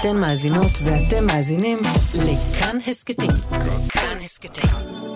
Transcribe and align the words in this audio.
אתן 0.00 0.16
מאזינות 0.16 0.70
ואתם 0.84 1.26
מאזינים 1.26 1.78
לכאן 2.14 2.78
הסכתים. 2.86 3.30
כאן 3.88 4.18
הסכתים, 4.22 4.70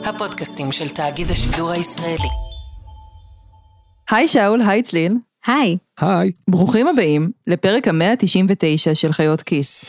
הפודקאסטים 0.04 0.72
של 0.72 0.88
תאגיד 0.88 1.30
השידור 1.30 1.71
הישראלי. 1.71 2.29
היי 4.11 4.29
שאול, 4.29 4.61
היי 4.62 4.82
צליל. 4.82 5.16
היי. 5.46 5.77
היי. 6.01 6.32
ברוכים 6.48 6.87
הבאים 6.87 7.30
לפרק 7.46 7.88
המאה 7.88 8.11
ה-99 8.11 8.95
של 8.95 9.12
חיות 9.12 9.43
כיס. 9.43 9.85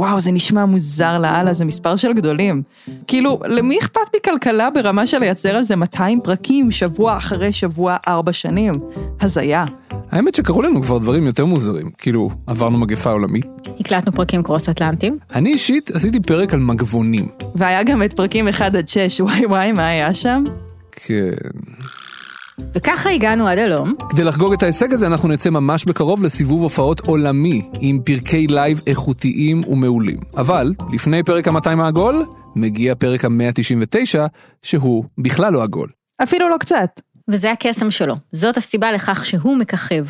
וואו, 0.00 0.20
זה 0.20 0.32
נשמע 0.32 0.64
מוזר 0.64 1.18
לאללה, 1.18 1.54
זה 1.54 1.64
מספר 1.64 1.96
של 1.96 2.12
גדולים. 2.12 2.62
כאילו, 3.06 3.40
למי 3.48 3.78
אכפת 3.78 4.16
מכלכלה 4.16 4.70
ברמה 4.70 5.06
של 5.06 5.18
לייצר 5.18 5.56
על 5.56 5.62
זה 5.62 5.76
200 5.76 6.20
פרקים, 6.20 6.70
שבוע 6.70 7.16
אחרי 7.16 7.52
שבוע, 7.52 7.96
ארבע 8.08 8.32
שנים? 8.32 8.74
הזיה. 9.20 9.64
האמת 10.10 10.34
שקרו 10.34 10.62
לנו 10.62 10.82
כבר 10.82 10.98
דברים 10.98 11.26
יותר 11.26 11.44
מוזרים, 11.44 11.90
כאילו, 11.98 12.30
עברנו 12.46 12.78
מגפה 12.78 13.10
עולמית. 13.10 13.46
הקלטנו 13.80 14.12
פרקים 14.12 14.42
cross 14.42 14.68
אטלנטיים. 14.68 15.18
אני 15.34 15.52
אישית 15.52 15.90
עשיתי 15.90 16.20
פרק 16.20 16.54
על 16.54 16.60
מגבונים. 16.60 17.28
והיה 17.54 17.82
גם 17.82 18.02
את 18.02 18.12
פרקים 18.12 18.48
1 18.48 18.74
עד 18.74 18.88
6, 18.88 19.20
וואי 19.20 19.46
וואי, 19.46 19.72
מה 19.72 19.86
היה 19.86 20.14
שם? 20.14 20.44
כן. 20.92 21.30
וככה 22.74 23.10
הגענו 23.10 23.48
עד 23.48 23.58
הלום. 23.58 23.94
כדי 24.10 24.24
לחגוג 24.24 24.52
את 24.52 24.62
ההישג 24.62 24.92
הזה 24.92 25.06
אנחנו 25.06 25.28
נצא 25.28 25.50
ממש 25.50 25.84
בקרוב 25.84 26.22
לסיבוב 26.22 26.62
הופעות 26.62 27.00
עולמי 27.00 27.62
עם 27.80 27.98
פרקי 28.04 28.46
live 28.46 28.82
איכותיים 28.86 29.60
ומעולים. 29.68 30.18
אבל 30.36 30.72
לפני 30.92 31.22
פרק 31.22 31.48
ה-200 31.48 31.82
העגול, 31.82 32.26
מגיע 32.56 32.94
פרק 32.94 33.24
ה-199 33.24 34.18
שהוא 34.62 35.04
בכלל 35.18 35.52
לא 35.52 35.62
עגול. 35.62 35.88
אפילו 36.22 36.48
לא 36.48 36.56
קצת. 36.56 37.00
וזה 37.30 37.50
הקסם 37.52 37.90
שלו. 37.90 38.14
זאת 38.32 38.56
הסיבה 38.56 38.92
לכך 38.92 39.26
שהוא 39.26 39.56
מככב. 39.56 40.04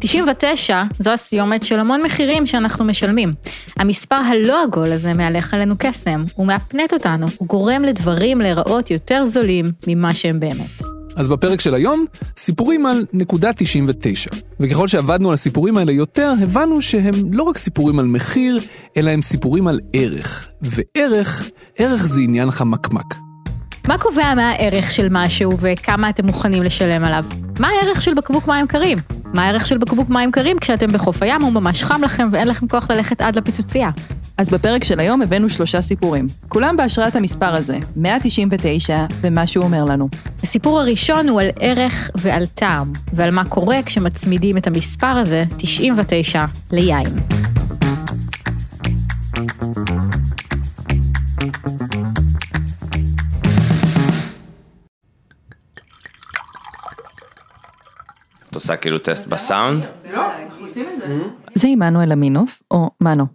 99 0.00 0.82
זו 0.98 1.10
הסיומת 1.10 1.62
של 1.62 1.80
המון 1.80 2.02
מחירים 2.02 2.46
שאנחנו 2.46 2.84
משלמים. 2.84 3.34
המספר 3.76 4.16
הלא 4.16 4.62
עגול 4.64 4.92
הזה 4.92 5.14
מהלך 5.14 5.54
עלינו 5.54 5.74
קסם, 5.78 6.22
הוא 6.34 6.46
מאפנט 6.46 6.92
אותנו, 6.92 7.26
הוא 7.36 7.48
גורם 7.48 7.82
לדברים 7.82 8.40
להיראות 8.40 8.90
יותר 8.90 9.24
זולים 9.24 9.66
ממה 9.86 10.14
שהם 10.14 10.40
באמת. 10.40 10.97
אז 11.18 11.28
בפרק 11.28 11.60
של 11.60 11.74
היום, 11.74 12.04
סיפורים 12.36 12.86
על 12.86 13.06
נקודה 13.12 13.52
99. 13.52 14.30
וככל 14.60 14.88
שעבדנו 14.88 15.28
על 15.28 15.34
הסיפורים 15.34 15.76
האלה 15.76 15.92
יותר, 15.92 16.32
הבנו 16.42 16.82
שהם 16.82 17.14
לא 17.32 17.42
רק 17.42 17.58
סיפורים 17.58 17.98
על 17.98 18.04
מחיר, 18.04 18.60
אלא 18.96 19.10
הם 19.10 19.22
סיפורים 19.22 19.68
על 19.68 19.80
ערך. 19.92 20.48
וערך, 20.62 21.50
ערך 21.78 22.06
זה 22.06 22.20
עניין 22.20 22.50
חמקמק. 22.50 23.14
מה 23.88 23.98
קובע 23.98 24.34
מה 24.34 24.48
הערך 24.48 24.90
של 24.90 25.08
משהו 25.10 25.52
וכמה 25.60 26.10
אתם 26.10 26.26
מוכנים 26.26 26.62
לשלם 26.62 27.04
עליו? 27.04 27.24
מה 27.60 27.68
הערך 27.68 28.02
של 28.02 28.14
בקבוק 28.14 28.48
מים 28.48 28.66
קרים? 28.66 28.98
מה 29.34 29.42
הערך 29.42 29.66
של 29.66 29.78
בקבוק 29.78 30.10
מים 30.10 30.32
קרים 30.32 30.58
כשאתם 30.58 30.92
בחוף 30.92 31.22
הים 31.22 31.42
הוא 31.42 31.52
ממש 31.52 31.82
חם 31.82 32.00
לכם 32.04 32.28
ואין 32.32 32.48
לכם 32.48 32.68
כוח 32.68 32.90
ללכת 32.90 33.20
עד 33.20 33.36
לפיצוצייה? 33.36 33.90
אז 34.38 34.50
בפרק 34.50 34.84
של 34.84 35.00
היום 35.00 35.22
הבאנו 35.22 35.48
שלושה 35.48 35.82
סיפורים, 35.82 36.26
כולם 36.48 36.76
בהשראת 36.76 37.16
המספר 37.16 37.54
הזה, 37.54 37.78
199, 37.96 39.06
ומה 39.20 39.46
שהוא 39.46 39.64
אומר 39.64 39.84
לנו. 39.84 40.08
הסיפור 40.42 40.80
הראשון 40.80 41.28
הוא 41.28 41.40
על 41.40 41.48
ערך 41.60 42.10
ועל 42.14 42.46
טעם, 42.46 42.92
ועל 43.12 43.30
מה 43.30 43.44
קורה 43.44 43.82
כשמצמידים 43.86 44.56
את 44.56 44.66
המספר 44.66 45.06
הזה, 45.06 45.44
99, 45.56 46.44
ליין. 46.72 47.06
עושה 58.58 58.76
כאילו 58.76 58.98
טסט 58.98 59.26
בסאונד? 59.26 59.84
זה 61.54 61.68
עמנואל 61.68 62.12
אמינוף, 62.12 62.62
או 62.70 62.90
מנו. 63.00 63.26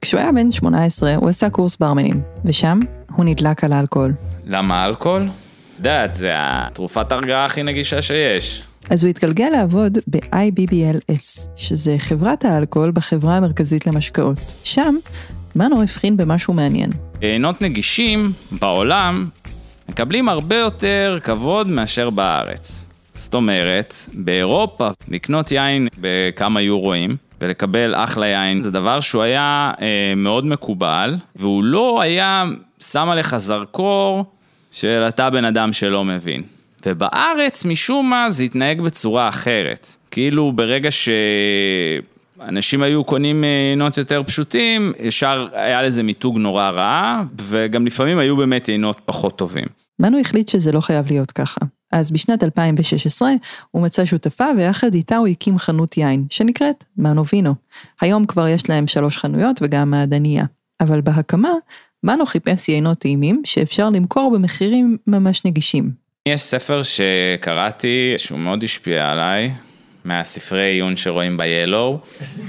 כשהוא 0.00 0.20
היה 0.20 0.32
בן 0.32 0.50
18, 0.50 1.14
הוא 1.14 1.28
עשה 1.28 1.50
קורס 1.50 1.76
ברמנים, 1.76 2.22
ושם 2.44 2.80
הוא 3.16 3.24
נדלק 3.24 3.64
על 3.64 3.72
האלכוהול. 3.72 4.12
למה 4.44 4.84
אלכוהול? 4.84 5.28
יודעת, 5.78 6.14
זה 6.14 6.30
התרופת 6.34 7.12
הרגעה 7.12 7.44
הכי 7.44 7.62
נגישה 7.62 8.02
שיש. 8.02 8.62
אז 8.90 9.04
הוא 9.04 9.10
התגלגל 9.10 9.48
לעבוד 9.52 9.98
ב-IBBLS, 10.06 11.48
שזה 11.56 11.96
חברת 11.98 12.44
האלכוהול 12.44 12.90
בחברה 12.90 13.36
המרכזית 13.36 13.86
למשקאות. 13.86 14.54
שם, 14.64 14.96
מנו 15.56 15.82
הבחין 15.82 16.16
במשהו 16.16 16.54
מעניין. 16.54 16.90
עינות 17.20 17.62
נגישים 17.62 18.32
בעולם 18.60 19.28
מקבלים 19.88 20.28
הרבה 20.28 20.56
יותר 20.56 21.18
כבוד 21.22 21.66
מאשר 21.66 22.10
בארץ. 22.10 22.84
זאת 23.14 23.34
אומרת, 23.34 23.94
באירופה 24.14 24.88
לקנות 25.08 25.52
יין 25.52 25.88
בכמה 25.98 26.60
יורואים 26.60 27.16
ולקבל 27.40 27.94
אחלה 27.94 28.26
יין 28.26 28.62
זה 28.62 28.70
דבר 28.70 29.00
שהוא 29.00 29.22
היה 29.22 29.72
אה, 29.80 30.14
מאוד 30.16 30.46
מקובל, 30.46 31.16
והוא 31.36 31.64
לא 31.64 32.00
היה 32.02 32.44
שם 32.80 33.08
עליך 33.08 33.36
זרקור 33.36 34.24
של 34.72 35.04
אתה 35.08 35.30
בן 35.30 35.44
אדם 35.44 35.72
שלא 35.72 36.04
מבין. 36.04 36.42
ובארץ 36.86 37.64
משום 37.64 38.10
מה 38.10 38.30
זה 38.30 38.44
התנהג 38.44 38.80
בצורה 38.80 39.28
אחרת. 39.28 39.96
כאילו 40.10 40.52
ברגע 40.52 40.88
שאנשים 40.90 42.82
היו 42.82 43.04
קונים 43.04 43.44
עינות 43.70 43.98
יותר 43.98 44.22
פשוטים, 44.26 44.92
ישר 45.00 45.48
היה 45.52 45.82
לזה 45.82 46.02
מיתוג 46.02 46.38
נורא 46.38 46.70
רע, 46.70 47.22
וגם 47.40 47.86
לפעמים 47.86 48.18
היו 48.18 48.36
באמת 48.36 48.68
עינות 48.68 49.00
פחות 49.04 49.38
טובים. 49.38 49.66
מנו 49.98 50.18
החליט 50.20 50.48
שזה 50.48 50.72
לא 50.72 50.80
חייב 50.80 51.06
להיות 51.10 51.30
ככה. 51.30 51.60
אז 51.92 52.10
בשנת 52.10 52.44
2016 52.44 53.32
הוא 53.70 53.82
מצא 53.82 54.04
שותפה 54.04 54.44
ויחד 54.56 54.94
איתה 54.94 55.16
הוא 55.16 55.26
הקים 55.26 55.58
חנות 55.58 55.96
יין, 55.96 56.24
שנקראת 56.30 56.84
מנו 56.96 57.26
וינו. 57.32 57.54
היום 58.00 58.26
כבר 58.26 58.48
יש 58.48 58.70
להם 58.70 58.86
שלוש 58.86 59.16
חנויות 59.16 59.60
וגם 59.62 59.90
מעדניה. 59.90 60.44
אבל 60.80 61.00
בהקמה, 61.00 61.52
מנו 62.04 62.26
חיפש 62.26 62.68
יינות 62.68 62.98
טעימים 62.98 63.42
שאפשר 63.44 63.90
למכור 63.90 64.32
במחירים 64.34 64.96
ממש 65.06 65.44
נגישים. 65.44 65.90
יש 66.28 66.40
ספר 66.40 66.80
שקראתי 66.82 68.14
שהוא 68.16 68.38
מאוד 68.38 68.64
השפיע 68.64 69.10
עליי, 69.10 69.50
מהספרי 70.04 70.64
עיון 70.64 70.96
שרואים 70.96 71.36
ב-Yellow, 71.36 71.74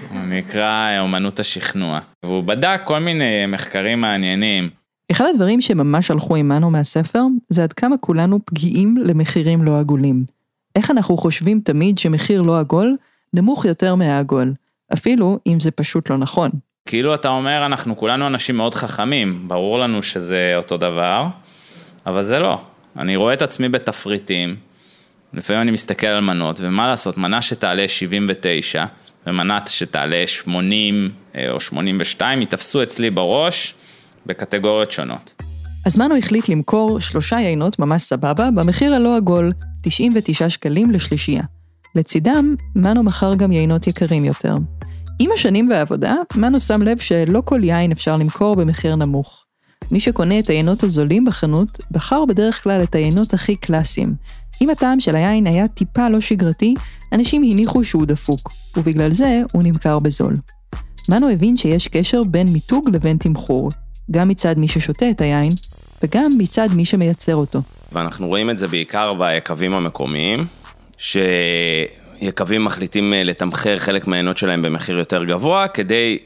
הוא 0.10 0.20
נקרא 0.30 1.00
אומנות 1.00 1.40
השכנוע. 1.40 2.00
והוא 2.24 2.44
בדק 2.44 2.82
כל 2.84 3.00
מיני 3.00 3.46
מחקרים 3.46 4.02
מעניינים. 4.02 4.70
אחד 5.14 5.26
הדברים 5.34 5.62
שממש 5.62 6.12
הלכו 6.12 6.36
עמנו 6.36 6.72
מהספר, 6.72 7.22
זה 7.50 7.64
עד 7.64 7.74
כמה 7.74 7.98
כולנו 7.98 8.40
פגיעים 8.46 8.98
למחירים 8.98 9.64
לא 9.64 9.80
עגולים. 9.80 10.24
איך 10.76 10.92
אנחנו 10.92 11.18
חושבים 11.18 11.60
תמיד 11.60 11.98
שמחיר 11.98 12.42
לא 12.42 12.60
עגול 12.60 12.98
נמוך 13.34 13.66
יותר 13.66 13.96
מהעגול, 13.96 14.54
אפילו 14.94 15.40
אם 15.48 15.60
זה 15.60 15.72
פשוט 15.72 16.10
לא 16.10 16.18
נכון. 16.18 16.50
כאילו 16.86 17.14
אתה 17.14 17.30
אומר, 17.30 17.66
אנחנו 17.66 17.98
כולנו 17.98 18.28
אנשים 18.28 18.58
מאוד 18.58 18.76
חכמים, 18.76 19.48
ברור 19.48 19.80
לנו 19.80 20.04
שזה 20.04 20.54
אותו 20.58 20.78
דבר, 20.78 21.28
אבל 22.06 22.24
זה 22.24 22.40
לא. 22.40 22.62
אני 22.98 23.16
רואה 23.16 23.34
את 23.34 23.42
עצמי 23.42 23.70
בתפריטים, 23.70 24.56
לפעמים 25.34 25.62
אני 25.62 25.72
מסתכל 25.72 26.08
על 26.08 26.20
מנות, 26.20 26.60
ומה 26.64 26.88
לעשות, 26.88 27.18
מנה 27.18 27.42
שתעלה 27.42 27.88
79, 27.88 28.86
ומנה 29.28 29.60
שתעלה 29.66 30.28
80 30.28 31.12
או 31.52 31.60
82, 31.60 32.40
ייתפסו 32.40 32.84
אצלי 32.84 33.10
בראש. 33.10 33.76
בקטגוריות 34.26 34.92
שונות. 34.92 35.44
אז 35.86 35.98
מנו 35.98 36.16
החליט 36.18 36.50
למכור 36.50 37.00
שלושה 37.00 37.40
יינות 37.40 37.80
ממש 37.80 38.02
סבבה 38.02 38.52
במחיר 38.52 38.94
הלא 38.94 39.18
עגול, 39.18 39.52
99 39.82 40.50
שקלים 40.50 40.92
לשלישייה. 40.92 41.44
לצידם, 41.96 42.56
מנו 42.76 43.04
מכר 43.04 43.36
גם 43.36 43.52
יינות 43.52 43.88
יקרים 43.88 44.26
יותר. 44.26 44.58
עם 45.20 45.30
השנים 45.34 45.70
והעבודה, 45.70 46.16
מנו 46.36 46.60
שם 46.60 46.82
לב 46.82 46.98
שלא 46.98 47.42
כל 47.46 47.64
יין 47.64 47.92
אפשר 47.92 48.18
למכור 48.18 48.56
במחיר 48.56 48.96
נמוך. 48.96 49.46
מי 49.92 50.00
שקונה 50.00 50.40
את 50.40 50.50
היינות 50.50 50.84
הזולים 50.84 51.26
בחנות, 51.26 51.78
בחר 51.92 52.26
בדרך 52.26 52.64
כלל 52.64 52.84
את 52.84 52.96
היינות 52.96 53.34
הכי 53.34 53.56
קלאסיים. 53.56 54.16
אם 54.62 54.70
הטעם 54.70 55.00
של 55.00 55.16
היין 55.16 55.48
היה 55.48 55.68
טיפה 55.68 56.10
לא 56.10 56.22
שגרתי, 56.22 56.74
אנשים 57.12 57.44
הניחו 57.44 57.86
שהוא 57.86 58.06
דפוק, 58.06 58.52
ובגלל 58.78 59.12
זה 59.12 59.42
הוא 59.54 59.64
נמכר 59.64 60.00
בזול. 60.00 60.34
מנו 61.10 61.30
הבין 61.30 61.58
שיש 61.58 61.88
קשר 61.88 62.24
בין 62.24 62.48
מיתוג 62.48 62.90
לבין 62.90 63.18
תמחור, 63.18 63.70
גם 64.12 64.28
מצד 64.28 64.58
מי 64.58 64.68
ששותה 64.68 65.10
את 65.10 65.22
היין, 65.22 65.54
וגם 66.04 66.32
מצד 66.38 66.70
מי 66.74 66.86
שמייצר 66.86 67.36
אותו. 67.36 67.62
ואנחנו 67.92 68.28
רואים 68.28 68.50
את 68.50 68.58
זה 68.58 68.68
בעיקר 68.68 69.14
ביקבים 69.14 69.74
המקומיים, 69.74 70.46
שיקבים 70.98 72.66
מחליטים 72.66 73.14
לתמחר 73.16 73.80
חלק 73.80 74.08
מהעינות 74.08 74.38
שלהם 74.38 74.62
במחיר 74.62 74.98
יותר 74.98 75.24
גבוה, 75.24 75.68
כדי 75.68 76.18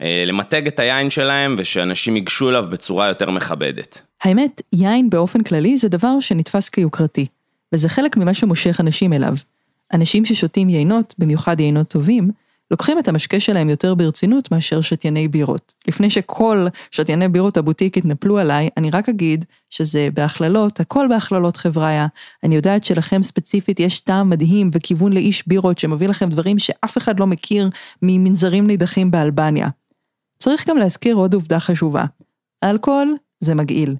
למתג 0.00 0.66
את 0.66 0.80
היין 0.80 1.10
שלהם 1.10 1.54
ושאנשים 1.58 2.16
ייגשו 2.16 2.50
אליו 2.50 2.66
בצורה 2.70 3.08
יותר 3.08 3.30
מכבדת. 3.30 4.00
האמת, 4.22 4.62
יין 4.72 5.10
באופן 5.10 5.42
כללי 5.42 5.78
זה 5.78 5.88
דבר 5.88 6.20
שנתפס 6.20 6.68
כיוקרתי, 6.68 7.26
וזה 7.72 7.88
חלק 7.88 8.16
ממה 8.16 8.34
שמושך 8.34 8.80
אנשים 8.80 9.12
אליו. 9.12 9.34
אנשים 9.92 10.24
ששותים 10.24 10.68
יינות, 10.68 11.14
במיוחד 11.18 11.60
יינות 11.60 11.88
טובים, 11.88 12.30
לוקחים 12.70 12.98
את 12.98 13.08
המשקה 13.08 13.40
שלהם 13.40 13.68
יותר 13.68 13.94
ברצינות 13.94 14.50
מאשר 14.50 14.80
שתייני 14.80 15.28
בירות. 15.28 15.74
לפני 15.88 16.10
שכל 16.10 16.66
שתייני 16.90 17.28
בירות 17.28 17.56
הבוטיק 17.56 17.96
יתנפלו 17.96 18.38
עליי, 18.38 18.68
אני 18.76 18.90
רק 18.90 19.08
אגיד 19.08 19.44
שזה 19.70 20.08
בהכללות, 20.14 20.80
הכל 20.80 21.06
בהכללות 21.10 21.56
חבריה. 21.56 22.06
אני 22.44 22.56
יודעת 22.56 22.84
שלכם 22.84 23.22
ספציפית 23.22 23.80
יש 23.80 24.00
טעם 24.00 24.30
מדהים 24.30 24.70
וכיוון 24.72 25.12
לאיש 25.12 25.48
בירות 25.48 25.78
שמביא 25.78 26.08
לכם 26.08 26.28
דברים 26.28 26.58
שאף 26.58 26.98
אחד 26.98 27.20
לא 27.20 27.26
מכיר 27.26 27.70
ממנזרים 28.02 28.66
נידחים 28.66 29.10
באלבניה. 29.10 29.68
צריך 30.38 30.68
גם 30.68 30.76
להזכיר 30.76 31.16
עוד 31.16 31.34
עובדה 31.34 31.60
חשובה. 31.60 32.04
האלכוהול 32.62 33.14
זה 33.40 33.54
מגעיל. 33.54 33.96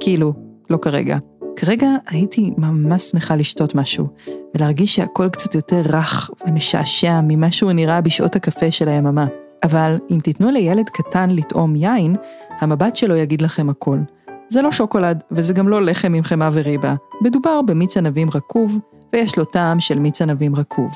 כאילו, 0.00 0.32
לא 0.70 0.76
כרגע. 0.76 1.35
כרגע 1.56 1.88
הייתי 2.06 2.52
ממש 2.58 3.02
שמחה 3.02 3.36
לשתות 3.36 3.74
משהו, 3.74 4.06
ולהרגיש 4.54 4.94
שהכל 4.94 5.28
קצת 5.28 5.54
יותר 5.54 5.82
רך 5.88 6.30
ומשעשע 6.46 7.20
ממה 7.22 7.52
שהוא 7.52 7.72
נראה 7.72 8.00
בשעות 8.00 8.36
הקפה 8.36 8.70
של 8.70 8.88
היממה. 8.88 9.26
אבל 9.62 9.98
אם 10.10 10.18
תיתנו 10.20 10.50
לילד 10.50 10.88
קטן 10.88 11.30
לטעום 11.30 11.76
יין, 11.76 12.16
המבט 12.60 12.96
שלו 12.96 13.16
יגיד 13.16 13.42
לכם 13.42 13.70
הכל. 13.70 13.98
זה 14.48 14.62
לא 14.62 14.72
שוקולד, 14.72 15.24
וזה 15.30 15.52
גם 15.52 15.68
לא 15.68 15.82
לחם 15.82 16.14
עם 16.14 16.22
חמאה 16.22 16.50
וריבה. 16.52 16.94
מדובר 17.22 17.62
במיץ 17.62 17.96
ענבים 17.96 18.28
רקוב, 18.34 18.78
ויש 19.12 19.38
לו 19.38 19.44
טעם 19.44 19.80
של 19.80 19.98
מיץ 19.98 20.22
ענבים 20.22 20.56
רקוב. 20.56 20.90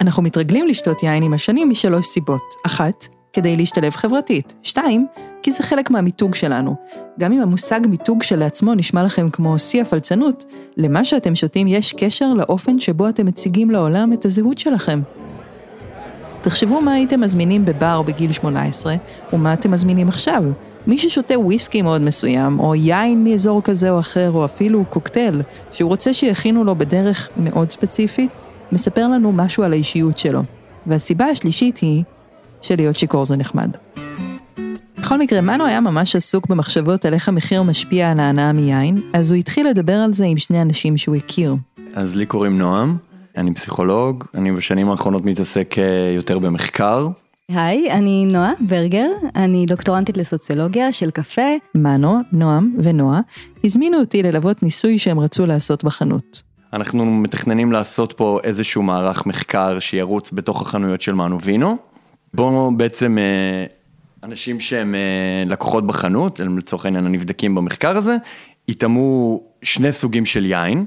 אנחנו 0.00 0.22
מתרגלים 0.22 0.68
לשתות 0.68 1.02
יין 1.02 1.22
עם 1.22 1.32
השנים 1.32 1.70
משלוש 1.70 2.06
סיבות. 2.06 2.54
אחת, 2.66 3.06
כדי 3.34 3.56
להשתלב 3.56 3.92
חברתית. 3.92 4.54
שתיים, 4.62 5.06
כי 5.42 5.52
זה 5.52 5.62
חלק 5.62 5.90
מהמיתוג 5.90 6.34
שלנו. 6.34 6.74
גם 7.20 7.32
אם 7.32 7.42
המושג 7.42 7.80
מיתוג 7.88 8.22
שלעצמו 8.22 8.74
נשמע 8.74 9.02
לכם 9.02 9.30
כמו 9.30 9.58
שיא 9.58 9.82
הפלצנות, 9.82 10.44
למה 10.76 11.04
שאתם 11.04 11.34
שותים 11.34 11.66
יש 11.66 11.94
קשר 11.98 12.34
לאופן 12.34 12.78
שבו 12.78 13.08
אתם 13.08 13.26
מציגים 13.26 13.70
לעולם 13.70 14.12
את 14.12 14.24
הזהות 14.24 14.58
שלכם. 14.58 15.00
תחשבו 16.40 16.80
מה 16.80 16.92
הייתם 16.92 17.20
מזמינים 17.20 17.64
בבר 17.64 18.02
בגיל 18.02 18.32
18, 18.32 18.94
ומה 19.32 19.52
אתם 19.52 19.70
מזמינים 19.70 20.08
עכשיו. 20.08 20.44
מי 20.86 20.98
ששותה 20.98 21.38
וויסקי 21.38 21.82
מאוד 21.82 22.02
מסוים, 22.02 22.60
או 22.60 22.74
יין 22.74 23.24
מאזור 23.24 23.62
כזה 23.62 23.90
או 23.90 24.00
אחר, 24.00 24.30
או 24.30 24.44
אפילו 24.44 24.84
קוקטייל, 24.84 25.42
שהוא 25.70 25.88
רוצה 25.88 26.12
שיכינו 26.12 26.64
לו 26.64 26.74
בדרך 26.74 27.28
מאוד 27.36 27.70
ספציפית, 27.70 28.30
מספר 28.72 29.08
לנו 29.08 29.32
משהו 29.32 29.62
על 29.62 29.72
האישיות 29.72 30.18
שלו. 30.18 30.42
והסיבה 30.86 31.24
השלישית 31.24 31.78
היא 31.78 32.04
שלהיות 32.64 32.98
שיכור 32.98 33.24
זה 33.24 33.36
נחמד. 33.36 33.70
בכל 34.98 35.18
מקרה, 35.18 35.40
מנו 35.40 35.66
היה 35.66 35.80
ממש 35.80 36.16
עסוק 36.16 36.46
במחשבות 36.46 37.04
על 37.04 37.14
איך 37.14 37.28
המחיר 37.28 37.62
משפיע 37.62 38.10
על 38.10 38.20
ההנאה 38.20 38.52
מיין, 38.52 39.00
אז 39.12 39.30
הוא 39.30 39.38
התחיל 39.38 39.68
לדבר 39.68 39.92
על 39.92 40.12
זה 40.12 40.24
עם 40.24 40.38
שני 40.38 40.62
אנשים 40.62 40.96
שהוא 40.96 41.16
הכיר. 41.16 41.54
אז 41.94 42.16
לי 42.16 42.26
קוראים 42.26 42.58
נועם, 42.58 42.96
אני 43.36 43.54
פסיכולוג, 43.54 44.24
אני 44.34 44.52
בשנים 44.52 44.90
האחרונות 44.90 45.24
מתעסק 45.24 45.74
אה, 45.78 46.12
יותר 46.16 46.38
במחקר. 46.38 47.08
היי, 47.48 47.90
אני 47.90 48.26
נועה 48.26 48.52
ברגר, 48.60 49.08
אני 49.36 49.66
דוקטורנטית 49.66 50.16
לסוציולוגיה 50.16 50.92
של 50.92 51.10
קפה. 51.10 51.50
מנו, 51.74 52.18
נועם 52.32 52.72
ונועה 52.82 53.20
הזמינו 53.64 53.98
אותי 53.98 54.22
ללוות 54.22 54.62
ניסוי 54.62 54.98
שהם 54.98 55.18
רצו 55.18 55.46
לעשות 55.46 55.84
בחנות. 55.84 56.42
אנחנו 56.72 57.04
מתכננים 57.04 57.72
לעשות 57.72 58.12
פה 58.12 58.38
איזשהו 58.44 58.82
מערך 58.82 59.26
מחקר 59.26 59.78
שירוץ 59.78 60.30
בתוך 60.32 60.62
החנויות 60.62 61.00
של 61.00 61.12
מנו 61.12 61.40
וינו. 61.40 61.93
בו 62.34 62.70
בעצם 62.76 63.18
אה, 63.18 63.64
אנשים 64.22 64.60
שהם 64.60 64.94
אה, 64.94 65.42
לקוחות 65.46 65.86
בחנות, 65.86 66.40
לצורך 66.40 66.84
העניין 66.84 67.06
הנבדקים 67.06 67.54
במחקר 67.54 67.96
הזה, 67.96 68.16
יטעמו 68.68 69.42
שני 69.62 69.92
סוגים 69.92 70.26
של 70.26 70.44
יין. 70.44 70.84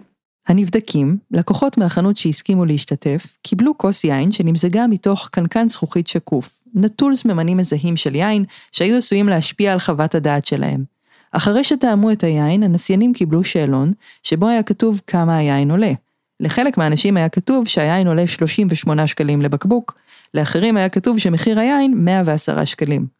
הנבדקים, 0.47 1.17
לקוחות 1.31 1.77
מהחנות 1.77 2.17
שהסכימו 2.17 2.65
להשתתף, 2.65 3.37
קיבלו 3.41 3.77
כוס 3.77 4.03
יין 4.03 4.31
שנמזגה 4.31 4.87
מתוך 4.87 5.29
קנקן 5.31 5.67
זכוכית 5.67 6.07
שקוף, 6.07 6.63
נטול 6.73 7.15
סממנים 7.15 7.57
מזהים 7.57 7.97
של 7.97 8.15
יין 8.15 8.43
שהיו 8.71 8.97
עשויים 8.97 9.29
להשפיע 9.29 9.73
על 9.73 9.79
חוות 9.79 10.15
הדעת 10.15 10.45
שלהם. 10.45 10.83
אחרי 11.31 11.63
שטעמו 11.63 12.11
את 12.11 12.23
היין, 12.23 12.63
הנסיינים 12.63 13.13
קיבלו 13.13 13.43
שאלון, 13.43 13.91
שבו 14.23 14.47
היה 14.47 14.63
כתוב 14.63 15.01
כמה 15.07 15.37
היין 15.37 15.71
עולה. 15.71 15.91
לחלק 16.39 16.77
מהאנשים 16.77 17.17
היה 17.17 17.29
כתוב 17.29 17.67
שהיין 17.67 18.07
עולה 18.07 18.27
38 18.27 19.07
שקלים 19.07 19.41
לבקבוק, 19.41 19.99
לאחרים 20.33 20.77
היה 20.77 20.89
כתוב 20.89 21.17
שמחיר 21.17 21.59
היין 21.59 21.93
110 21.97 22.65
שקלים. 22.65 23.17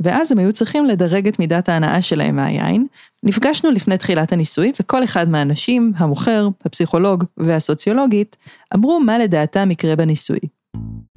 ואז 0.00 0.32
הם 0.32 0.38
היו 0.38 0.52
צריכים 0.52 0.86
לדרג 0.86 1.28
את 1.28 1.38
מידת 1.38 1.68
ההנאה 1.68 2.02
שלהם 2.02 2.36
מהיין. 2.36 2.86
נפגשנו 3.22 3.70
לפני 3.70 3.98
תחילת 3.98 4.32
הניסוי, 4.32 4.72
וכל 4.80 5.04
אחד 5.04 5.28
מהאנשים, 5.28 5.92
המוכר, 5.96 6.48
הפסיכולוג 6.64 7.24
והסוציולוגית, 7.36 8.36
אמרו 8.74 9.00
מה 9.00 9.18
לדעתם 9.18 9.70
יקרה 9.70 9.96
בניסוי. 9.96 10.38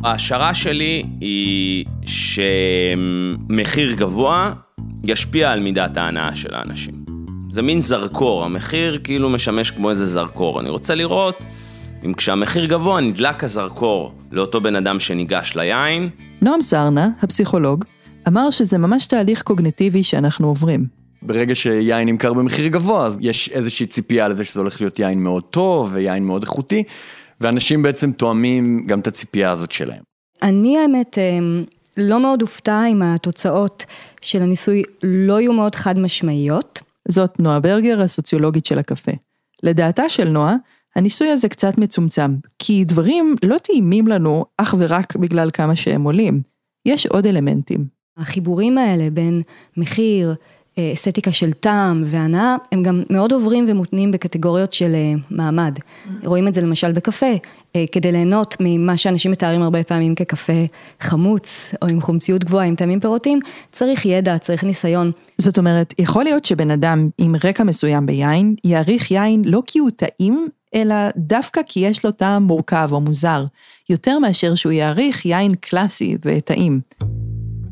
ההשערה 0.03 0.53
שלי 0.53 1.03
היא 1.21 1.85
שמחיר 3.45 3.93
גבוה 3.93 4.53
ישפיע 5.03 5.51
על 5.51 5.59
מידת 5.59 5.97
ההנאה 5.97 6.35
של 6.35 6.55
האנשים. 6.55 7.06
זה 7.51 7.61
מין 7.61 7.81
זרקור, 7.81 8.45
המחיר 8.45 8.99
כאילו 9.03 9.29
משמש 9.29 9.71
כמו 9.71 9.89
איזה 9.89 10.05
זרקור. 10.05 10.59
אני 10.59 10.69
רוצה 10.69 10.95
לראות 10.95 11.43
אם 12.05 12.13
כשהמחיר 12.13 12.65
גבוה 12.65 13.01
נדלק 13.01 13.43
הזרקור 13.43 14.13
לאותו 14.31 14.61
בן 14.61 14.75
אדם 14.75 14.99
שניגש 14.99 15.55
ליין. 15.55 16.09
נועם 16.41 16.61
סרנה, 16.61 17.09
הפסיכולוג, 17.21 17.85
אמר 18.27 18.49
שזה 18.49 18.77
ממש 18.77 19.07
תהליך 19.07 19.41
קוגנטיבי 19.41 20.03
שאנחנו 20.03 20.47
עוברים. 20.47 20.85
ברגע 21.21 21.55
שיין 21.55 22.07
נמכר 22.07 22.33
במחיר 22.33 22.67
גבוה, 22.67 23.05
אז 23.05 23.17
יש 23.21 23.49
איזושהי 23.49 23.85
ציפייה 23.85 24.27
לזה 24.27 24.45
שזה 24.45 24.59
הולך 24.59 24.81
להיות 24.81 24.99
יין 24.99 25.19
מאוד 25.19 25.43
טוב 25.43 25.89
ויין 25.93 26.23
מאוד 26.23 26.43
איכותי, 26.43 26.83
ואנשים 27.41 27.81
בעצם 27.81 28.11
תואמים 28.11 28.83
גם 28.87 28.99
את 28.99 29.07
הציפייה 29.07 29.51
הזאת 29.51 29.71
שלהם. 29.71 30.01
אני 30.41 30.77
האמת 30.77 31.17
אמ, 31.17 31.63
לא 31.97 32.19
מאוד 32.19 32.41
הופתע 32.41 32.85
אם 32.91 33.01
התוצאות 33.01 33.85
של 34.21 34.41
הניסוי 34.41 34.83
לא 35.03 35.39
יהיו 35.41 35.53
מאוד 35.53 35.75
חד 35.75 35.99
משמעיות. 35.99 36.86
זאת 37.07 37.39
נועה 37.39 37.59
ברגר, 37.59 38.01
הסוציולוגית 38.01 38.65
של 38.65 38.79
הקפה. 38.79 39.11
לדעתה 39.63 40.09
של 40.09 40.29
נועה, 40.29 40.55
הניסוי 40.95 41.29
הזה 41.29 41.49
קצת 41.49 41.77
מצומצם, 41.77 42.35
כי 42.59 42.83
דברים 42.83 43.35
לא 43.43 43.57
טעימים 43.57 44.07
לנו 44.07 44.45
אך 44.57 44.75
ורק 44.79 45.15
בגלל 45.15 45.49
כמה 45.53 45.75
שהם 45.75 46.03
עולים. 46.03 46.41
יש 46.85 47.05
עוד 47.05 47.27
אלמנטים. 47.27 47.85
החיבורים 48.17 48.77
האלה 48.77 49.09
בין 49.09 49.41
מחיר, 49.77 50.35
אה, 50.77 50.91
אסתטיקה 50.93 51.31
של 51.31 51.53
טעם 51.53 52.01
והנאה, 52.05 52.55
הם 52.71 52.83
גם 52.83 53.03
מאוד 53.09 53.33
עוברים 53.33 53.65
ומותנים 53.67 54.11
בקטגוריות 54.11 54.73
של 54.73 54.93
אה, 54.95 55.13
מעמד. 55.31 55.79
רואים 56.23 56.47
את 56.47 56.53
זה 56.53 56.61
למשל 56.61 56.91
בקפה, 56.91 57.33
אה, 57.75 57.85
כדי 57.91 58.11
ליהנות 58.11 58.57
ממה 58.59 58.97
שאנשים 58.97 59.31
מתארים 59.31 59.61
הרבה 59.61 59.83
פעמים 59.83 60.15
כקפה 60.15 60.65
חמוץ, 60.99 61.73
או 61.81 61.87
עם 61.87 62.01
חומציות 62.01 62.43
גבוהה, 62.43 62.65
עם 62.65 62.75
טעמים 62.75 62.99
פירותיים, 62.99 63.39
צריך 63.71 64.05
ידע, 64.05 64.37
צריך 64.37 64.63
ניסיון. 64.63 65.11
זאת 65.41 65.57
אומרת, 65.57 65.93
יכול 65.99 66.23
להיות 66.23 66.45
שבן 66.45 66.71
אדם 66.71 67.09
עם 67.17 67.35
רקע 67.43 67.63
מסוים 67.63 68.05
ביין, 68.05 68.55
יעריך 68.63 69.11
יין 69.11 69.41
לא 69.45 69.63
כי 69.65 69.79
הוא 69.79 69.89
טעים, 69.95 70.47
אלא 70.75 70.95
דווקא 71.17 71.61
כי 71.67 71.79
יש 71.79 72.05
לו 72.05 72.11
טעם 72.11 72.43
מורכב 72.43 72.89
או 72.91 73.01
מוזר, 73.01 73.45
יותר 73.89 74.19
מאשר 74.19 74.55
שהוא 74.55 74.71
יעריך 74.71 75.25
יין 75.25 75.55
קלאסי 75.55 76.17
וטעים. 76.25 76.79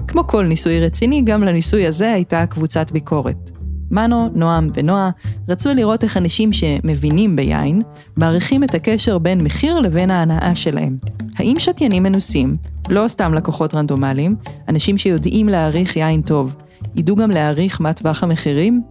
כמו 0.08 0.28
כל 0.28 0.46
ניסוי 0.46 0.80
רציני, 0.80 1.22
גם 1.22 1.44
לניסוי 1.44 1.88
הזה 1.88 2.14
הייתה 2.14 2.46
קבוצת 2.46 2.92
ביקורת. 2.92 3.52
מנו, 3.92 4.30
נועם 4.34 4.70
ונועה 4.74 5.10
רצו 5.50 5.74
לראות 5.74 6.04
איך 6.04 6.18
אנשים 6.18 6.54
שמבינים 6.54 7.36
ביין, 7.36 7.82
מעריכים 8.18 8.64
את 8.64 8.76
הקשר 8.76 9.18
בין 9.18 9.44
מחיר 9.44 9.80
לבין 9.80 10.12
ההנאה 10.12 10.56
שלהם. 10.56 10.98
האם 11.36 11.56
שתיינים 11.60 12.04
מנוסים, 12.04 12.58
לא 12.90 13.08
סתם 13.08 13.34
לקוחות 13.34 13.74
רנדומליים, 13.74 14.36
אנשים 14.70 14.98
שיודעים 14.98 15.50
להעריך 15.50 15.96
יין 15.96 16.22
טוב, 16.22 16.56
ידעו 16.96 17.16
גם 17.16 17.32
להעריך 17.32 17.82
מה 17.82 17.94
טווח 17.94 18.24
המחירים? 18.24 18.82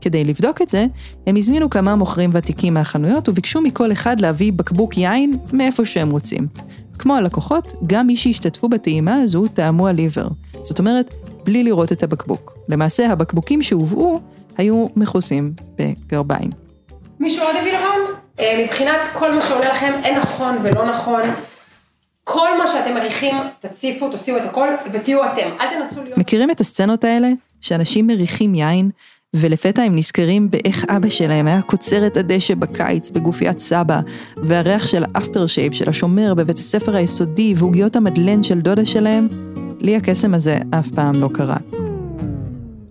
כדי 0.00 0.24
לבדוק 0.24 0.62
את 0.62 0.68
זה, 0.68 0.86
הם 1.26 1.36
הזמינו 1.36 1.70
כמה 1.70 1.94
מוכרים 1.94 2.30
ותיקים 2.32 2.74
מהחנויות 2.74 3.28
וביקשו 3.28 3.60
מכל 3.60 3.92
אחד 3.92 4.20
להביא 4.20 4.52
בקבוק 4.52 4.98
יין 4.98 5.36
מאיפה 5.52 5.84
שהם 5.84 6.10
רוצים. 6.10 6.46
כמו 6.98 7.16
הלקוחות, 7.16 7.74
גם 7.86 8.06
מי 8.06 8.16
שהשתתפו 8.16 8.68
בטעימה 8.68 9.14
הזו 9.14 9.46
טעמו 9.54 9.88
עיוור. 9.88 10.28
זאת 10.62 10.78
אומרת, 10.78 11.14
בלי 11.44 11.64
לראות 11.64 11.92
את 11.92 12.02
הבקבוק. 12.02 12.58
למעשה, 12.68 13.12
הבקבוקים 13.12 13.62
שהובאו 13.62 14.20
היו 14.56 14.86
מכוסים 14.96 15.52
בגרביים. 15.78 16.50
מישהו 17.20 17.44
עוד 17.44 17.56
הביא 17.60 17.72
לבן? 17.72 18.18
אה, 18.40 18.64
מבחינת 18.64 19.00
כל 19.12 19.34
מה 19.34 19.42
שעולה 19.42 19.68
לכם, 19.68 19.92
אין 20.04 20.18
נכון 20.18 20.56
ולא 20.62 20.90
נכון. 20.90 21.22
כל 22.24 22.58
מה 22.58 22.68
שאתם 22.68 22.94
מריחים, 22.94 23.34
תציפו, 23.60 24.10
תוציאו 24.10 24.36
את 24.36 24.42
הכל 24.44 24.68
ותהיו 24.92 25.24
אתם. 25.24 25.50
אל 25.60 25.66
תנסו 25.78 26.02
להיות... 26.02 26.18
מכירים 26.18 26.50
את 26.50 26.60
הסצנות 26.60 27.04
האלה? 27.04 27.28
שאנשים 27.60 28.06
מריחים 28.06 28.54
יין, 28.54 28.90
ולפתע 29.36 29.82
הם 29.82 29.96
נזכרים 29.96 30.50
באיך 30.50 30.84
אבא 30.88 31.08
שלהם 31.08 31.46
היה 31.46 31.62
קוצר 31.62 32.06
את 32.06 32.16
הדשא 32.16 32.54
בקיץ 32.54 33.10
בגופיית 33.10 33.60
סבא, 33.60 34.00
והריח 34.36 34.86
של 34.86 35.04
האפטר 35.14 35.46
שייב 35.46 35.72
של 35.72 35.88
השומר 35.88 36.34
בבית 36.34 36.58
הספר 36.58 36.96
היסודי 36.96 37.54
ועוגיות 37.56 37.96
המדלן 37.96 38.42
של 38.42 38.60
דודה 38.60 38.84
שלהם, 38.84 39.28
לי 39.80 39.96
הקסם 39.96 40.34
הזה 40.34 40.58
אף 40.70 40.90
פעם 40.90 41.20
לא 41.20 41.28
קרה. 41.34 41.56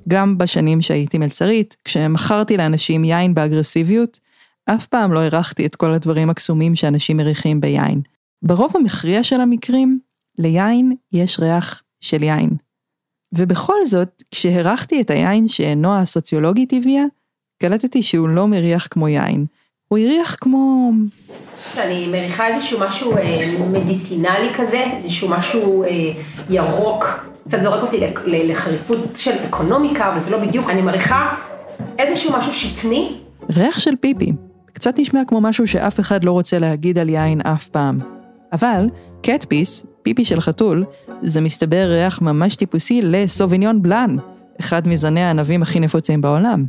גם 0.10 0.38
בשנים 0.38 0.82
שהייתי 0.82 1.18
מלצרית, 1.18 1.76
כשמכרתי 1.86 2.58
לאנשים 2.58 3.04
יין 3.04 3.34
באגרסיביות, 3.34 4.20
אף 4.66 4.88
פעם 4.88 5.14
לא 5.14 5.20
הרחתי 5.20 5.66
את 5.66 5.76
כל 5.76 5.94
הדברים 5.94 6.30
הקסומים 6.30 6.76
שאנשים 6.76 7.18
מריחים 7.18 7.62
ביין. 7.62 8.02
ברוב 8.44 8.72
המכריע 8.76 9.24
של 9.24 9.42
המקרים, 9.42 10.00
ליין 10.38 10.96
יש 11.14 11.40
ריח 11.40 11.82
של 12.02 12.24
יין. 12.24 12.50
ובכל 13.36 13.86
זאת, 13.86 14.24
כשהרחתי 14.32 15.02
את 15.02 15.10
היין 15.10 15.48
שנועה 15.48 16.00
הסוציולוגית 16.00 16.74
הביאה, 16.74 17.04
קלטתי 17.62 18.04
שהוא 18.04 18.30
לא 18.30 18.48
מריח 18.48 18.88
כמו 18.92 19.08
יין. 19.08 19.46
הוא 19.88 20.00
הריח 20.00 20.36
כמו... 20.42 20.92
אני 21.78 22.08
מריחה 22.08 22.48
איזשהו 22.48 22.80
משהו 22.80 23.18
אה, 23.18 23.58
מדיסינלי 23.72 24.54
כזה, 24.56 24.84
איזשהו 24.96 25.30
משהו 25.30 25.84
אה, 25.84 25.90
ירוק, 26.50 27.06
קצת 27.48 27.62
זורק 27.62 27.82
אותי 27.84 27.98
לחריפות 28.26 29.00
של 29.16 29.32
אקונומיקה, 29.32 30.14
אבל 30.14 30.24
זה 30.24 30.32
לא 30.32 30.38
בדיוק, 30.38 30.70
אני 30.70 30.82
מריחה 30.82 31.36
איזשהו 31.98 32.38
משהו 32.38 32.54
שתני, 32.54 33.18
ריח 33.50 33.80
של 33.80 33.96
פיפי. 33.96 34.34
קצת 34.74 35.00
נשמע 35.00 35.22
כמו 35.28 35.42
משהו 35.42 35.68
שאף 35.68 36.00
אחד 36.00 36.24
לא 36.24 36.32
רוצה 36.32 36.60
להגיד 36.60 36.98
על 36.98 37.10
יין 37.10 37.42
אף 37.42 37.68
פעם. 37.68 38.21
אבל, 38.54 38.88
קטפיס, 39.24 39.86
פיפי 40.02 40.26
של 40.26 40.42
חתול, 40.42 40.86
זה 41.22 41.42
מסתבר 41.42 41.86
ריח 41.90 42.22
ממש 42.22 42.56
טיפוסי 42.56 43.02
לסוביניון 43.02 43.82
בלאן, 43.82 44.16
אחד 44.60 44.88
מזני 44.88 45.22
הענבים 45.22 45.62
הכי 45.62 45.80
נפוצים 45.80 46.22
בעולם. 46.22 46.66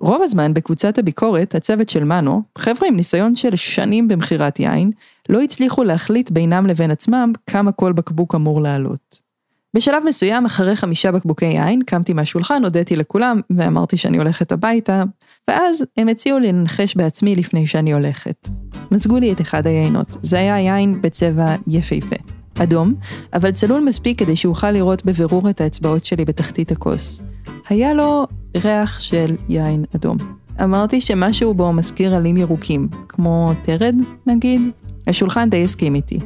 רוב 0.00 0.22
הזמן 0.22 0.54
בקבוצת 0.54 0.98
הביקורת, 0.98 1.54
הצוות 1.54 1.88
של 1.88 2.04
מנו, 2.04 2.42
חבר'ה 2.58 2.88
עם 2.88 2.96
ניסיון 2.96 3.36
של 3.36 3.56
שנים 3.56 4.08
במכירת 4.08 4.60
יין, 4.60 4.90
לא 5.28 5.42
הצליחו 5.42 5.84
להחליט 5.84 6.30
בינם 6.30 6.66
לבין 6.66 6.90
עצמם 6.90 7.32
כמה 7.46 7.72
כל 7.72 7.92
בקבוק 7.92 8.34
אמור 8.34 8.62
לעלות. 8.62 9.28
בשלב 9.74 10.02
מסוים, 10.06 10.46
אחרי 10.46 10.76
חמישה 10.76 11.12
בקבוקי 11.12 11.46
יין, 11.46 11.82
קמתי 11.86 12.12
מהשולחן, 12.12 12.64
הודיתי 12.64 12.96
לכולם, 12.96 13.40
ואמרתי 13.50 13.96
שאני 13.96 14.18
הולכת 14.18 14.52
הביתה, 14.52 15.02
ואז 15.48 15.84
הם 15.96 16.08
הציעו 16.08 16.38
לי 16.38 16.52
לנחש 16.52 16.96
בעצמי 16.96 17.36
לפני 17.36 17.66
שאני 17.66 17.92
הולכת. 17.92 18.48
מזגו 18.90 19.18
לי 19.18 19.32
את 19.32 19.40
אחד 19.40 19.66
היינות, 19.66 20.16
זה 20.22 20.38
היה 20.38 20.60
יין 20.60 21.02
בצבע 21.02 21.54
יפהפה. 21.66 22.16
אדום, 22.62 22.94
אבל 23.34 23.50
צלול 23.50 23.84
מספיק 23.84 24.18
כדי 24.18 24.36
שאוכל 24.36 24.70
לראות 24.70 25.04
בבירור 25.04 25.50
את 25.50 25.60
האצבעות 25.60 26.04
שלי 26.04 26.24
בתחתית 26.24 26.72
הכוס. 26.72 27.20
היה 27.68 27.94
לו 27.94 28.26
ריח 28.56 29.00
של 29.00 29.36
יין 29.48 29.84
אדום. 29.96 30.16
אמרתי 30.62 31.00
שמשהו 31.00 31.54
בו 31.54 31.72
מזכיר 31.72 32.14
עלים 32.14 32.36
ירוקים, 32.36 32.88
כמו 33.08 33.52
תרד, 33.62 33.94
נגיד. 34.26 34.60
השולחן 35.06 35.50
די 35.50 35.64
הסכים 35.64 35.94
איתי. 35.94 36.20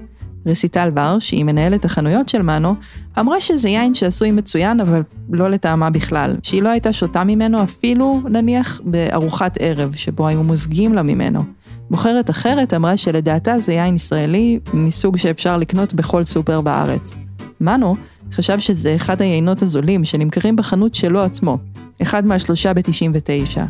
רסיטל 0.46 0.90
בר, 0.90 1.18
שהיא 1.18 1.44
מנהלת 1.44 1.84
החנויות 1.84 2.28
של 2.28 2.42
מנו, 2.42 2.74
אמרה 3.18 3.40
שזה 3.40 3.68
יין 3.68 3.94
שעשוי 3.94 4.30
מצוין, 4.30 4.80
אבל 4.80 5.02
לא 5.30 5.50
לטעמה 5.50 5.90
בכלל. 5.90 6.36
שהיא 6.42 6.62
לא 6.62 6.68
הייתה 6.68 6.92
שותה 6.92 7.24
ממנו 7.24 7.62
אפילו, 7.62 8.20
נניח, 8.30 8.80
בארוחת 8.84 9.58
ערב, 9.60 9.94
שבו 9.96 10.26
היו 10.26 10.42
מוזגים 10.42 10.92
לה 10.92 11.02
ממנו. 11.02 11.44
מוכרת 11.90 12.30
אחרת 12.30 12.74
אמרה 12.74 12.96
שלדעתה 12.96 13.60
זה 13.60 13.72
יין 13.72 13.96
ישראלי 13.96 14.60
מסוג 14.74 15.16
שאפשר 15.16 15.56
לקנות 15.56 15.94
בכל 15.94 16.24
סופר 16.24 16.60
בארץ. 16.60 17.16
מנו 17.60 17.96
חשב 18.32 18.58
שזה 18.58 18.96
אחד 18.96 19.22
היינות 19.22 19.62
הזולים 19.62 20.04
שנמכרים 20.04 20.56
בחנות 20.56 20.94
שלו 20.94 21.20
עצמו, 21.20 21.58
אחד 22.02 22.26
מהשלושה 22.26 22.74
ב-99. 22.74 23.60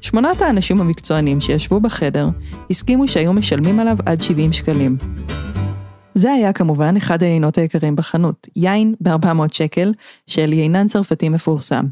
שמונת 0.00 0.42
האנשים 0.42 0.80
המקצוענים 0.80 1.40
שישבו 1.40 1.80
בחדר 1.80 2.28
הסכימו 2.70 3.08
שהיו 3.08 3.32
משלמים 3.32 3.80
עליו 3.80 3.96
עד 4.06 4.22
70 4.22 4.52
שקלים. 4.52 4.96
זה 6.14 6.32
היה 6.32 6.52
כמובן 6.52 6.96
אחד 6.96 7.22
היינות 7.22 7.58
היקרים 7.58 7.96
בחנות, 7.96 8.48
יין 8.56 8.94
ב-400 9.00 9.52
שקל 9.52 9.92
של 10.26 10.52
יינן 10.52 10.86
צרפתי 10.86 11.28
מפורסם. 11.28 11.84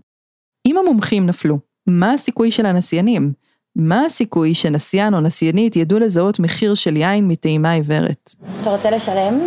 אם 0.67 0.77
המומחים 0.79 1.27
נפלו, 1.27 1.59
מה 1.87 2.13
הסיכוי 2.13 2.51
של 2.51 2.67
הנסיינים? 2.67 3.33
מה 3.77 4.05
הסיכוי 4.05 4.55
שנסיין 4.55 5.15
או 5.15 5.21
נסיינית 5.21 5.77
ידעו 5.77 5.99
לזהות 5.99 6.39
מחיר 6.39 6.75
של 6.75 6.97
יין 6.97 7.29
מטעימה 7.29 7.73
עיוורת? 7.73 8.35
אתה 8.63 8.71
רוצה 8.71 8.91
לשלם? 8.91 9.39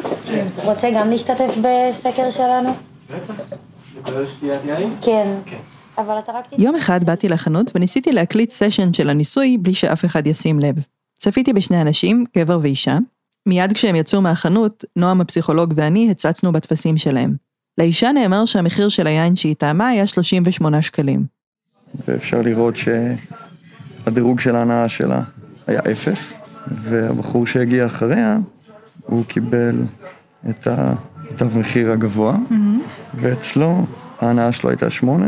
רוצה 0.63 0.89
גם 0.95 1.09
להשתתף 1.09 1.55
בסקר 1.57 2.29
שלנו? 2.29 2.69
שתיית 4.27 4.61
יין? 4.65 4.95
כן. 5.01 5.35
אבל 5.97 6.19
אתה 6.19 6.31
רק... 6.31 6.45
יום 6.57 6.75
אחד 6.75 7.03
באתי 7.03 7.29
לחנות 7.29 7.71
וניסיתי 7.75 8.11
להקליט 8.11 8.49
סשן 8.49 8.93
של 8.93 9.09
הניסוי 9.09 9.57
בלי 9.57 9.73
שאף 9.73 10.05
אחד 10.05 10.27
ישים 10.27 10.59
לב. 10.59 10.75
צפיתי 11.19 11.53
בשני 11.53 11.81
אנשים, 11.81 12.23
גבר 12.37 12.59
ואישה. 12.61 12.97
מיד 13.45 13.73
כשהם 13.73 13.95
יצאו 13.95 14.21
מהחנות, 14.21 14.85
נועם 14.95 15.21
הפסיכולוג 15.21 15.73
ואני 15.75 16.11
הצצנו 16.11 16.51
בטפסים 16.51 16.97
שלהם. 16.97 17.35
לאישה 17.77 18.11
נאמר 18.11 18.45
שהמחיר 18.45 18.89
של 18.89 19.07
היין 19.07 19.35
שהיא 19.35 19.55
טעמה 19.55 19.87
היה 19.87 20.07
38 20.07 20.81
שקלים. 20.81 21.25
ואפשר 22.07 22.41
לראות 22.41 22.75
שהדירוג 24.09 24.39
של 24.39 24.55
ההנאה 24.55 24.89
שלה 24.89 25.21
היה 25.67 25.81
אפס, 25.91 26.33
והבחור 26.67 27.45
שהגיע 27.45 27.85
אחריה, 27.85 28.37
הוא 29.05 29.25
קיבל 29.25 29.81
את 30.49 30.67
התו 30.67 31.45
מחיר 31.55 31.91
הגבוה, 31.91 32.37
ואצלו 33.15 33.85
ההנאה 34.19 34.51
שלו 34.51 34.69
הייתה 34.69 34.89
שמונה. 34.89 35.27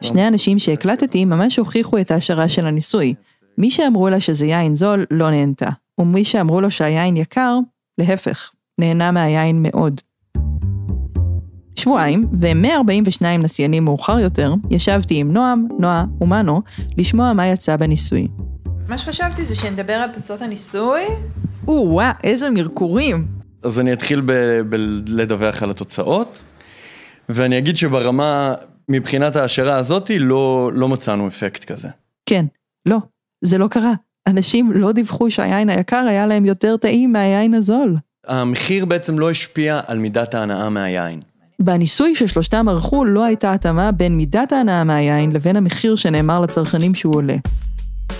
שני 0.00 0.22
האנשים 0.22 0.58
שהקלטתי 0.58 1.24
ממש 1.24 1.58
הוכיחו 1.58 1.98
את 1.98 2.10
ההשערה 2.10 2.48
של 2.48 2.66
הניסוי. 2.66 3.14
מי 3.58 3.70
שאמרו 3.70 4.08
לה 4.08 4.20
שזה 4.20 4.46
יין 4.46 4.74
זול, 4.74 5.04
לא 5.10 5.30
נהנתה. 5.30 5.68
ומי 5.98 6.24
שאמרו 6.24 6.60
לו 6.60 6.70
שהיין 6.70 7.16
יקר, 7.16 7.58
להפך, 7.98 8.50
נהנה 8.78 9.10
מהיין 9.10 9.62
מאוד. 9.62 10.00
שבועיים, 11.78 12.26
ו-142 12.40 13.24
נסיינים 13.38 13.84
מאוחר 13.84 14.18
יותר, 14.18 14.54
ישבתי 14.70 15.14
עם 15.14 15.32
נועם, 15.32 15.66
נועה 15.78 16.04
ומנו 16.20 16.62
לשמוע 16.96 17.32
מה 17.32 17.46
יצא 17.46 17.76
בניסוי. 17.76 18.28
מה 18.88 18.98
שחשבתי 18.98 19.44
זה 19.44 19.54
שנדבר 19.54 19.92
על 19.92 20.10
תוצאות 20.12 20.42
הניסוי. 20.42 21.00
או-אה, 21.68 22.12
איזה 22.24 22.50
מרקורים. 22.50 23.26
אז 23.62 23.78
אני 23.78 23.92
אתחיל 23.92 24.20
בלדווח 24.68 25.62
על 25.62 25.70
התוצאות, 25.70 26.46
ואני 27.28 27.58
אגיד 27.58 27.76
שברמה, 27.76 28.54
מבחינת 28.88 29.36
ההשערה 29.36 29.76
הזאתי, 29.76 30.18
לא, 30.18 30.70
לא 30.74 30.88
מצאנו 30.88 31.28
אפקט 31.28 31.64
כזה. 31.64 31.88
כן, 32.26 32.44
לא, 32.86 32.98
זה 33.44 33.58
לא 33.58 33.68
קרה. 33.68 33.92
אנשים 34.26 34.72
לא 34.72 34.92
דיווחו 34.92 35.30
שהיין 35.30 35.70
היקר 35.70 36.04
היה 36.08 36.26
להם 36.26 36.44
יותר 36.44 36.76
טעים 36.76 37.12
מהיין 37.12 37.54
הזול. 37.54 37.96
המחיר 38.26 38.84
בעצם 38.84 39.18
לא 39.18 39.30
השפיע 39.30 39.80
על 39.86 39.98
מידת 39.98 40.34
ההנאה 40.34 40.68
מהיין. 40.68 41.20
בניסוי 41.62 42.14
ששלושתם 42.14 42.68
ערכו 42.68 43.04
לא 43.04 43.24
הייתה 43.24 43.52
התאמה 43.52 43.92
בין 43.92 44.16
מידת 44.16 44.52
ההנאה 44.52 44.84
מהיין 44.84 45.32
לבין 45.32 45.56
המחיר 45.56 45.96
שנאמר 45.96 46.40
לצרכנים 46.40 46.94
שהוא 46.94 47.16
עולה. 47.16 47.36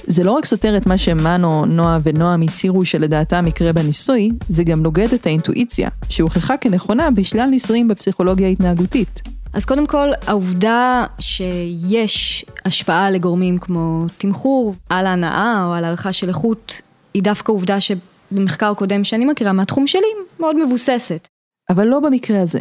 זה 0.07 0.25
לא 0.25 0.33
רק 0.33 0.45
סותר 0.45 0.77
את 0.77 0.87
מה 0.87 0.99
שמנו, 0.99 1.67
נועה 1.67 1.99
ונועם 2.03 2.43
הצהירו 2.43 2.85
שלדעתם 2.85 3.47
יקרה 3.47 3.73
בניסוי, 3.73 4.31
זה 4.49 4.65
גם 4.65 4.83
נוגד 4.83 5.13
את 5.15 5.27
האינטואיציה, 5.27 5.89
שהוכחה 6.09 6.57
כנכונה 6.57 7.11
בשלל 7.11 7.47
ניסויים 7.47 7.89
בפסיכולוגיה 7.89 8.49
התנהגותית. 8.49 9.23
אז 9.53 9.65
קודם 9.65 9.87
כל, 9.87 10.09
העובדה 10.27 11.05
שיש 11.19 12.45
השפעה 12.65 13.11
לגורמים 13.11 13.59
כמו 13.59 14.07
תמחור 14.19 14.75
על 14.89 15.07
ההנאה 15.07 15.65
או 15.67 15.73
על 15.73 15.85
הערכה 15.85 16.13
של 16.13 16.29
איכות, 16.29 16.83
היא 17.15 17.23
דווקא 17.23 17.53
עובדה 17.53 17.77
שבמחקר 17.81 18.75
קודם 18.75 19.05
שאני 19.05 19.25
מכירה 19.25 19.53
מהתחום 19.53 19.87
שלי, 19.87 20.09
מאוד 20.41 20.67
מבוססת. 20.67 21.29
אבל 21.71 21.85
לא 21.85 22.01
במקרה 22.01 22.41
הזה. 22.41 22.61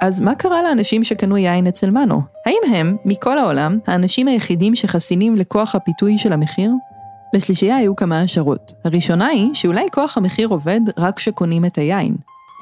אז 0.00 0.20
מה 0.20 0.34
קרה 0.34 0.62
לאנשים 0.62 1.04
שקנו 1.04 1.36
יין 1.36 1.66
אצל 1.66 1.90
מנו? 1.90 2.22
האם 2.46 2.74
הם, 2.74 2.96
מכל 3.04 3.38
העולם, 3.38 3.78
האנשים 3.86 4.28
היחידים 4.28 4.74
שחסינים 4.74 5.36
לכוח 5.36 5.74
הפיתוי 5.74 6.18
של 6.18 6.32
המחיר? 6.32 6.72
לשלישייה 7.34 7.76
היו 7.76 7.96
כמה 7.96 8.20
השערות. 8.20 8.72
הראשונה 8.84 9.26
היא 9.26 9.54
שאולי 9.54 9.86
כוח 9.92 10.16
המחיר 10.16 10.48
עובד 10.48 10.80
רק 10.96 11.16
כשקונים 11.16 11.64
את 11.64 11.78
היין. 11.78 12.14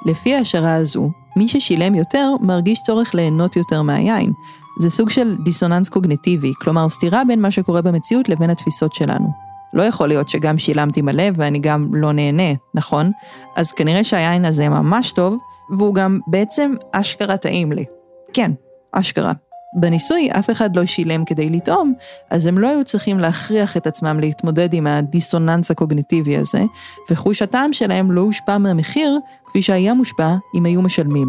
לפי 0.07 0.35
ההשערה 0.35 0.75
הזו, 0.75 1.11
מי 1.37 1.49
ששילם 1.49 1.95
יותר 1.95 2.33
מרגיש 2.41 2.83
צורך 2.83 3.15
ליהנות 3.15 3.57
יותר 3.57 3.83
מהיין. 3.83 4.33
זה 4.81 4.91
סוג 4.91 5.11
של 5.11 5.37
דיסוננס 5.45 5.89
קוגניטיבי, 5.89 6.53
כלומר 6.61 6.89
סתירה 6.89 7.23
בין 7.25 7.43
מה 7.43 7.51
שקורה 7.51 7.83
במציאות 7.83 8.29
לבין 8.29 8.51
התפיסות 8.51 8.95
שלנו. 8.95 9.48
לא 9.75 9.83
יכול 9.83 10.09
להיות 10.09 10.29
שגם 10.29 10.59
שילמתי 10.59 11.03
מלא 11.03 11.25
ואני 11.35 11.59
גם 11.59 11.95
לא 11.95 12.13
נהנה, 12.13 12.53
נכון? 12.75 13.11
אז 13.57 13.73
כנראה 13.73 14.05
שהיין 14.05 14.45
הזה 14.45 14.69
ממש 14.69 15.13
טוב, 15.13 15.37
והוא 15.71 15.95
גם 15.95 16.19
בעצם 16.27 16.75
אשכרה 16.93 17.37
טעים 17.37 17.73
לי. 17.73 17.85
כן, 18.33 18.53
אשכרה. 18.93 19.33
בניסוי 19.75 20.29
אף 20.31 20.51
אחד 20.51 20.77
לא 20.77 20.87
שילם 20.87 21.25
כדי 21.25 21.49
לטעום, 21.49 21.93
אז 22.31 22.47
הם 22.47 22.59
לא 22.59 22.69
היו 22.69 22.85
צריכים 22.85 23.21
להכריח 23.21 23.77
את 23.77 23.87
עצמם 23.87 24.21
להתמודד 24.21 24.75
עם 24.75 24.87
הדיסוננס 24.87 25.71
הקוגניטיבי 25.71 26.37
הזה, 26.37 26.65
וחוש 27.11 27.43
הטעם 27.43 27.73
שלהם 27.73 28.13
לא 28.13 28.21
הושפע 28.21 28.59
מהמחיר, 28.59 29.19
כפי 29.47 29.63
שהיה 29.63 29.95
מושפע 29.95 30.35
אם 30.55 30.67
היו 30.67 30.83
משלמים. 30.83 31.29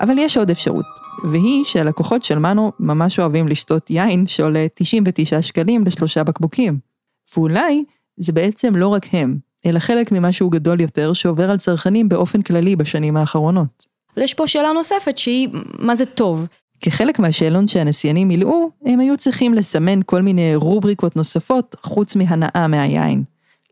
אבל 0.00 0.18
יש 0.18 0.36
עוד 0.36 0.50
אפשרות, 0.50 0.86
והיא 1.24 1.64
שהלקוחות 1.64 2.22
של 2.22 2.38
מנו 2.38 2.72
ממש 2.80 3.18
אוהבים 3.18 3.48
לשתות 3.48 3.90
יין 3.90 4.26
שעולה 4.26 4.66
99 4.74 5.42
שקלים 5.42 5.84
לשלושה 5.84 6.24
בקבוקים. 6.24 6.87
ואולי 7.36 7.84
זה 8.16 8.32
בעצם 8.32 8.76
לא 8.76 8.88
רק 8.88 9.06
הם, 9.12 9.38
אלא 9.66 9.78
חלק 9.78 10.12
ממשהו 10.12 10.50
גדול 10.50 10.80
יותר 10.80 11.12
שעובר 11.12 11.50
על 11.50 11.56
צרכנים 11.56 12.08
באופן 12.08 12.42
כללי 12.42 12.76
בשנים 12.76 13.16
האחרונות. 13.16 13.86
אבל 14.14 14.24
יש 14.24 14.34
פה 14.34 14.46
שאלה 14.46 14.72
נוספת 14.72 15.18
שהיא, 15.18 15.48
מה 15.78 15.96
זה 15.96 16.06
טוב? 16.06 16.46
כחלק 16.80 17.18
מהשאלון 17.18 17.68
שהנסיינים 17.68 18.28
מילאו, 18.28 18.70
הם 18.84 19.00
היו 19.00 19.16
צריכים 19.16 19.54
לסמן 19.54 20.00
כל 20.06 20.22
מיני 20.22 20.54
רובריקות 20.54 21.16
נוספות 21.16 21.76
חוץ 21.82 22.16
מהנאה 22.16 22.66
מהיין. 22.68 23.24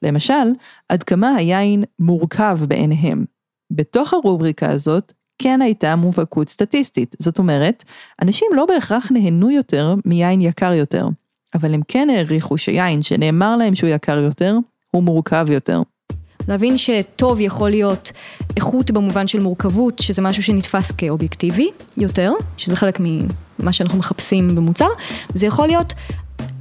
למשל, 0.02 0.52
עד 0.88 1.02
כמה 1.02 1.34
היין 1.34 1.84
מורכב 1.98 2.58
בעיניהם. 2.68 3.24
בתוך 3.70 4.14
הרובריקה 4.14 4.70
הזאת 4.70 5.12
כן 5.38 5.62
הייתה 5.62 5.96
מובהקות 5.96 6.48
סטטיסטית. 6.48 7.16
זאת 7.18 7.38
אומרת, 7.38 7.84
אנשים 8.22 8.48
לא 8.54 8.66
בהכרח 8.66 9.08
נהנו 9.10 9.50
יותר 9.50 9.94
מיין 10.04 10.40
יקר 10.40 10.72
יותר, 10.72 11.08
אבל 11.56 11.74
הם 11.74 11.80
כן 11.88 12.08
העריכו 12.10 12.58
שיין 12.58 13.02
שנאמר 13.02 13.56
להם 13.56 13.74
שהוא 13.74 13.90
יקר 13.90 14.18
יותר, 14.18 14.56
הוא 14.90 15.02
מורכב 15.02 15.46
יותר. 15.50 15.82
להבין 16.48 16.78
שטוב 16.78 17.40
יכול 17.40 17.70
להיות 17.70 18.12
איכות 18.56 18.90
במובן 18.90 19.26
של 19.26 19.40
מורכבות, 19.40 19.98
שזה 19.98 20.22
משהו 20.22 20.42
שנתפס 20.42 20.90
כאובייקטיבי 20.90 21.70
יותר, 21.96 22.32
שזה 22.56 22.76
חלק 22.76 22.98
ממה 23.00 23.72
שאנחנו 23.72 23.98
מחפשים 23.98 24.56
במוצר, 24.56 24.88
וזה 25.34 25.46
יכול 25.46 25.66
להיות 25.66 25.94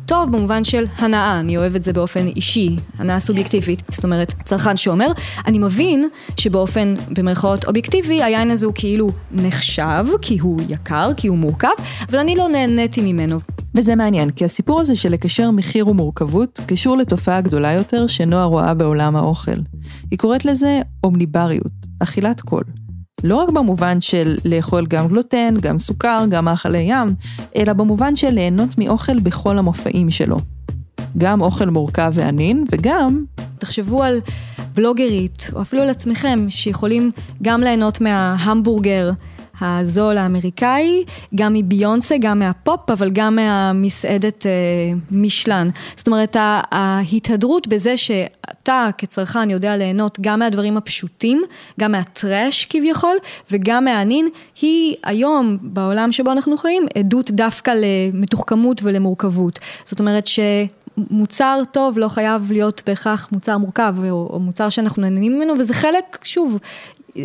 טוב 0.05 0.31
במובן 0.31 0.63
של 0.63 0.85
הנאה, 0.97 1.39
אני 1.39 1.57
אוהב 1.57 1.75
את 1.75 1.83
זה 1.83 1.93
באופן 1.93 2.27
אישי, 2.27 2.75
הנאה 2.97 3.19
סובייקטיבית, 3.19 3.83
זאת 3.89 4.03
אומרת, 4.03 4.33
צרכן 4.43 4.77
שאומר, 4.77 5.07
אני 5.47 5.59
מבין 5.59 6.09
שבאופן, 6.37 6.95
במרכאות 7.09 7.65
אובייקטיבי, 7.65 8.23
היין 8.23 8.51
הזה 8.51 8.65
הוא 8.65 8.73
כאילו 8.75 9.11
נחשב, 9.31 10.05
כי 10.21 10.37
הוא 10.39 10.61
יקר, 10.69 11.11
כי 11.17 11.27
הוא 11.27 11.37
מורכב, 11.37 11.67
אבל 12.09 12.19
אני 12.19 12.35
לא 12.35 12.47
נהניתי 12.47 13.01
ממנו. 13.01 13.39
וזה 13.75 13.95
מעניין, 13.95 14.29
כי 14.29 14.45
הסיפור 14.45 14.81
הזה 14.81 14.95
של 14.95 15.11
לקשר 15.11 15.51
מחיר 15.51 15.87
ומורכבות 15.87 16.59
קשור 16.65 16.97
לתופעה 16.97 17.41
גדולה 17.41 17.71
יותר 17.71 18.07
שנועה 18.07 18.45
רואה 18.45 18.73
בעולם 18.73 19.15
האוכל. 19.15 19.57
היא 20.11 20.19
קוראת 20.19 20.45
לזה 20.45 20.81
אומניבריות, 21.03 21.71
אכילת 21.99 22.41
קול. 22.41 22.63
לא 23.23 23.35
רק 23.35 23.49
במובן 23.49 24.01
של 24.01 24.37
לאכול 24.45 24.85
גם 24.85 25.07
גלוטן, 25.07 25.55
גם 25.61 25.79
סוכר, 25.79 26.25
גם 26.29 26.45
מאכלי 26.45 26.77
ים, 26.77 27.15
אלא 27.55 27.73
במובן 27.73 28.15
של 28.15 28.29
ליהנות 28.29 28.77
מאוכל 28.77 29.19
בכל 29.19 29.57
המופעים 29.57 30.09
שלו. 30.09 30.37
גם 31.17 31.41
אוכל 31.41 31.69
מורכב 31.69 32.11
וענין, 32.13 32.65
וגם... 32.71 33.23
תחשבו 33.57 34.03
על 34.03 34.19
בלוגרית, 34.73 35.49
או 35.53 35.61
אפילו 35.61 35.81
על 35.81 35.89
עצמכם, 35.89 36.45
שיכולים 36.49 37.09
גם 37.41 37.61
ליהנות 37.61 38.01
מההמבורגר. 38.01 39.11
הזול 39.61 40.17
האמריקאי, 40.17 41.03
גם 41.35 41.53
מביונסה, 41.53 42.15
גם 42.19 42.39
מהפופ, 42.39 42.91
אבל 42.91 43.09
גם 43.09 43.35
מהמסעדת 43.35 44.45
אה, 44.45 44.51
משלן. 45.11 45.67
זאת 45.95 46.07
אומרת, 46.07 46.35
ההתהדרות 46.71 47.67
בזה 47.67 47.97
שאתה 47.97 48.89
כצרכן 48.97 49.49
יודע 49.49 49.77
ליהנות 49.77 50.17
גם 50.21 50.39
מהדברים 50.39 50.77
הפשוטים, 50.77 51.41
גם 51.79 51.91
מהטראש 51.91 52.65
כביכול, 52.65 53.15
וגם 53.51 53.85
מהענין, 53.85 54.27
היא 54.61 54.95
היום, 55.03 55.57
בעולם 55.61 56.11
שבו 56.11 56.31
אנחנו 56.31 56.57
חיים, 56.57 56.85
עדות 56.97 57.31
דווקא 57.31 57.71
למתוחכמות 57.77 58.81
ולמורכבות. 58.83 59.59
זאת 59.83 59.99
אומרת 59.99 60.27
ש... 60.27 60.39
מוצר 60.97 61.61
טוב 61.71 61.97
לא 61.97 62.07
חייב 62.07 62.51
להיות 62.51 62.81
בהכרח 62.85 63.29
מוצר 63.31 63.57
מורכב 63.57 63.95
או, 64.09 64.29
או 64.33 64.39
מוצר 64.39 64.69
שאנחנו 64.69 65.01
נהנים 65.01 65.35
ממנו 65.35 65.53
וזה 65.59 65.73
חלק, 65.73 66.17
שוב, 66.23 66.57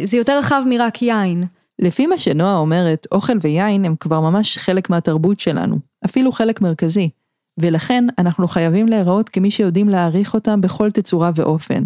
זה 0.02 0.16
יותר 0.16 0.38
רחב 0.38 0.62
מרק 0.66 1.02
יין. 1.02 1.42
לפי 1.80 2.06
מה 2.06 2.18
שנועה 2.18 2.56
אומרת, 2.56 3.06
אוכל 3.12 3.36
ויין 3.42 3.84
הם 3.84 3.94
כבר 4.00 4.20
ממש 4.20 4.58
חלק 4.58 4.90
מהתרבות 4.90 5.40
שלנו, 5.40 5.78
אפילו 6.04 6.32
חלק 6.32 6.60
מרכזי, 6.60 7.10
ולכן 7.58 8.04
אנחנו 8.18 8.48
חייבים 8.48 8.88
להיראות 8.88 9.28
כמי 9.28 9.50
שיודעים 9.50 9.88
להעריך 9.88 10.34
אותם 10.34 10.60
בכל 10.60 10.90
תצורה 10.90 11.30
ואופן. 11.34 11.84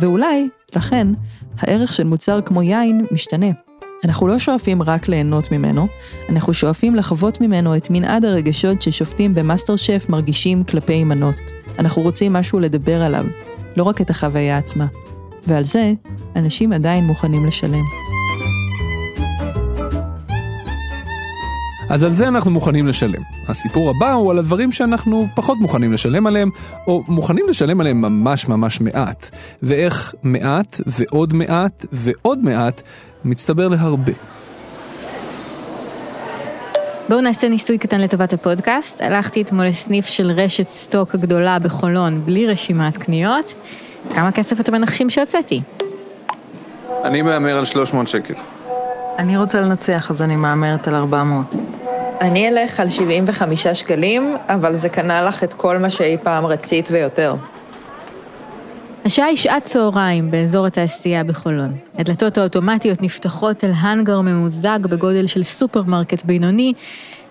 ואולי, 0.00 0.48
לכן, 0.76 1.06
הערך 1.58 1.92
של 1.92 2.04
מוצר 2.04 2.40
כמו 2.40 2.62
יין 2.62 3.04
משתנה. 3.10 3.46
אנחנו 4.04 4.26
לא 4.26 4.38
שואפים 4.38 4.82
רק 4.82 5.08
ליהנות 5.08 5.52
ממנו, 5.52 5.86
אנחנו 6.28 6.54
שואפים 6.54 6.94
לחוות 6.94 7.40
ממנו 7.40 7.76
את 7.76 7.90
מנעד 7.90 8.24
הרגשות 8.24 8.82
ששופטים 8.82 9.34
במאסטר 9.34 9.76
שף 9.76 10.06
מרגישים 10.08 10.64
כלפי 10.64 11.04
מנות. 11.04 11.52
אנחנו 11.78 12.02
רוצים 12.02 12.32
משהו 12.32 12.60
לדבר 12.60 13.02
עליו, 13.02 13.24
לא 13.76 13.82
רק 13.82 14.00
את 14.00 14.10
החוויה 14.10 14.58
עצמה. 14.58 14.86
ועל 15.46 15.64
זה, 15.64 15.92
אנשים 16.36 16.72
עדיין 16.72 17.04
מוכנים 17.04 17.46
לשלם. 17.46 18.07
אז 21.90 22.04
על 22.04 22.10
זה 22.10 22.28
אנחנו 22.28 22.50
מוכנים 22.50 22.86
לשלם. 22.86 23.22
הסיפור 23.48 23.90
הבא 23.90 24.12
הוא 24.12 24.30
על 24.30 24.38
הדברים 24.38 24.72
שאנחנו 24.72 25.26
פחות 25.34 25.58
מוכנים 25.58 25.92
לשלם 25.92 26.26
עליהם, 26.26 26.50
או 26.86 27.02
מוכנים 27.08 27.46
לשלם 27.48 27.80
עליהם 27.80 28.00
ממש 28.00 28.48
ממש 28.48 28.80
מעט. 28.80 29.30
ואיך 29.62 30.14
מעט 30.22 30.80
ועוד 30.86 31.34
מעט 31.34 31.86
ועוד 31.92 32.38
מעט 32.44 32.82
מצטבר 33.24 33.68
להרבה. 33.68 34.12
בואו 37.08 37.20
נעשה 37.20 37.48
ניסוי 37.48 37.78
קטן 37.78 38.00
לטובת 38.00 38.32
הפודקאסט. 38.32 39.00
הלכתי 39.00 39.42
אתמול 39.42 39.66
לסניף 39.66 40.06
של 40.06 40.30
רשת 40.30 40.68
סטוק 40.68 41.14
הגדולה 41.14 41.58
בחולון, 41.58 42.22
בלי 42.26 42.46
רשימת 42.46 42.96
קניות. 42.96 43.54
כמה 44.14 44.32
כסף 44.32 44.60
אתם 44.60 44.72
מנחשים 44.72 45.10
שהוצאתי? 45.10 45.60
אני 47.04 47.22
מהמר 47.22 47.56
על 47.58 47.64
300 47.64 48.08
שקל. 48.08 48.34
אני 49.18 49.36
רוצה 49.36 49.60
לנצח, 49.60 50.10
אז 50.10 50.22
אני 50.22 50.36
מהמרת 50.36 50.88
על 50.88 50.94
400. 50.94 51.54
אני 52.20 52.48
אלך 52.48 52.80
על 52.80 52.88
75 52.88 53.66
שקלים, 53.66 54.36
אבל 54.48 54.74
זה 54.74 54.88
קנה 54.88 55.22
לך 55.22 55.44
את 55.44 55.54
כל 55.54 55.78
מה 55.78 55.90
שאי 55.90 56.16
פעם 56.22 56.46
רצית 56.46 56.88
ויותר. 56.92 57.34
השעה 59.04 59.26
היא 59.26 59.36
שעת 59.36 59.64
צהריים 59.64 60.30
באזור 60.30 60.66
התעשייה 60.66 61.24
בחולון. 61.24 61.72
הדלתות 61.98 62.38
האוטומטיות 62.38 63.02
נפתחות 63.02 63.64
אל 63.64 63.70
האנגר 63.76 64.20
ממוזג 64.20 64.78
בגודל 64.82 65.26
של 65.26 65.42
סופרמרקט 65.42 66.24
בינוני, 66.24 66.72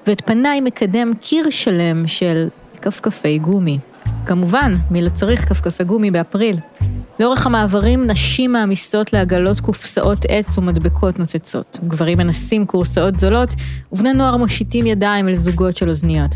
ואת 0.08 0.21
פניי 0.26 0.62
מקדם 0.62 1.12
קיר 1.21 1.50
שלם 1.50 2.08
של 2.08 2.47
כפכפי 2.82 3.39
גומי. 3.39 3.80
כמובן, 4.26 4.73
מי 4.91 5.02
לא 5.02 5.10
צריך 5.10 5.50
כפכפי 5.50 5.84
גומי 5.84 6.12
באפריל? 6.12 6.56
לאורך 7.19 7.45
המעברים 7.45 8.08
נשים 8.08 8.51
מעמיסות 8.51 9.13
לעגלות 9.13 9.60
קופסאות 9.60 10.19
עץ 10.30 10.58
ומדבקות 10.58 11.19
נוצצות. 11.19 11.80
גברים 11.88 12.17
מנסים 12.17 12.65
כורסאות 12.65 13.17
זולות, 13.17 13.49
ובני 13.91 14.13
נוער 14.13 14.38
מושיטים 14.38 14.86
ידיים 14.86 15.27
אל 15.27 15.34
זוגות 15.34 15.77
של 15.77 15.89
אוזניות. 15.89 16.32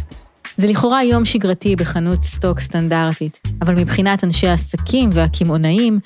זה 0.58 0.67
לכאורה 0.67 1.04
יום 1.04 1.26
שגרתי 1.26 1.76
בחנות 1.76 2.24
סטוק 2.24 2.60
סטנדרטית, 2.60 3.39
אבל 3.62 3.76
מבחינת 3.76 4.24
אנשי 4.24 4.48
העסקים 4.48 5.10
והקמעונאים, 5.13 6.00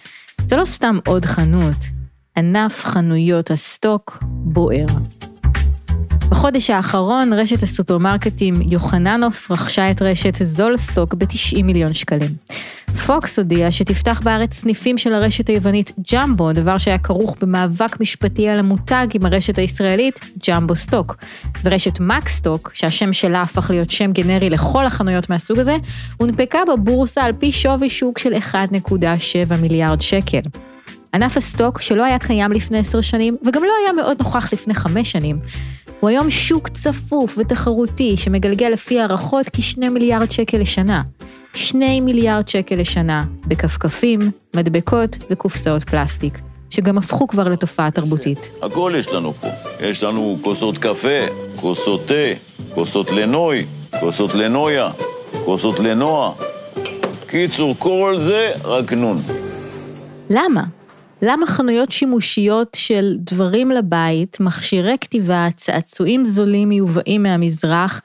זה 0.47 0.55
לא 0.55 0.65
סתם 0.65 0.99
עוד 1.07 1.25
חנות, 1.25 1.85
ענף 2.37 2.85
חנויות 2.85 3.51
הסטוק 3.51 4.17
בוער. 4.23 4.85
בחודש 6.29 6.69
האחרון 6.69 7.33
רשת 7.33 7.63
הסופרמרקטים 7.63 8.53
יוחננוף 8.61 9.51
רכשה 9.51 9.91
את 9.91 10.01
רשת 10.01 10.35
זולסטוק 10.35 11.13
ב-90 11.13 11.63
מיליון 11.63 11.93
שקלים. 11.93 12.35
פוקס 13.05 13.39
הודיעה 13.39 13.71
שתפתח 13.71 14.21
בארץ 14.23 14.53
סניפים 14.53 14.97
של 14.97 15.13
הרשת 15.13 15.47
היוונית 15.47 15.91
ג'מבו, 16.13 16.53
דבר 16.53 16.77
שהיה 16.77 16.97
כרוך 16.97 17.35
במאבק 17.41 17.99
משפטי 17.99 18.49
על 18.49 18.59
המותג 18.59 19.07
עם 19.13 19.25
הרשת 19.25 19.57
הישראלית 19.57 20.19
ג'מבו 20.47 20.75
סטוק. 20.75 21.15
ורשת 21.63 21.99
מקסטוק, 21.99 22.71
שהשם 22.73 23.13
שלה 23.13 23.41
הפך 23.41 23.69
להיות 23.69 23.91
שם 23.91 24.11
גנרי 24.11 24.49
לכל 24.49 24.85
החנויות 24.85 25.29
מהסוג 25.29 25.59
הזה, 25.59 25.77
הונפקה 26.17 26.59
בבורסה 26.73 27.23
על 27.23 27.33
פי 27.33 27.51
שווי 27.51 27.89
שוק 27.89 28.19
של 28.19 28.33
1.7 28.33 29.55
מיליארד 29.61 30.01
שקל. 30.01 30.41
ענף 31.15 31.37
הסטוק, 31.37 31.81
שלא 31.81 32.03
היה 32.03 32.19
קיים 32.19 32.51
לפני 32.51 32.79
עשר 32.79 33.01
שנים, 33.01 33.37
וגם 33.45 33.63
לא 33.63 33.71
היה 33.83 33.93
מאוד 33.93 34.17
נוכח 34.19 34.53
לפני 34.53 34.73
חמש 34.73 35.11
שנים, 35.11 35.39
הוא 35.99 36.09
היום 36.09 36.29
שוק 36.29 36.69
צפוף 36.69 37.37
ותחרותי 37.37 38.17
שמגלגל 38.17 38.67
לפי 38.67 38.99
הערכות 38.99 39.49
כ-2 39.53 39.89
מיליארד 39.89 40.31
שקל 40.31 40.57
לשנה. 40.57 41.01
2 41.53 42.05
מיליארד 42.05 42.49
שקל 42.49 42.75
לשנה 42.75 43.23
בכפכפים, 43.47 44.31
מדבקות 44.55 45.17
וקופסאות 45.29 45.83
פלסטיק, 45.83 46.39
שגם 46.69 46.97
הפכו 46.97 47.27
כבר 47.27 47.47
לתופעה 47.49 47.91
תרבותית. 47.91 48.51
הכל 48.61 48.93
יש 48.97 49.07
לנו 49.07 49.33
פה. 49.33 49.47
יש 49.79 50.03
לנו 50.03 50.37
כוסות 50.41 50.77
קפה, 50.77 51.19
כוסות 51.55 52.07
תה, 52.07 52.13
כוסות 52.73 53.11
לנוי, 53.11 53.65
כוסות 53.99 54.35
לנויה, 54.35 54.89
כוסות 55.45 55.79
לנועה. 55.79 56.31
קיצור, 57.27 57.75
כל 57.79 58.15
זה 58.19 58.51
רק 58.63 58.93
נון. 58.93 59.17
למה? 60.29 60.63
למה 61.21 61.47
חנויות 61.47 61.91
שימושיות 61.91 62.77
של 62.79 63.15
דברים 63.17 63.71
לבית, 63.71 64.37
מכשירי 64.39 64.97
כתיבה, 65.01 65.47
צעצועים 65.55 66.25
זולים 66.25 66.69
מיובאים 66.69 67.23
מהמזרח, 67.23 68.01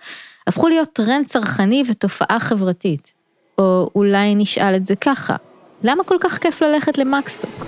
הפכו 0.46 0.68
להיות 0.68 0.88
טרנד 0.92 1.27
צרכני 1.27 1.83
ותופעה 1.88 2.38
חברתית? 2.40 3.12
או 3.59 3.90
אולי 3.94 4.35
נשאל 4.35 4.77
את 4.77 4.87
זה 4.87 4.96
ככה, 4.96 5.37
למה 5.83 6.05
כל 6.05 6.16
כך 6.20 6.38
כיף 6.38 6.62
ללכת 6.62 6.99
למקסטוק? 6.99 7.66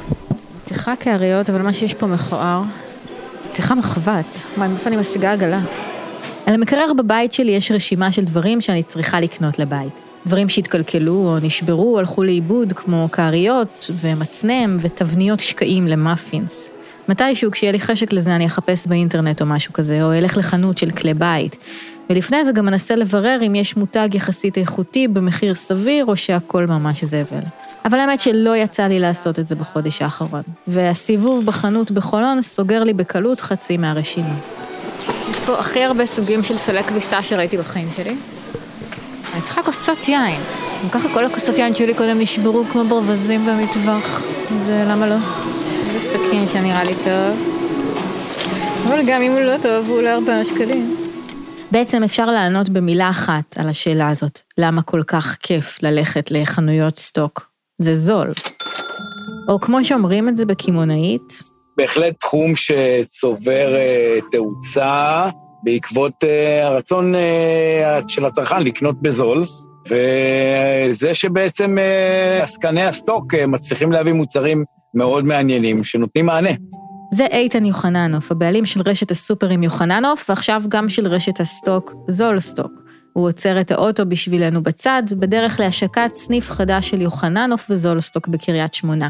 צריכה 0.63 0.97
כאריות, 0.97 1.51
אבל 1.51 1.63
מה 1.63 1.73
שיש 1.73 1.95
פה 1.95 2.07
מכוער. 2.07 2.63
צריכה 3.51 3.75
מחבת. 3.75 4.39
מה, 4.57 4.69
מאיפה 4.69 4.89
אני 4.89 4.97
משיגה 4.97 5.33
עגלה? 5.33 5.61
על 6.47 6.55
המקרר 6.55 6.93
בבית 6.99 7.33
שלי 7.33 7.53
יש 7.53 7.73
רשימה 7.73 8.13
של 8.13 8.25
דברים 8.25 8.61
שאני 8.61 8.83
צריכה 8.83 9.21
לקנות 9.21 9.59
לבית. 9.59 10.02
דברים 10.27 10.49
שהתקלקלו 10.49 11.13
או 11.13 11.37
נשברו 11.43 11.99
הלכו 11.99 12.23
לאיבוד, 12.23 12.73
כמו 12.73 13.09
כריות 13.13 13.91
ומצנם 14.01 14.77
ותבניות 14.81 15.41
שקעים 15.41 15.87
למאפינס. 15.87 16.71
מתישהו 17.09 17.51
כשיהיה 17.51 17.73
לי 17.73 17.81
חשק 17.81 18.13
לזה 18.13 18.37
אני 18.37 18.47
אחפש 18.47 18.87
באינטרנט 18.87 19.41
או 19.41 19.47
משהו 19.47 19.73
כזה, 19.73 20.03
או 20.03 20.13
אלך 20.13 20.37
לחנות 20.37 20.79
של 20.79 20.91
כלי 20.91 21.15
בית. 21.15 21.57
ולפני 22.11 22.45
זה 22.45 22.53
גם 22.53 22.69
אנסה 22.69 22.97
לברר 22.97 23.39
אם 23.47 23.55
יש 23.55 23.77
מותג 23.77 24.09
יחסית 24.13 24.59
איכותי 24.59 25.09
במחיר 25.09 25.55
סביר 25.55 26.05
או 26.05 26.17
שהכל 26.17 26.67
ממש 26.67 27.05
זבל. 27.05 27.41
אבל 27.85 27.99
האמת 27.99 28.21
שלא 28.21 28.57
יצא 28.57 28.83
לי 28.83 28.99
לעשות 28.99 29.39
את 29.39 29.47
זה 29.47 29.55
בחודש 29.55 30.03
האחרון, 30.03 30.43
והסיבוב 30.69 31.47
בחנות 31.47 31.91
בחולון 31.91 32.43
סוגר 32.43 32.85
לי 32.85 32.93
בקלות 32.93 33.41
חצי 33.41 33.77
מהרשימה. 33.77 34.35
יש 35.31 35.39
פה 35.47 35.59
הכי 35.59 35.85
הרבה 35.85 36.07
סוגים 36.07 36.43
של 36.43 36.59
סולי 36.59 36.85
כביסה 36.85 37.23
שראיתי 37.23 37.57
בחיים 37.57 37.89
שלי. 37.97 38.15
אני 39.33 39.43
צריכה 39.43 39.63
כוסות 39.63 40.09
יין. 40.09 40.41
גם 40.83 40.89
ככה 40.91 41.09
כל 41.15 41.25
הכוסות 41.25 41.59
יין 41.59 41.75
שלי 41.75 41.95
קודם 41.95 42.21
נשברו 42.21 42.65
כמו 42.65 42.85
ברווזים 42.85 43.47
במטווח. 43.47 44.23
אז 44.57 44.71
למה 44.71 45.07
לא? 45.07 45.17
איזה 45.89 46.01
סכין 46.01 46.47
שנראה 46.47 46.85
לי 46.85 46.95
טוב. 46.95 47.53
אבל 48.89 49.01
גם 49.07 49.23
אם 49.23 49.33
הוא 49.33 49.41
לא 49.41 49.57
טוב, 49.63 49.89
הוא 49.89 49.99
עולה 49.99 50.15
ארבעה 50.15 50.45
שקלים. 50.45 50.97
בעצם 51.71 52.03
אפשר 52.03 52.27
לענות 52.27 52.69
במילה 52.69 53.11
אחת 53.11 53.59
על 53.59 53.69
השאלה 53.69 54.09
הזאת, 54.09 54.41
למה 54.59 54.83
כל 54.83 55.03
כך 55.07 55.37
כיף 55.43 55.83
ללכת 55.83 56.31
לחנויות 56.31 56.99
סטוק? 56.99 57.49
זה 57.79 57.95
זול. 57.95 58.29
או 59.49 59.61
כמו 59.61 59.85
שאומרים 59.85 60.29
את 60.29 60.37
זה 60.37 60.47
בקמעונאית, 60.47 61.43
בהחלט 61.77 62.15
תחום 62.21 62.53
שצובר 62.57 63.75
אה, 63.75 64.19
תאוצה 64.31 65.29
בעקבות 65.65 66.25
אה, 66.25 66.67
הרצון 66.67 67.15
אה, 67.15 68.01
של 68.09 68.25
הצרכן 68.25 68.63
לקנות 68.63 69.03
בזול, 69.03 69.45
וזה 69.87 71.15
שבעצם 71.15 71.79
אה, 71.79 72.43
עסקי 72.43 72.83
הסטוק 72.83 73.35
אה, 73.35 73.47
מצליחים 73.47 73.93
להביא 73.93 74.13
מוצרים 74.13 74.65
מאוד 74.95 75.25
מעניינים 75.25 75.85
שנותנים 75.85 76.27
מענה. 76.27 76.51
זה 77.15 77.27
איתן 77.27 77.65
יוחננוף, 77.65 78.33
הבעלים 78.33 78.67
של 78.67 78.81
רשת 78.87 79.11
הסופרים 79.11 79.63
יוחננוף, 79.63 80.31
ועכשיו 80.31 80.63
גם 80.69 80.89
של 80.89 81.07
רשת 81.07 81.41
הסטוק 81.41 81.95
זול 82.09 82.41
סטוק. 82.41 82.73
הוא 83.13 83.29
עוצר 83.29 83.61
את 83.61 83.71
האוטו 83.71 84.07
בשבילנו 84.07 84.63
בצד, 84.63 85.03
בדרך 85.13 85.61
להשקת 85.61 86.15
סניף 86.15 86.51
חדש 86.51 86.91
של 86.91 87.01
יוחננוף 87.01 87.67
וזולסטוק 87.71 88.29
בקריית 88.29 88.75
שמונה. 88.75 89.09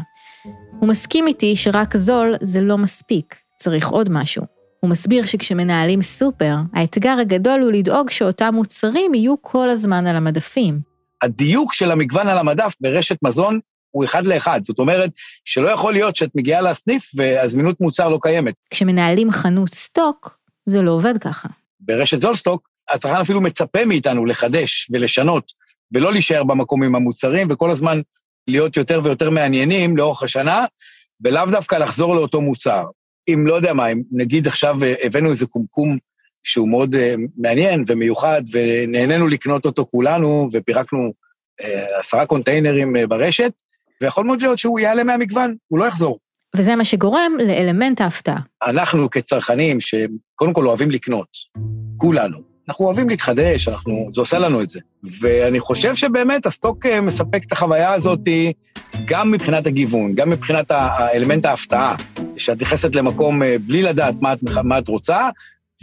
הוא 0.79 0.89
מסכים 0.89 1.27
איתי 1.27 1.55
שרק 1.55 1.97
זול 1.97 2.35
זה 2.41 2.61
לא 2.61 2.77
מספיק, 2.77 3.35
צריך 3.55 3.89
עוד 3.89 4.09
משהו. 4.11 4.43
הוא 4.83 4.89
מסביר 4.89 5.25
שכשמנהלים 5.25 6.01
סופר, 6.01 6.55
האתגר 6.73 7.15
הגדול 7.21 7.61
הוא 7.61 7.71
לדאוג 7.71 8.09
שאותם 8.09 8.51
מוצרים 8.53 9.13
יהיו 9.13 9.35
כל 9.41 9.69
הזמן 9.69 10.07
על 10.07 10.15
המדפים. 10.15 10.79
הדיוק 11.21 11.73
של 11.73 11.91
המגוון 11.91 12.27
על 12.27 12.37
המדף 12.37 12.75
ברשת 12.81 13.17
מזון 13.23 13.59
הוא 13.91 14.05
אחד 14.05 14.27
לאחד. 14.27 14.63
זאת 14.63 14.79
אומרת, 14.79 15.11
שלא 15.45 15.69
יכול 15.69 15.93
להיות 15.93 16.15
שאת 16.15 16.29
מגיעה 16.35 16.61
לסניף 16.61 17.11
והזמינות 17.15 17.81
מוצר 17.81 18.09
לא 18.09 18.19
קיימת. 18.21 18.53
כשמנהלים 18.69 19.31
חנות 19.31 19.73
סטוק, 19.73 20.39
זה 20.65 20.81
לא 20.81 20.91
עובד 20.91 21.17
ככה. 21.17 21.47
ברשת 21.79 22.21
זולסטוק, 22.21 22.69
הצרכן 22.89 23.21
אפילו 23.21 23.41
מצפה 23.41 23.85
מאיתנו 23.85 24.25
לחדש 24.25 24.89
ולשנות, 24.91 25.51
ולא 25.91 26.11
להישאר 26.11 26.43
במקום 26.43 26.83
עם 26.83 26.95
המוצרים, 26.95 27.47
וכל 27.51 27.71
הזמן 27.71 28.01
להיות 28.47 28.77
יותר 28.77 29.01
ויותר 29.03 29.29
מעניינים 29.29 29.97
לאורך 29.97 30.23
השנה, 30.23 30.65
ולאו 31.21 31.45
דווקא 31.51 31.75
לחזור 31.75 32.15
לאותו 32.15 32.41
מוצר. 32.41 32.83
אם 33.27 33.47
לא 33.47 33.53
יודע 33.53 33.73
מה, 33.73 33.87
אם 33.87 34.01
נגיד 34.11 34.47
עכשיו 34.47 34.77
הבאנו 35.03 35.29
איזה 35.29 35.45
קומקום 35.45 35.97
שהוא 36.43 36.69
מאוד 36.69 36.95
uh, 36.95 36.97
מעניין 37.37 37.83
ומיוחד, 37.87 38.41
ונהנינו 38.51 39.27
לקנות 39.27 39.65
אותו 39.65 39.85
כולנו, 39.85 40.49
ופירקנו 40.53 41.13
uh, 41.61 41.65
עשרה 41.99 42.25
קונטיינרים 42.25 42.95
ברשת, 43.09 43.51
ויכול 44.01 44.25
מאוד 44.25 44.41
להיות 44.41 44.59
שהוא 44.59 44.79
יעלה 44.79 45.03
מהמגוון, 45.03 45.55
הוא 45.67 45.79
לא 45.79 45.85
יחזור. 45.85 46.19
וזה 46.55 46.75
מה 46.75 46.85
שגורם 46.85 47.31
לאלמנט 47.39 48.01
ההפתעה. 48.01 48.39
אנחנו 48.63 49.09
כצרכנים, 49.09 49.77
שקודם 49.79 50.53
כל 50.53 50.67
אוהבים 50.67 50.91
לקנות, 50.91 51.27
כולנו, 51.97 52.52
אנחנו 52.67 52.85
אוהבים 52.85 53.09
להתחדש, 53.09 53.67
אנחנו, 53.67 54.07
זה 54.09 54.21
עושה 54.21 54.39
לנו 54.39 54.61
את 54.61 54.69
זה. 54.69 54.79
ואני 55.21 55.59
חושב 55.59 55.95
שבאמת 55.95 56.45
הסטוק 56.45 56.85
מספק 56.85 57.43
את 57.47 57.51
החוויה 57.51 57.93
הזאת 57.93 58.19
גם 59.05 59.31
מבחינת 59.31 59.67
הגיוון, 59.67 60.15
גם 60.15 60.29
מבחינת 60.29 60.71
האלמנט 60.71 61.45
ההפתעה, 61.45 61.95
שאת 62.37 62.61
נכנסת 62.61 62.95
למקום 62.95 63.41
בלי 63.67 63.81
לדעת 63.81 64.15
מה 64.21 64.33
את, 64.33 64.39
מה 64.63 64.79
את 64.79 64.87
רוצה, 64.87 65.29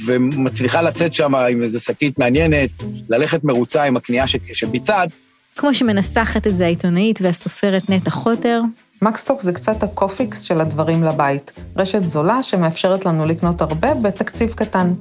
ומצליחה 0.06 0.82
לצאת 0.82 1.14
שם 1.14 1.34
עם 1.34 1.62
איזו 1.62 1.80
שקית 1.80 2.18
מעניינת, 2.18 2.70
ללכת 3.08 3.44
מרוצה 3.44 3.82
עם 3.82 3.96
הקנייה 3.96 4.24
שביצעת. 4.52 5.08
כמו 5.56 5.74
שמנסחת 5.74 6.46
את 6.46 6.56
זה 6.56 6.64
העיתונאית 6.64 7.18
והסופרת 7.22 7.90
נטע 7.90 8.10
חוטר. 8.10 8.62
מקסטוק 9.02 9.40
זה 9.40 9.52
קצת 9.52 9.82
הקופיקס 9.82 10.40
של 10.40 10.60
הדברים 10.60 11.04
לבית. 11.04 11.52
רשת 11.76 12.02
זולה 12.02 12.42
שמאפשרת 12.42 13.06
לנו 13.06 13.26
לקנות 13.26 13.60
הרבה 13.60 13.94
בתקציב 13.94 14.52
קטן. 14.52 14.92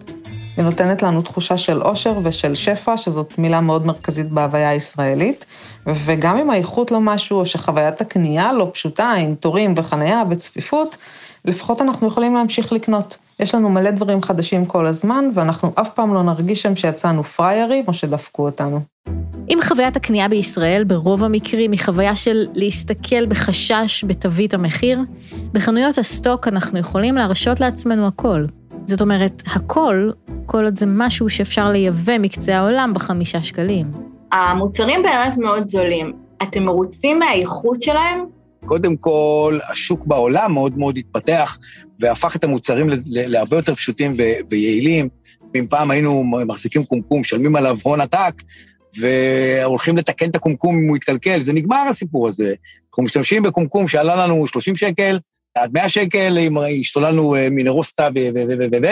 היא 0.60 0.66
נותנת 0.66 1.04
לנו 1.04 1.22
תחושה 1.22 1.58
של 1.58 1.82
עושר 1.82 2.14
ושל 2.24 2.56
שפע, 2.56 2.98
שזאת 2.98 3.38
מילה 3.38 3.62
מאוד 3.62 3.86
מרכזית 3.86 4.30
בהוויה 4.30 4.70
הישראלית, 4.70 5.46
וגם 6.06 6.38
אם 6.38 6.50
האיכות 6.50 6.92
לא 6.92 7.00
משהו, 7.02 7.40
או 7.40 7.46
שחוויית 7.46 8.02
הקנייה 8.02 8.54
לא 8.54 8.70
פשוטה, 8.74 9.12
עם 9.12 9.36
תורים 9.36 9.74
וחנייה 9.78 10.24
וצפיפות, 10.30 10.98
לפחות 11.46 11.82
אנחנו 11.82 12.08
יכולים 12.08 12.36
להמשיך 12.36 12.74
לקנות. 12.74 13.18
יש 13.40 13.56
לנו 13.56 13.70
מלא 13.70 13.92
דברים 13.92 14.22
חדשים 14.22 14.66
כל 14.66 14.86
הזמן, 14.86 15.30
ואנחנו 15.34 15.72
אף 15.76 15.90
פעם 15.90 16.14
לא 16.14 16.24
נרגיש 16.24 16.62
שם 16.62 16.76
שיצאנו 16.76 17.24
פריירים 17.24 17.84
או 17.88 17.94
שדפקו 17.94 18.46
אותנו. 18.46 18.80
אם 19.50 19.58
חוויית 19.64 19.96
הקנייה 19.96 20.30
בישראל 20.30 20.84
ברוב 20.84 21.24
המקרים 21.24 21.72
היא 21.72 21.80
חוויה 21.80 22.16
של 22.16 22.48
להסתכל 22.54 23.26
בחשש 23.26 24.04
בתווית 24.08 24.54
המחיר, 24.54 25.00
בחנויות 25.54 25.98
הסטוק 25.98 26.48
אנחנו 26.48 26.80
יכולים 26.80 27.16
להרשות 27.16 27.60
לעצמנו 27.60 28.08
הכל. 28.08 28.46
זאת 28.86 29.02
אומרת, 29.02 29.44
הכל, 29.56 30.10
כל 30.46 30.66
עוד 30.66 30.78
זה 30.78 30.86
משהו 30.86 31.30
שאפשר 31.30 31.70
לייבא 31.70 32.18
מקצה 32.18 32.58
העולם 32.58 32.92
בחמישה 32.94 33.44
שקלים. 33.44 33.92
המוצרים 34.32 35.04
באמת 35.04 35.38
מאוד 35.38 35.68
זולים. 35.68 36.14
אתם 36.44 36.64
מרוצים 36.64 37.20
מהאיכות 37.20 37.84
שלהם? 37.84 38.26
קודם 38.66 38.98
כל, 38.98 39.60
השוק 39.72 40.08
בעולם 40.08 40.54
מאוד 40.54 40.78
מאוד 40.78 40.98
התפתח 40.98 41.58
והפך 42.00 42.36
את 42.36 42.44
המוצרים 42.44 42.90
להרבה 43.06 43.58
יותר 43.58 43.76
פשוטים 43.76 44.14
ויעילים. 44.50 45.10
אם 45.56 45.66
פעם 45.70 45.92
היינו 45.92 46.24
מחזיקים 46.24 46.84
קומקום, 46.84 47.22
משלמים 47.22 47.56
עליו 47.56 47.78
הון 47.84 48.02
עתק, 48.02 48.34
והולכים 49.00 49.98
לתקן 49.98 50.30
את 50.30 50.36
הקומקום 50.36 50.78
אם 50.78 50.88
הוא 50.88 50.98
יתקלקל, 50.98 51.42
זה 51.42 51.54
נגמר 51.54 51.86
הסיפור 51.90 52.28
הזה. 52.28 52.54
אנחנו 52.90 53.04
משתמשים 53.04 53.44
בקומקום 53.44 53.88
שעלה 53.88 54.28
לנו 54.28 54.48
30 54.48 54.76
שקל, 54.76 55.20
עד 55.56 55.74
100 55.74 55.90
שקל, 55.90 56.38
אם 56.38 56.58
השתוללנו 56.82 57.36
מינרוסטה 57.52 58.10
ו... 58.16 58.20
ו... 58.36 58.40
ו... 58.50 58.64
ו... 58.72 58.78
ו... 58.84 58.88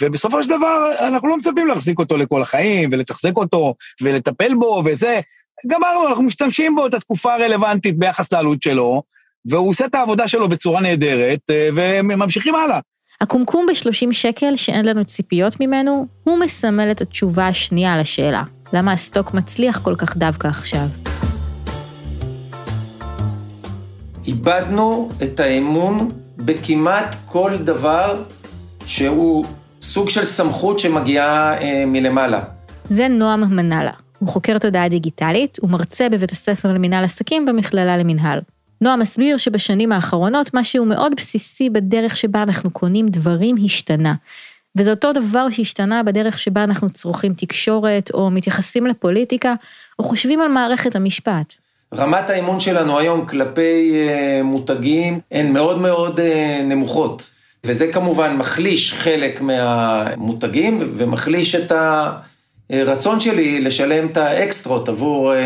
ובסופו 0.00 0.42
של 0.42 0.48
דבר, 0.48 0.90
אנחנו 1.00 1.28
לא 1.28 1.36
מצפים 1.36 1.66
להחזיק 1.66 1.98
אותו 1.98 2.16
לכל 2.16 2.42
החיים, 2.42 2.90
ולתחזק 2.92 3.36
אותו, 3.36 3.74
ולטפל 4.02 4.54
בו, 4.54 4.82
וזה. 4.84 5.20
גמרנו, 5.66 6.08
אנחנו 6.08 6.22
משתמשים 6.22 6.74
בו 6.74 6.86
את 6.86 6.94
התקופה 6.94 7.34
הרלוונטית 7.34 7.98
ביחס 7.98 8.32
לעלות 8.32 8.62
שלו, 8.62 9.02
והוא 9.46 9.70
עושה 9.70 9.84
את 9.84 9.94
העבודה 9.94 10.28
שלו 10.28 10.48
בצורה 10.48 10.80
נהדרת, 10.80 11.40
וממשיכים 11.76 12.54
הלאה. 12.54 12.80
הקומקום 13.20 13.66
ב-30 13.66 14.12
שקל 14.12 14.56
שאין 14.56 14.84
לנו 14.84 15.04
ציפיות 15.04 15.60
ממנו, 15.60 16.06
הוא 16.24 16.38
מסמל 16.38 16.90
את 16.90 17.00
התשובה 17.00 17.48
השנייה 17.48 17.96
לשאלה, 17.96 18.42
למה 18.72 18.92
הסטוק 18.92 19.34
מצליח 19.34 19.78
כל 19.78 19.94
כך 19.98 20.16
דווקא 20.16 20.48
עכשיו. 20.48 20.86
איבדנו 24.32 25.10
את 25.22 25.40
האמון 25.40 26.10
בכמעט 26.36 27.16
כל 27.26 27.50
דבר 27.64 28.22
שהוא 28.86 29.44
סוג 29.82 30.08
של 30.08 30.24
סמכות 30.24 30.78
שמגיעה 30.78 31.60
אה, 31.60 31.84
מלמעלה. 31.86 32.42
זה 32.88 33.08
נועם 33.08 33.56
מנאלה. 33.56 33.90
הוא 34.18 34.28
חוקר 34.28 34.58
תודעה 34.58 34.88
דיגיטלית 34.88 35.58
ומרצה 35.62 36.08
בבית 36.08 36.30
הספר 36.30 36.72
למינהל 36.72 37.04
עסקים 37.04 37.46
במכללה 37.46 37.96
למינהל. 37.96 38.40
נועם 38.80 39.00
מסביר 39.00 39.36
שבשנים 39.36 39.92
האחרונות 39.92 40.50
משהו 40.54 40.84
מאוד 40.84 41.12
בסיסי 41.16 41.70
בדרך 41.70 42.16
שבה 42.16 42.42
אנחנו 42.42 42.70
קונים 42.70 43.08
דברים 43.08 43.56
השתנה. 43.64 44.14
וזה 44.76 44.90
אותו 44.90 45.12
דבר 45.12 45.50
שהשתנה 45.50 46.02
בדרך 46.02 46.38
שבה 46.38 46.64
אנחנו 46.64 46.90
צורכים 46.90 47.34
תקשורת, 47.34 48.10
או 48.14 48.30
מתייחסים 48.30 48.86
לפוליטיקה, 48.86 49.54
או 49.98 50.04
חושבים 50.04 50.40
על 50.40 50.48
מערכת 50.48 50.96
המשפט. 50.96 51.61
רמת 51.96 52.30
האמון 52.30 52.60
שלנו 52.60 52.98
היום 52.98 53.26
כלפי 53.26 53.92
uh, 54.08 54.42
מותגים 54.42 55.20
הן 55.30 55.52
מאוד 55.52 55.78
מאוד 55.78 56.20
uh, 56.20 56.62
נמוכות. 56.64 57.30
וזה 57.66 57.92
כמובן 57.92 58.36
מחליש 58.36 58.92
חלק 58.92 59.40
מהמותגים 59.40 60.78
ומחליש 60.96 61.54
את 61.54 61.72
הרצון 62.70 63.20
שלי 63.20 63.60
לשלם 63.60 64.06
את 64.06 64.16
האקסטרות 64.16 64.88
עבור 64.88 65.32
uh, 65.32 65.36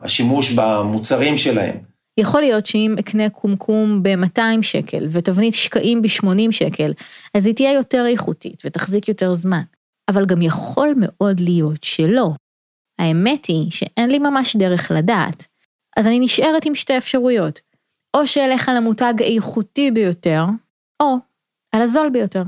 השימוש 0.00 0.52
במוצרים 0.52 1.36
שלהם. 1.36 1.74
יכול 2.20 2.40
להיות 2.40 2.66
שאם 2.66 2.94
אקנה 2.98 3.28
קומקום 3.28 4.02
ב-200 4.02 4.62
שקל 4.62 5.06
ותבנית 5.10 5.54
שקעים 5.54 6.02
ב-80 6.02 6.50
שקל, 6.50 6.92
אז 7.34 7.46
היא 7.46 7.54
תהיה 7.54 7.72
יותר 7.72 8.06
איכותית 8.06 8.62
ותחזיק 8.64 9.08
יותר 9.08 9.34
זמן. 9.34 9.62
אבל 10.10 10.26
גם 10.26 10.42
יכול 10.42 10.94
מאוד 10.96 11.40
להיות 11.40 11.84
שלא. 11.84 12.30
האמת 12.98 13.46
היא 13.46 13.70
שאין 13.70 14.10
לי 14.10 14.18
ממש 14.18 14.56
דרך 14.56 14.90
לדעת. 14.90 15.49
אז 15.96 16.06
אני 16.06 16.20
נשארת 16.20 16.64
עם 16.66 16.74
שתי 16.74 16.98
אפשרויות. 16.98 17.60
או 18.14 18.26
שאלך 18.26 18.68
על 18.68 18.76
המותג 18.76 19.14
האיכותי 19.18 19.90
ביותר, 19.90 20.44
או 21.02 21.16
על 21.72 21.82
הזול 21.82 22.10
ביותר. 22.12 22.42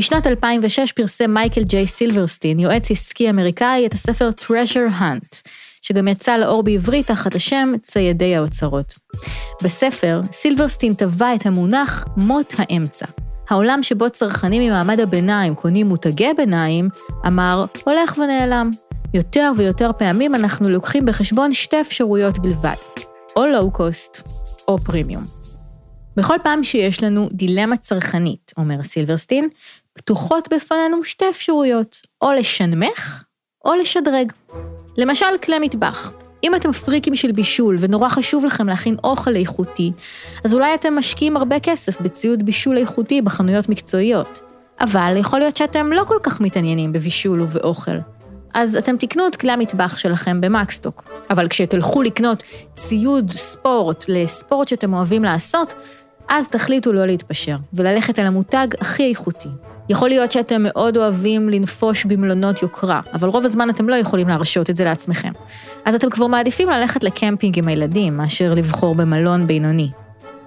בשנת 0.00 0.26
2006 0.26 0.92
פרסם 0.92 1.30
מייקל 1.30 1.62
ג'יי 1.62 1.86
סילברסטין, 1.86 2.60
יועץ 2.60 2.90
עסקי 2.90 3.30
אמריקאי, 3.30 3.86
את 3.86 3.94
הספר 3.94 4.30
Treasure 4.40 5.00
Hunt, 5.00 5.48
שגם 5.82 6.08
יצא 6.08 6.36
לאור 6.36 6.62
בעברית 6.62 7.06
תחת 7.06 7.34
השם 7.34 7.72
ציידי 7.82 8.36
האוצרות. 8.36 8.94
בספר, 9.64 10.20
סילברסטין 10.32 10.94
טבע 10.94 11.34
את 11.34 11.46
המונח 11.46 12.04
מות 12.16 12.54
האמצע. 12.58 13.06
העולם 13.48 13.82
שבו 13.82 14.10
צרכנים 14.10 14.62
ממעמד 14.62 15.00
הביניים 15.00 15.54
קונים 15.54 15.86
מותגי 15.86 16.30
ביניים, 16.36 16.88
אמר, 17.26 17.64
הולך 17.84 18.18
ונעלם. 18.18 18.70
יותר 19.14 19.52
ויותר 19.56 19.90
פעמים 19.98 20.34
אנחנו 20.34 20.68
לוקחים 20.68 21.06
בחשבון 21.06 21.54
שתי 21.54 21.80
אפשרויות 21.80 22.38
בלבד, 22.38 22.74
או 23.36 23.46
לואו-קוסט 23.46 24.28
או 24.68 24.78
פרימיום. 24.78 25.24
בכל 26.16 26.36
פעם 26.42 26.64
שיש 26.64 27.02
לנו 27.02 27.28
דילמה 27.32 27.76
צרכנית, 27.76 28.52
אומר 28.56 28.82
סילברסטין, 28.82 29.48
פתוחות 29.92 30.48
בפנינו 30.54 31.04
שתי 31.04 31.24
אפשרויות, 31.30 32.00
או 32.22 32.32
לשנמך 32.32 33.24
או 33.64 33.74
לשדרג. 33.74 34.32
למשל, 34.96 35.26
כלי 35.44 35.58
מטבח. 35.58 36.12
אם 36.44 36.54
אתם 36.54 36.72
פריקים 36.72 37.16
של 37.16 37.32
בישול 37.32 37.76
ונורא 37.80 38.08
חשוב 38.08 38.44
לכם 38.44 38.68
להכין 38.68 38.96
אוכל 39.04 39.36
איכותי, 39.36 39.92
אז 40.44 40.54
אולי 40.54 40.74
אתם 40.74 40.94
משקיעים 40.94 41.36
הרבה 41.36 41.60
כסף 41.60 42.00
בציוד 42.00 42.46
בישול 42.46 42.78
איכותי 42.78 43.22
בחנויות 43.22 43.68
מקצועיות. 43.68 44.40
אבל 44.80 45.14
יכול 45.16 45.38
להיות 45.38 45.56
שאתם 45.56 45.92
לא 45.92 46.04
כל 46.04 46.18
כך 46.22 46.40
מתעניינים 46.40 46.92
בבישול 46.92 47.40
ובאוכל. 47.40 47.96
אז 48.54 48.76
אתם 48.76 48.96
תקנו 48.96 49.26
את 49.26 49.36
כלי 49.36 49.52
המטבח 49.52 49.96
שלכם 49.96 50.40
במקסטוק. 50.40 51.10
אבל 51.30 51.48
כשתלכו 51.48 52.02
לקנות 52.02 52.42
ציוד 52.74 53.30
ספורט 53.30 54.04
לספורט 54.08 54.68
שאתם 54.68 54.94
אוהבים 54.94 55.24
לעשות, 55.24 55.74
אז 56.28 56.48
תחליטו 56.48 56.92
לא 56.92 57.06
להתפשר, 57.06 57.56
וללכת 57.72 58.18
על 58.18 58.26
המותג 58.26 58.66
הכי 58.80 59.08
איכותי. 59.08 59.48
יכול 59.88 60.08
להיות 60.08 60.32
שאתם 60.32 60.62
מאוד 60.62 60.96
אוהבים 60.96 61.48
לנפוש 61.48 62.04
במלונות 62.04 62.62
יוקרה, 62.62 63.00
אבל 63.12 63.28
רוב 63.28 63.44
הזמן 63.44 63.70
אתם 63.70 63.88
לא 63.88 63.94
יכולים 63.94 64.28
להרשות 64.28 64.70
את 64.70 64.76
זה 64.76 64.84
לעצמכם. 64.84 65.32
אז 65.84 65.94
אתם 65.94 66.10
כבר 66.10 66.26
מעדיפים 66.26 66.70
ללכת 66.70 67.04
לקמפינג 67.04 67.58
עם 67.58 67.68
הילדים, 67.68 68.16
מאשר 68.16 68.54
לבחור 68.54 68.94
במלון 68.94 69.46
בינוני. 69.46 69.90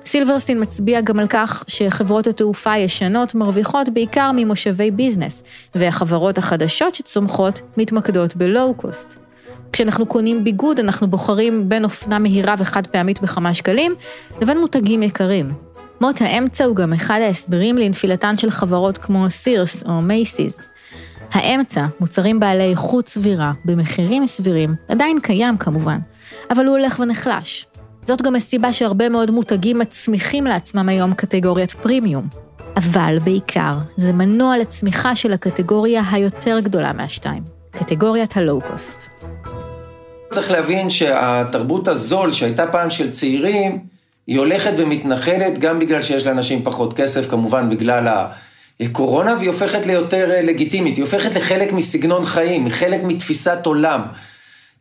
סילברסטין 0.06 0.62
מצביע 0.62 1.02
גם 1.02 1.20
על 1.20 1.28
כך 1.28 1.64
שחברות 1.68 2.28
התעופה 2.28 2.72
הישנות 2.72 3.36
מרוויחות 3.36 3.90
בעיקר 3.90 4.32
ממושבי 4.36 4.92
business, 4.92 5.44
והחברות 5.76 6.38
החדשות 6.38 6.96
שצומחות 6.96 7.62
מתמקדות 7.78 8.36
בלואו-קוסט. 8.36 9.18
כשאנחנו 9.72 10.06
קונים 10.06 10.44
ביגוד, 10.44 10.80
אנחנו 10.80 11.08
בוחרים 11.08 11.70
בין 11.70 11.84
אופנה 11.84 12.20
מהירה 12.20 12.56
וחד 12.58 12.88
פעמית 12.88 13.22
בכמה 13.22 13.54
שקלים, 13.54 13.96
לבין 14.42 14.60
מותגים 14.60 15.04
יקרים. 15.04 15.52
מות 16.02 16.22
האמצע 16.22 16.66
הוא 16.66 16.76
גם 16.76 16.94
אחד 16.94 17.20
ההסברים 17.22 17.78
לנפילתן 17.78 18.38
של 18.38 18.50
חברות 18.50 18.98
כמו 18.98 19.30
סירס 19.30 19.84
או 19.84 20.02
מייסיס. 20.02 20.60
האמצע, 21.32 21.86
מוצרים 22.00 22.40
בעלי 22.40 22.72
איכות 22.72 23.08
סבירה, 23.08 23.52
במחירים 23.66 24.28
סבירים, 24.28 24.74
עדיין 24.88 25.20
קיים 25.20 25.58
כמובן, 25.58 26.00
אבל 26.50 26.66
הוא 26.66 26.78
הולך 26.78 27.00
ונחלש. 27.00 27.66
זאת 28.06 28.22
גם 28.22 28.36
הסיבה 28.36 28.74
שהרבה 28.74 29.10
מאוד 29.10 29.32
מותגים 29.32 29.80
מצמיחים 29.80 30.46
לעצמם 30.46 30.90
היום 30.90 31.14
קטגוריית 31.14 31.72
פרימיום. 31.72 32.28
אבל 32.76 33.18
בעיקר, 33.24 33.78
זה 33.98 34.14
מנוע 34.14 34.58
לצמיחה 34.58 35.16
של 35.16 35.34
הקטגוריה 35.34 36.02
היותר 36.12 36.60
גדולה 36.60 36.94
מהשתיים, 36.94 37.44
קטגוריית 37.72 38.38
הלואו-קוסט. 38.38 39.08
צריך 40.30 40.52
להבין 40.52 40.90
שהתרבות 40.90 41.88
הזול 41.88 42.34
שהייתה 42.34 42.68
פעם 42.68 42.90
של 42.90 43.12
צעירים, 43.12 43.80
היא 44.28 44.40
הולכת 44.40 44.72
ומתנחלת 44.78 45.60
גם 45.60 45.80
בגלל 45.80 46.02
שיש 46.02 46.26
לאנשים 46.26 46.64
פחות 46.64 46.94
כסף, 46.94 47.30
כמובן 47.30 47.70
בגלל 47.70 48.08
הקורונה, 48.80 49.36
והיא 49.38 49.50
הופכת 49.50 49.86
ליותר 49.86 50.40
לגיטימית, 50.44 50.96
היא 50.96 51.04
הופכת 51.04 51.36
לחלק 51.36 51.72
מסגנון 51.72 52.24
חיים, 52.24 52.70
חלק 52.70 53.04
מתפיסת 53.04 53.66
עולם. 53.66 54.02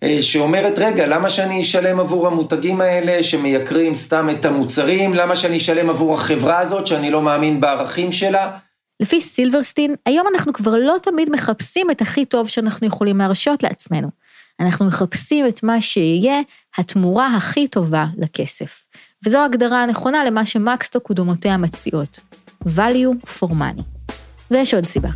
אה, 0.03 0.23
שאומרת, 0.23 0.79
רגע, 0.79 1.07
למה 1.07 1.31
שאני 1.31 1.63
אשלם 1.63 2.01
עבור 2.01 2.27
המותגים 2.27 2.81
האלה 2.81 3.23
שמייקרים 3.23 3.95
סתם 3.95 4.31
את 4.31 4.45
המוצרים? 4.45 5.15
למה 5.15 5.37
שאני 5.37 5.57
אשלם 5.57 5.91
עבור 5.91 6.15
החברה 6.15 6.59
הזאת 6.59 6.87
שאני 6.87 7.11
לא 7.11 7.23
מאמין 7.23 7.61
בערכים 7.61 8.13
שלה? 8.13 8.51
לפי 9.01 9.21
סילברסטין, 9.21 9.95
היום 10.07 10.27
אנחנו 10.35 10.53
כבר 10.53 10.77
לא 10.77 10.97
תמיד 11.03 11.31
מחפשים 11.31 11.91
את 11.91 12.01
הכי 12.01 12.25
טוב 12.25 12.49
שאנחנו 12.49 12.87
יכולים 12.87 13.19
להרשות 13.19 13.63
לעצמנו. 13.63 14.09
אנחנו 14.61 14.87
מחפשים 14.87 15.47
את 15.47 15.63
מה 15.63 15.81
שיהיה 15.81 16.41
התמורה 16.79 17.37
הכי 17.37 17.69
טובה 17.69 18.07
לכסף. 18.19 18.85
וזו 19.27 19.39
ההגדרה 19.39 19.83
הנכונה 19.83 20.25
למה 20.25 20.47
שמקסטוק 20.47 21.11
ודומותיה 21.11 21.57
מציעות. 21.57 22.21
value 22.65 23.27
for 23.39 23.49
money. 23.49 23.83
ויש 24.51 24.75
עוד 24.75 24.85
סיבה. 24.85 25.09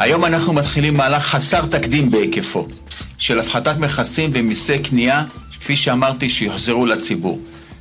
היום 0.00 0.24
אנחנו 0.24 0.52
מתחילים 0.52 0.94
מהלך 0.94 1.22
חסר 1.22 1.66
תקדים 1.66 2.10
בהיקפו, 2.10 2.66
של 3.18 3.40
הפחתת 3.40 3.76
מכסים 3.78 4.30
ומיסי 4.34 4.78
קנייה, 4.78 5.24
כפי 5.60 5.76
שאמרתי, 5.76 6.28
שיוחזרו 6.28 6.86
לציבור. 6.86 7.40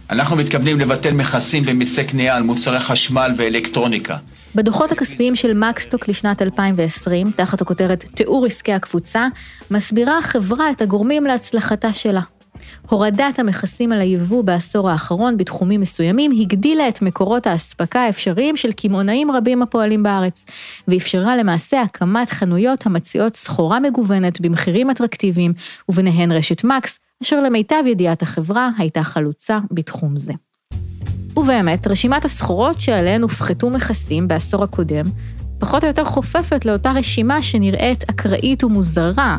אנחנו 0.09 0.35
מתכוונים 0.35 0.79
לבטל 0.79 1.15
מכסים 1.15 1.63
ומיסי 1.67 2.03
קנייה 2.03 2.35
על 2.35 2.43
מוצרי 2.43 2.79
חשמל 2.79 3.31
ואלקטרוניקה. 3.37 4.17
בדוחות 4.55 4.91
הכספיים 4.91 5.35
של 5.35 5.53
מקסטוק 5.53 6.07
לשנת 6.07 6.41
2020, 6.41 7.31
תחת 7.31 7.61
הכותרת 7.61 8.03
תיאור 8.03 8.45
עסקי 8.45 8.73
הקבוצה, 8.73 9.27
מסבירה 9.71 10.17
החברה 10.17 10.71
את 10.71 10.81
הגורמים 10.81 11.25
להצלחתה 11.25 11.93
שלה. 11.93 12.21
הורדת 12.89 13.39
המכסים 13.39 13.91
על 13.91 14.01
היבוא 14.01 14.43
בעשור 14.43 14.89
האחרון 14.89 15.37
בתחומים 15.37 15.81
מסוימים 15.81 16.31
הגדילה 16.31 16.87
את 16.87 17.01
מקורות 17.01 17.47
האספקה 17.47 17.99
האפשריים 17.99 18.57
של 18.57 18.71
קמעונאים 18.71 19.31
רבים 19.31 19.61
הפועלים 19.61 20.03
בארץ, 20.03 20.45
ואפשרה 20.87 21.37
למעשה 21.37 21.81
הקמת 21.81 22.29
חנויות 22.29 22.85
המציעות 22.85 23.35
סחורה 23.35 23.79
מגוונת 23.79 24.41
במחירים 24.41 24.89
אטרקטיביים, 24.89 25.53
וביניהן 25.89 26.31
רשת 26.31 26.63
מקס, 26.63 26.99
אשר 27.23 27.41
למיטב 27.41 27.83
ידיעת 27.85 28.21
החברה 28.21 28.69
הייתה 28.77 29.03
חלוצה 29.03 29.59
בתחום 29.71 30.17
זה. 30.17 30.33
ובאמת, 31.37 31.87
רשימת 31.87 32.25
הסחורות 32.25 32.81
שעליהן 32.81 33.21
הופחתו 33.21 33.69
מכסים 33.69 34.27
בעשור 34.27 34.63
הקודם, 34.63 35.05
פחות 35.59 35.83
או 35.83 35.87
יותר 35.87 36.05
חופפת 36.05 36.65
לאותה 36.65 36.91
רשימה 36.91 37.43
שנראית 37.43 38.09
אקראית 38.09 38.63
ומוזרה 38.63 39.37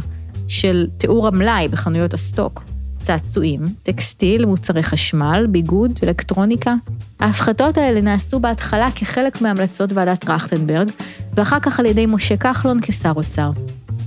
של 0.49 0.87
תיאור 0.99 1.29
המלאי 1.29 1.69
בחנויות 1.69 2.15
הסטוק. 2.15 2.70
צעצועים, 3.01 3.61
טקסטיל, 3.83 4.47
מוצרי 4.47 4.83
חשמל, 4.83 5.47
ביגוד, 5.49 6.01
אלקטרוניקה. 6.03 6.75
ההפחתות 7.21 7.79
האלה 7.79 8.01
נעשו 8.01 8.41
בהתחלה 8.41 8.89
כחלק 8.95 9.43
מהמלצות 9.43 9.93
ועדת 9.93 10.21
טרכטנברג, 10.21 10.91
ואחר 11.37 11.61
כך 11.61 11.81
על 11.81 11.87
ידי 11.87 12.07
משה 12.07 12.37
כחלון 12.37 12.79
כשר 12.83 13.13
אוצר. 13.17 13.51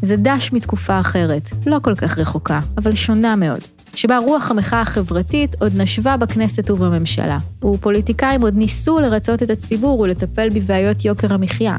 זה 0.02 0.16
דש 0.18 0.54
מתקופה 0.54 1.00
אחרת, 1.00 1.50
לא 1.66 1.78
כל 1.82 1.96
כך 1.96 2.18
רחוקה, 2.18 2.60
אבל 2.78 2.96
שונה 2.96 3.36
מאוד, 3.36 3.60
שבה 3.96 4.18
רוח 4.18 4.52
המחאה 4.52 4.82
החברתית 4.82 5.56
עוד 5.62 5.72
נשבה 5.76 6.18
בכנסת 6.18 6.70
ובממשלה, 6.70 7.40
ופוליטיקאים 7.66 8.42
עוד 8.42 8.56
ניסו 8.56 9.00
לרצות 9.00 9.44
את 9.44 9.50
הציבור 9.50 10.00
ולטפל 10.00 10.50
בבעיות 10.50 11.06
יוקר 11.06 11.34
המחיה. 11.34 11.78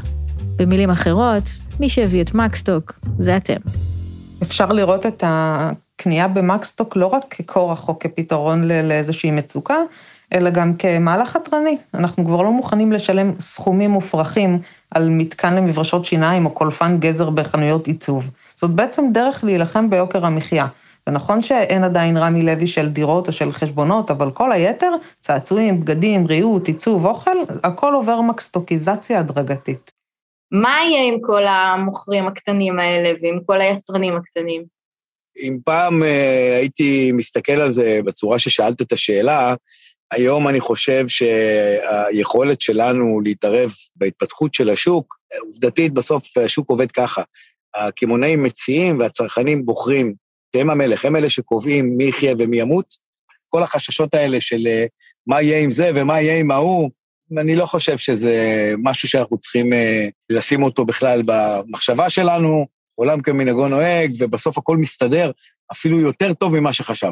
במילים 0.57 0.91
אחרות, 0.91 1.51
מי 1.81 1.89
שהביא 1.89 2.23
את 2.23 2.35
מקסטוק 2.35 2.93
זה 3.19 3.37
אתם. 3.37 3.57
אפשר 4.43 4.67
לראות 4.67 5.07
את 5.07 5.25
הקנייה 5.95 6.29
במקסטוק 6.29 6.97
לא 6.97 7.07
רק 7.07 7.35
ככורח 7.35 7.89
או 7.89 7.99
כפתרון 7.99 8.65
לאיזושהי 8.65 9.31
מצוקה, 9.31 9.79
אלא 10.35 10.51
גם 10.51 10.77
כמהלך 10.77 11.31
חתרני. 11.31 11.79
אנחנו 11.95 12.25
כבר 12.25 12.43
לא 12.43 12.51
מוכנים 12.51 12.93
לשלם 12.93 13.33
סכומים 13.39 13.91
מופרכים 13.91 14.59
על 14.95 15.09
מתקן 15.09 15.55
למברשות 15.55 16.05
שיניים 16.05 16.47
או 16.47 16.51
קולפן 16.51 16.99
גזר 16.99 17.31
בחנויות 17.31 17.87
עיצוב. 17.87 18.31
זאת 18.57 18.71
בעצם 18.71 19.05
דרך 19.13 19.45
להילחם 19.45 19.91
ביוקר 19.91 20.27
המחיה. 20.27 20.67
ונכון 21.09 21.43
שאין 21.43 21.85
עדיין 21.85 22.17
רמי 22.17 22.43
לוי 22.43 22.67
של 22.67 22.89
דירות 22.89 23.27
או 23.27 23.33
של 23.33 23.53
חשבונות, 23.53 24.11
אבל 24.11 24.31
כל 24.31 24.53
היתר, 24.53 24.91
צעצועים, 25.21 25.81
בגדים, 25.81 26.27
ריהוט, 26.27 26.69
עיצוב, 26.69 27.07
אוכל, 27.07 27.37
הכל 27.65 27.95
עובר 27.95 28.21
מקסטוקיזציה 28.21 29.21
הדרגתית. 29.21 29.91
מה 30.53 30.77
יהיה 30.85 31.13
עם 31.13 31.19
כל 31.21 31.47
המוכרים 31.47 32.27
הקטנים 32.27 32.79
האלה 32.79 33.11
ועם 33.23 33.39
כל 33.47 33.61
היצרנים 33.61 34.17
הקטנים? 34.17 34.65
אם 35.43 35.57
פעם 35.65 36.03
אה, 36.03 36.57
הייתי 36.57 37.13
מסתכל 37.13 37.53
על 37.53 37.73
זה 37.73 38.01
בצורה 38.05 38.39
ששאלת 38.39 38.83
את 38.83 38.93
השאלה, 38.93 39.55
היום 40.13 40.49
אני 40.49 40.61
חושב 40.61 41.07
שהיכולת 41.09 42.61
שלנו 42.61 43.21
להתערב 43.21 43.73
בהתפתחות 43.97 44.55
של 44.55 44.71
השוק, 44.71 45.19
עובדתית 45.41 45.93
בסוף 45.93 46.37
השוק 46.37 46.71
עובד 46.71 46.93
ככה. 46.93 47.23
הקמעונאים 47.75 48.43
מציעים 48.43 48.99
והצרכנים 48.99 49.67
בוחרים, 49.67 50.15
שהם 50.57 50.71
המלך, 50.71 51.05
הם 51.05 51.17
אלה 51.17 51.31
שקובעים 51.31 51.97
מי 51.97 52.05
יחיה 52.05 52.35
ומי 52.39 52.61
ימות. 52.61 52.87
כל 53.49 53.63
החששות 53.63 54.15
האלה 54.15 54.41
של 54.41 54.67
אה, 54.67 54.85
מה 55.27 55.43
יהיה 55.43 55.59
עם 55.59 55.71
זה 55.71 55.91
ומה 55.95 56.21
יהיה 56.21 56.39
עם 56.39 56.51
ההוא, 56.51 56.91
אני 57.39 57.57
לא 57.57 57.67
חושב 57.67 57.99
שזה 57.99 58.73
משהו 58.79 59.09
שאנחנו 59.09 59.39
צריכים 59.39 59.73
אה, 59.73 60.09
לשים 60.31 60.63
אותו 60.63 60.85
בכלל 60.85 61.23
במחשבה 61.27 62.11
שלנו. 62.11 62.67
עולם 62.95 63.21
כמנהגו 63.21 63.69
נוהג, 63.69 64.13
ובסוף 64.19 64.59
הכל 64.59 64.77
מסתדר 64.77 65.31
אפילו 65.73 66.01
יותר 66.01 66.33
טוב 66.33 66.61
ממה 66.61 66.73
שחשב. 66.73 67.11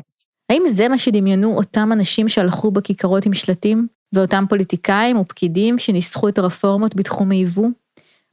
האם 0.50 0.62
זה 0.70 0.88
מה 0.88 0.98
שדמיינו 0.98 1.56
אותם 1.56 1.92
אנשים 1.92 2.28
שהלכו 2.28 2.70
בכיכרות 2.70 3.26
עם 3.26 3.34
שלטים, 3.34 3.86
ואותם 4.12 4.44
פוליטיקאים 4.48 5.18
ופקידים 5.18 5.78
שניסחו 5.78 6.28
את 6.28 6.38
הרפורמות 6.38 6.94
בתחום 6.94 7.30
היבוא? 7.30 7.68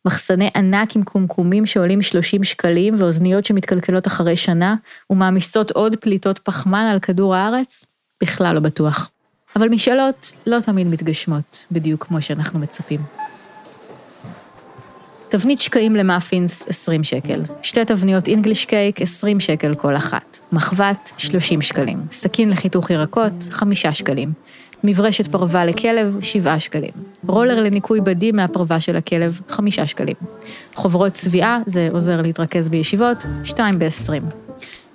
מחסני 0.06 0.50
ענק 0.56 0.96
עם 0.96 1.04
קומקומים 1.04 1.66
שעולים 1.66 2.02
30 2.02 2.44
שקלים 2.44 2.96
ואוזניות 2.98 3.46
שמתקלקלות 3.46 4.08
אחרי 4.08 4.36
שנה 4.36 4.76
ומעמיסות 5.10 5.72
עוד 5.72 5.96
פליטות 5.96 6.40
פחמן 6.40 6.90
על 6.92 7.00
כדור 7.00 7.36
הארץ? 7.36 7.86
בכלל 8.24 8.56
לא 8.56 8.60
בטוח. 8.60 9.10
אבל 9.56 9.70
משאלות 9.70 10.34
לא 10.48 10.60
תמיד 10.60 10.88
מתגשמות, 10.88 11.66
בדיוק 11.72 12.06
כמו 12.06 12.22
שאנחנו 12.22 12.60
מצפים. 12.60 13.00
תבנית 15.30 15.62
שקעים 15.62 15.96
למאפינס, 15.96 16.68
20 16.70 17.04
שקל. 17.04 17.42
שתי 17.62 17.86
תבניות 17.86 18.28
אינגליש 18.28 18.65
קייק, 18.65 19.02
20 19.02 19.39
שקל 19.39 19.74
כל 19.74 19.96
אחת. 19.96 20.39
מחבת, 20.52 21.12
30 21.18 21.62
שקלים. 21.62 21.98
סכין 22.12 22.50
לחיתוך 22.50 22.89
ירקות, 22.89 23.34
5 23.52 23.86
שקלים. 23.86 24.34
מברשת 24.84 25.28
פרווה 25.28 25.65
לכלב, 25.65 26.18
7 26.22 26.60
שקלים. 26.60 26.92
רולר 27.28 27.62
לניקוי 27.62 28.02
בדים 28.02 28.36
מהפרווה 28.36 28.80
של 28.80 28.96
הכלב, 28.96 29.39
5 29.50 29.80
שקלים. 29.80 30.15
חוברות 30.76 31.13
צביעה, 31.13 31.60
זה 31.65 31.89
עוזר 31.92 32.22
להתרכז 32.22 32.70
בישיבות, 32.70 33.26
2 33.44 33.80
ב-20. 33.80 34.49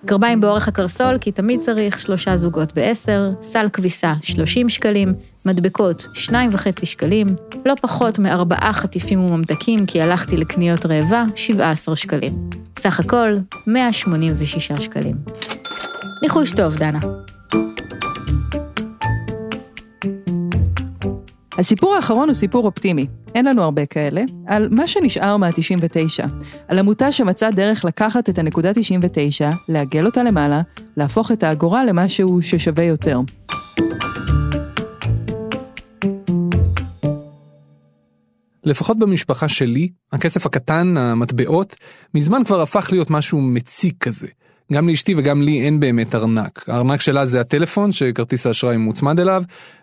גרביים 0.04 0.40
באורך 0.40 0.68
הקרסול, 0.68 1.18
כי 1.18 1.32
תמיד 1.32 1.60
צריך 1.60 2.00
שלושה 2.00 2.36
זוגות 2.36 2.74
בעשר, 2.74 3.30
סל 3.42 3.66
כביסה 3.72 4.14
30 4.22 4.68
שקלים, 4.68 5.14
מדבקות 5.46 6.08
2.5 6.14 6.84
שקלים, 6.84 7.26
לא 7.66 7.74
פחות 7.80 8.18
מארבעה 8.18 8.72
חטיפים 8.72 9.20
וממתקים, 9.20 9.86
כי 9.86 10.02
הלכתי 10.02 10.36
לקניות 10.36 10.86
רעבה, 10.86 11.24
17 11.36 11.96
שקלים. 11.96 12.50
סך 12.78 13.00
הכל, 13.00 13.36
186 13.66 14.72
שקלים. 14.72 15.14
ניחוש 16.22 16.52
טוב, 16.52 16.76
דנה. 16.76 17.00
הסיפור 21.58 21.94
האחרון 21.94 22.28
הוא 22.28 22.34
סיפור 22.34 22.66
אופטימי, 22.66 23.06
אין 23.34 23.44
לנו 23.44 23.62
הרבה 23.62 23.86
כאלה, 23.86 24.22
על 24.46 24.68
מה 24.70 24.86
שנשאר 24.86 25.36
מה-99, 25.36 26.26
על 26.68 26.78
עמותה 26.78 27.12
שמצאה 27.12 27.50
דרך 27.50 27.84
לקחת 27.84 28.28
את 28.28 28.38
הנקודה 28.38 28.74
99, 28.74 29.50
לעגל 29.68 30.06
אותה 30.06 30.22
למעלה, 30.22 30.60
להפוך 30.96 31.32
את 31.32 31.42
האגורה 31.42 31.84
למשהו 31.84 32.42
ששווה 32.42 32.84
יותר. 32.84 33.20
לפחות 38.64 38.98
במשפחה 38.98 39.48
שלי, 39.48 39.88
הכסף 40.12 40.46
הקטן, 40.46 40.96
המטבעות, 40.96 41.76
מזמן 42.14 42.44
כבר 42.44 42.60
הפך 42.60 42.88
להיות 42.92 43.10
משהו 43.10 43.40
מציק 43.40 43.94
כזה. 44.04 44.28
גם 44.72 44.88
לאשתי 44.88 45.14
וגם 45.16 45.42
לי 45.42 45.60
אין 45.64 45.80
באמת 45.80 46.14
ארנק. 46.14 46.64
הארנק 46.68 47.00
שלה 47.00 47.24
זה 47.24 47.40
הטלפון 47.40 47.92
שכרטיס 47.92 48.46
האשראי 48.46 48.76
מוצמד 48.76 49.20
אליו, 49.20 49.42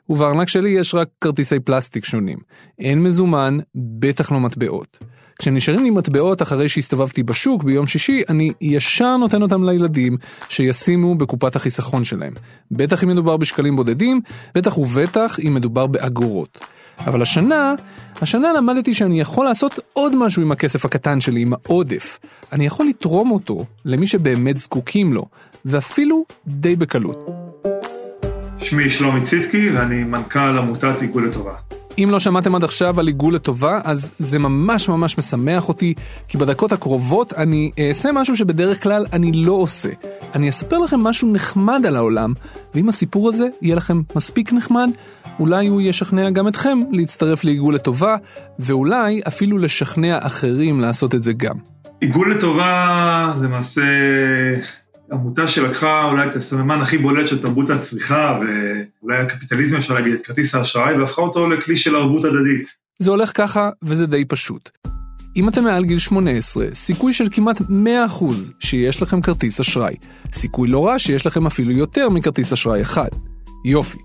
ובארנק 0.10 0.48
שלי 0.48 0.70
יש 0.70 0.96
רק 0.96 1.08
כרטיסי 1.22 1.60
פלסטיק 1.60 2.06
שונים. 2.06 2.38
אין 2.80 3.04
מזומן, 3.04 3.58
בטח 3.76 4.32
לא 4.32 4.40
מטבעות. 4.40 5.00
כשנשארים 5.40 5.84
לי 5.84 5.90
מטבעות 5.90 6.42
אחרי 6.42 6.70
שהסתובבתי 6.70 7.24
בשוק 7.24 7.64
ביום 7.64 7.88
שישי, 7.88 8.22
אני 8.30 8.52
ישר 8.62 9.18
נותן 9.18 9.42
אותם 9.42 9.64
לילדים 9.64 10.18
שישימו 10.50 11.16
בקופת 11.16 11.56
החיסכון 11.56 12.04
שלהם. 12.04 12.34
בטח 12.72 13.04
אם 13.04 13.10
מדובר 13.10 13.38
בשקלים 13.38 13.76
בודדים, 13.76 14.22
בטח 14.56 14.78
ובטח 14.78 15.40
אם 15.48 15.54
מדובר 15.54 15.88
באגורות. 15.88 16.60
אבל 17.08 17.22
השנה, 17.22 17.74
השנה 18.22 18.54
למדתי 18.54 18.94
שאני 18.94 19.22
יכול 19.22 19.46
לעשות 19.46 19.80
עוד 19.94 20.16
משהו 20.16 20.42
עם 20.42 20.52
הכסף 20.52 20.86
הקטן 20.86 21.22
שלי, 21.22 21.42
עם 21.42 21.54
העודף. 21.54 22.20
אני 22.52 22.66
יכול 22.66 22.88
לתרום 22.88 23.32
אותו 23.32 23.66
למי 23.86 24.08
שבאמת 24.08 24.58
זקוקים 24.58 25.14
לו, 25.14 25.26
ואפילו 25.66 26.26
די 26.48 26.76
בקלות. 26.76 27.30
שמי 28.58 28.90
שלומי 28.90 29.26
ציטקי 29.26 29.70
ואני 29.70 30.04
מנכ"ל 30.04 30.58
עמותת 30.58 31.02
עיגול 31.02 31.28
לטובה. 31.28 31.71
אם 31.98 32.10
לא 32.12 32.20
שמעתם 32.20 32.56
עד 32.56 32.64
עכשיו 32.64 33.00
על 33.00 33.08
עיגול 33.08 33.36
לטובה, 33.36 33.80
אז 33.84 34.12
זה 34.18 34.40
ממש 34.40 34.90
ממש 34.90 35.18
משמח 35.18 35.70
אותי, 35.70 35.94
כי 36.28 36.38
בדקות 36.38 36.72
הקרובות 36.72 37.34
אני 37.34 37.72
אעשה 37.80 38.12
משהו 38.12 38.38
שבדרך 38.38 38.84
כלל 38.84 39.06
אני 39.14 39.32
לא 39.32 39.52
עושה. 39.52 39.90
אני 40.36 40.50
אספר 40.50 40.78
לכם 40.78 41.00
משהו 41.00 41.34
נחמד 41.34 41.86
על 41.88 41.96
העולם, 41.96 42.34
ואם 42.76 42.90
הסיפור 42.90 43.30
הזה 43.30 43.48
יהיה 43.62 43.76
לכם 43.76 44.02
מספיק 44.16 44.54
נחמד, 44.54 44.90
אולי 45.40 45.68
הוא 45.68 45.82
ישכנע 45.82 46.30
גם 46.30 46.48
אתכם 46.48 46.80
להצטרף 46.92 47.44
לעיגול 47.44 47.76
לטובה, 47.76 48.16
ואולי 48.60 49.22
אפילו 49.28 49.58
לשכנע 49.58 50.18
אחרים 50.22 50.80
לעשות 50.80 51.16
את 51.16 51.24
זה 51.24 51.34
גם. 51.34 51.56
עיגול 52.02 52.36
לטובה 52.36 53.34
זה 53.40 53.46
למעשה 53.46 53.82
עמותה 55.12 55.48
שלקחה 55.48 56.06
אולי 56.12 56.28
את 56.28 56.36
הסממן 56.36 56.82
הכי 56.82 56.98
בולט 56.98 57.28
של 57.28 57.42
תרבות 57.42 57.70
הצריכה, 57.70 58.40
ואולי 58.40 59.18
הקפיטליזם 59.18 59.76
אפשר 59.76 59.94
להגיד, 59.94 60.14
את 60.14 60.26
כרטיס 60.26 60.56
האשראי, 60.56 60.98
והפכה 60.98 61.22
אותו 61.22 61.50
לכלי 61.50 61.78
של 61.78 61.96
ערבות 61.96 62.26
הדדית. 62.26 62.70
זה 63.00 63.10
הולך 63.10 63.32
ככה, 63.36 63.70
וזה 63.84 64.08
די 64.08 64.26
פשוט. 64.26 64.70
אם 65.36 65.50
אתם 65.50 65.64
מעל 65.64 65.86
גיל 65.86 66.00
18, 66.00 66.66
סיכוי 66.74 67.14
של 67.14 67.28
כמעט 67.32 67.62
100% 67.62 67.64
שיש 68.60 69.02
לכם 69.02 69.22
כרטיס 69.22 69.60
אשראי. 69.60 69.96
סיכוי 70.34 70.68
לא 70.68 70.86
רע 70.86 71.00
שיש 71.00 71.28
לכם 71.28 71.46
אפילו 71.46 71.72
יותר 71.72 72.10
מכרטיס 72.10 72.54
אשראי 72.54 72.82
אחד. 72.82 73.10
יופי. 73.66 73.98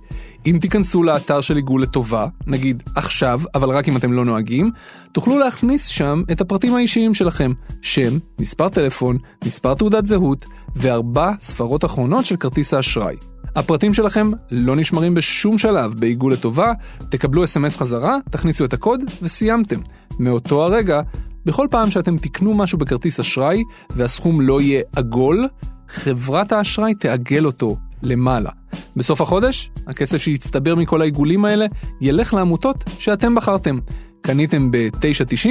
אם 0.46 0.58
תיכנסו 0.60 1.02
לאתר 1.02 1.40
של 1.40 1.56
עיגול 1.56 1.82
לטובה, 1.82 2.26
נגיד 2.46 2.82
עכשיו, 2.94 3.40
אבל 3.54 3.70
רק 3.70 3.88
אם 3.88 3.96
אתם 3.96 4.12
לא 4.12 4.24
נוהגים, 4.24 4.70
תוכלו 5.12 5.38
להכניס 5.38 5.86
שם 5.86 6.22
את 6.32 6.40
הפרטים 6.40 6.74
האישיים 6.74 7.14
שלכם, 7.14 7.52
שם, 7.82 8.18
מספר 8.40 8.68
טלפון, 8.68 9.18
מספר 9.44 9.74
תעודת 9.74 10.06
זהות, 10.06 10.46
וארבע 10.76 11.32
ספרות 11.40 11.84
אחרונות 11.84 12.24
של 12.24 12.36
כרטיס 12.36 12.74
האשראי. 12.74 13.16
הפרטים 13.56 13.94
שלכם 13.94 14.30
לא 14.50 14.76
נשמרים 14.76 15.14
בשום 15.14 15.58
שלב 15.58 15.94
בעיגול 15.98 16.32
לטובה, 16.32 16.72
תקבלו 17.08 17.44
אס.אם.אס 17.44 17.76
חזרה, 17.76 18.16
תכניסו 18.30 18.64
את 18.64 18.72
הקוד 18.72 19.00
וסיימתם. 19.22 19.80
מאותו 20.18 20.64
הרגע, 20.64 21.00
בכל 21.44 21.66
פעם 21.70 21.90
שאתם 21.90 22.16
תקנו 22.16 22.54
משהו 22.54 22.78
בכרטיס 22.78 23.20
אשראי 23.20 23.62
והסכום 23.90 24.40
לא 24.40 24.60
יהיה 24.60 24.82
עגול, 24.96 25.48
חברת 25.88 26.52
האשראי 26.52 26.94
תעגל 26.94 27.46
אותו 27.46 27.76
למעלה. 28.02 28.50
בסוף 28.96 29.20
החודש, 29.20 29.70
הכסף 29.86 30.18
שיצטבר 30.18 30.74
מכל 30.74 31.00
העיגולים 31.00 31.44
האלה 31.44 31.66
ילך 32.00 32.34
לעמותות 32.34 32.84
שאתם 32.98 33.34
בחרתם. 33.34 33.78
קניתם 34.20 34.70
ב-9.90, 34.70 35.48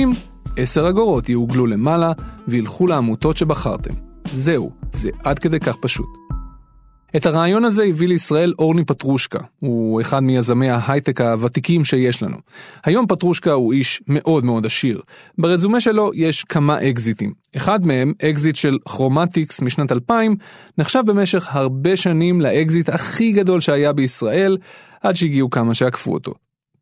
10 0.57 0.89
אגורות 0.89 1.29
יעוגלו 1.29 1.65
למעלה 1.65 2.11
וילכו 2.47 2.87
לעמותות 2.87 3.37
שבחרתם. 3.37 3.93
זהו, 4.35 4.71
זה 4.91 5.09
עד 5.23 5.39
כדי 5.39 5.59
כך 5.59 5.75
פשוט. 5.81 6.05
את 7.15 7.25
הרעיון 7.25 7.65
הזה 7.65 7.83
הביא 7.83 8.07
לישראל 8.07 8.53
אורני 8.59 8.85
פטרושקה, 8.85 9.39
הוא 9.59 10.01
אחד 10.01 10.19
מיזמי 10.19 10.69
ההייטק 10.69 11.21
הוותיקים 11.21 11.85
שיש 11.85 12.23
לנו. 12.23 12.37
היום 12.85 13.07
פטרושקה 13.07 13.51
הוא 13.51 13.73
איש 13.73 14.01
מאוד 14.07 14.45
מאוד 14.45 14.65
עשיר. 14.65 15.01
ברזומה 15.37 15.79
שלו 15.79 16.11
יש 16.15 16.43
כמה 16.43 16.89
אקזיטים. 16.89 17.33
אחד 17.57 17.85
מהם, 17.85 18.13
אקזיט 18.29 18.55
של 18.55 18.77
כרומטיקס 18.85 19.61
משנת 19.61 19.91
2000, 19.91 20.35
נחשב 20.77 21.01
במשך 21.05 21.55
הרבה 21.55 21.95
שנים 21.95 22.41
לאקזיט 22.41 22.89
הכי 22.89 23.31
גדול 23.31 23.59
שהיה 23.59 23.93
בישראל, 23.93 24.57
עד 25.01 25.15
שהגיעו 25.15 25.49
כמה 25.49 25.73
שעקפו 25.73 26.13
אותו. 26.13 26.33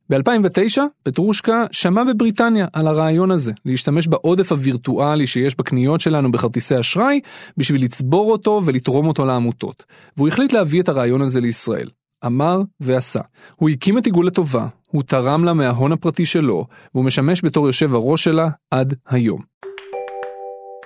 ב-2009, 0.09 0.81
פטרושקה 1.03 1.65
שמע 1.71 2.03
בבריטניה 2.03 2.67
על 2.73 2.87
הרעיון 2.87 3.31
הזה, 3.31 3.51
להשתמש 3.65 4.07
בעודף 4.07 4.51
הווירטואלי 4.51 5.27
שיש 5.27 5.57
בקניות 5.57 6.01
שלנו 6.01 6.31
בכרטיסי 6.31 6.79
אשראי, 6.79 7.19
בשביל 7.57 7.83
לצבור 7.83 8.31
אותו 8.31 8.61
ולתרום 8.65 9.07
אותו 9.07 9.25
לעמותות. 9.25 9.85
והוא 10.17 10.27
החליט 10.27 10.53
להביא 10.53 10.81
את 10.81 10.89
הרעיון 10.89 11.21
הזה 11.21 11.41
לישראל. 11.41 11.89
אמר 12.25 12.61
ועשה. 12.79 13.19
הוא 13.57 13.69
הקים 13.69 13.97
את 13.97 14.05
עיגול 14.05 14.27
לטובה, 14.27 14.67
הוא 14.91 15.03
תרם 15.03 15.43
לה 15.43 15.53
מההון 15.53 15.91
הפרטי 15.91 16.25
שלו, 16.25 16.65
והוא 16.93 17.05
משמש 17.05 17.45
בתור 17.45 17.67
יושב 17.67 17.93
הראש 17.93 18.23
שלה 18.23 18.49
עד 18.71 18.93
היום. 19.07 19.41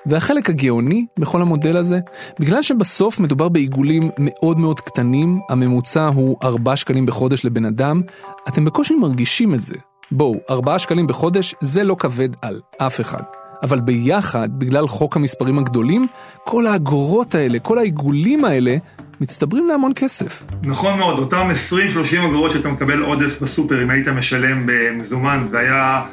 והחלק 0.10 0.50
הגאוני 0.50 1.06
בכל 1.20 1.41
המודל 1.41 1.78
הזה, 1.78 2.00
בגלל 2.39 2.62
שבסוף 2.62 3.20
מדובר 3.20 3.50
בעיגולים 3.50 4.10
מאוד 4.20 4.60
מאוד 4.60 4.80
קטנים, 4.80 5.39
הממוצע 5.50 6.08
הוא 6.08 6.38
4 6.43 6.76
שקלים 6.76 7.06
בחודש 7.06 7.46
לבן 7.46 7.65
אדם, 7.65 8.02
אתם 8.48 8.65
בקושי 8.65 8.96
מרגישים 8.96 9.54
את 9.54 9.60
זה. 9.60 9.76
בואו, 10.12 10.36
4 10.50 10.80
שקלים 10.80 11.08
בחודש 11.08 11.56
זה 11.62 11.84
לא 11.84 11.96
כבד 12.00 12.30
על 12.41 12.62
אף 12.78 13.02
אחד. 13.02 13.22
אבל 13.63 13.80
ביחד, 13.80 14.50
בגלל 14.60 14.88
חוק 14.88 15.15
המספרים 15.15 15.60
הגדולים, 15.60 16.08
כל 16.46 16.67
האגורות 16.67 17.36
האלה, 17.36 17.60
כל 17.60 17.78
העיגולים 17.78 18.46
האלה, 18.46 18.76
מצטברים 19.22 19.67
להמון 19.67 19.91
כסף. 19.96 20.43
נכון 20.63 21.00
מאוד, 21.00 21.20
אותם 21.20 21.50
20-30 21.72 22.26
אגורות 22.30 22.52
שאתה 22.52 22.70
מקבל 22.70 23.04
עודף 23.04 23.41
בסופר, 23.41 23.84
אם 23.84 23.89
היית 23.89 24.08
משלם 24.08 24.63
במזומן, 24.65 25.48
והיה 25.52 26.06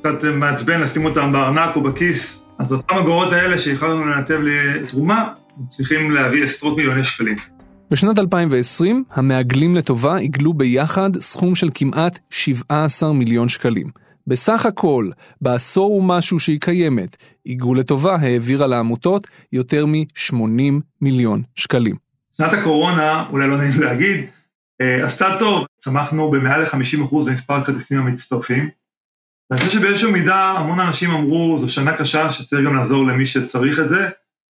קצת 0.00 0.24
מעצבן 0.24 0.80
לשים 0.80 1.04
אותם 1.04 1.32
בארנק 1.32 1.76
או 1.76 1.82
בכיס, 1.82 2.44
אז 2.58 2.72
אותם 2.72 2.94
אגורות 2.94 3.32
האלה 3.32 3.58
שיכולנו 3.58 4.06
לנתב 4.06 4.38
לתרומה, 4.42 5.28
צריכים 5.68 6.10
להביא 6.10 6.44
עשרות 6.44 6.76
מיליוני 6.76 7.04
שקלים. 7.04 7.36
בשנת 7.90 8.18
2020, 8.18 9.04
המעגלים 9.10 9.76
לטובה 9.76 10.16
עיגלו 10.16 10.54
ביחד 10.54 11.10
סכום 11.20 11.54
של 11.54 11.70
כמעט 11.74 12.18
17 12.30 13.12
מיליון 13.12 13.48
שקלים. 13.48 13.90
בסך 14.26 14.66
הכל, 14.66 15.10
בעשור 15.40 15.92
ומשהו 15.92 16.38
שהיא 16.38 16.60
קיימת, 16.60 17.16
עיגול 17.44 17.78
לטובה 17.78 18.14
העבירה 18.14 18.66
לעמותות 18.66 19.26
יותר 19.52 19.86
מ-80 19.86 20.82
מיליון 21.00 21.42
שקלים. 21.54 21.96
שנת 22.36 22.52
הקורונה, 22.52 23.24
אולי 23.30 23.48
לא 23.48 23.56
נעים 23.58 23.80
להגיד, 23.80 24.26
אה, 24.80 25.06
עשתה 25.06 25.36
טוב, 25.38 25.66
צמחנו 25.78 26.30
במעל 26.30 26.62
ל-50% 26.62 27.26
במספר 27.26 27.54
הכרטיסים 27.54 27.98
המצטרפים, 27.98 28.68
ואני 29.50 29.60
חושב 29.60 29.78
שבאיזושהי 29.80 30.12
מידה 30.12 30.36
המון 30.36 30.80
אנשים 30.80 31.10
אמרו, 31.10 31.58
זו 31.58 31.68
שנה 31.68 31.96
קשה 31.96 32.30
שצריך 32.30 32.66
גם 32.66 32.76
לעזור 32.76 33.06
למי 33.06 33.26
שצריך 33.26 33.78
את 33.80 33.88
זה. 33.88 34.08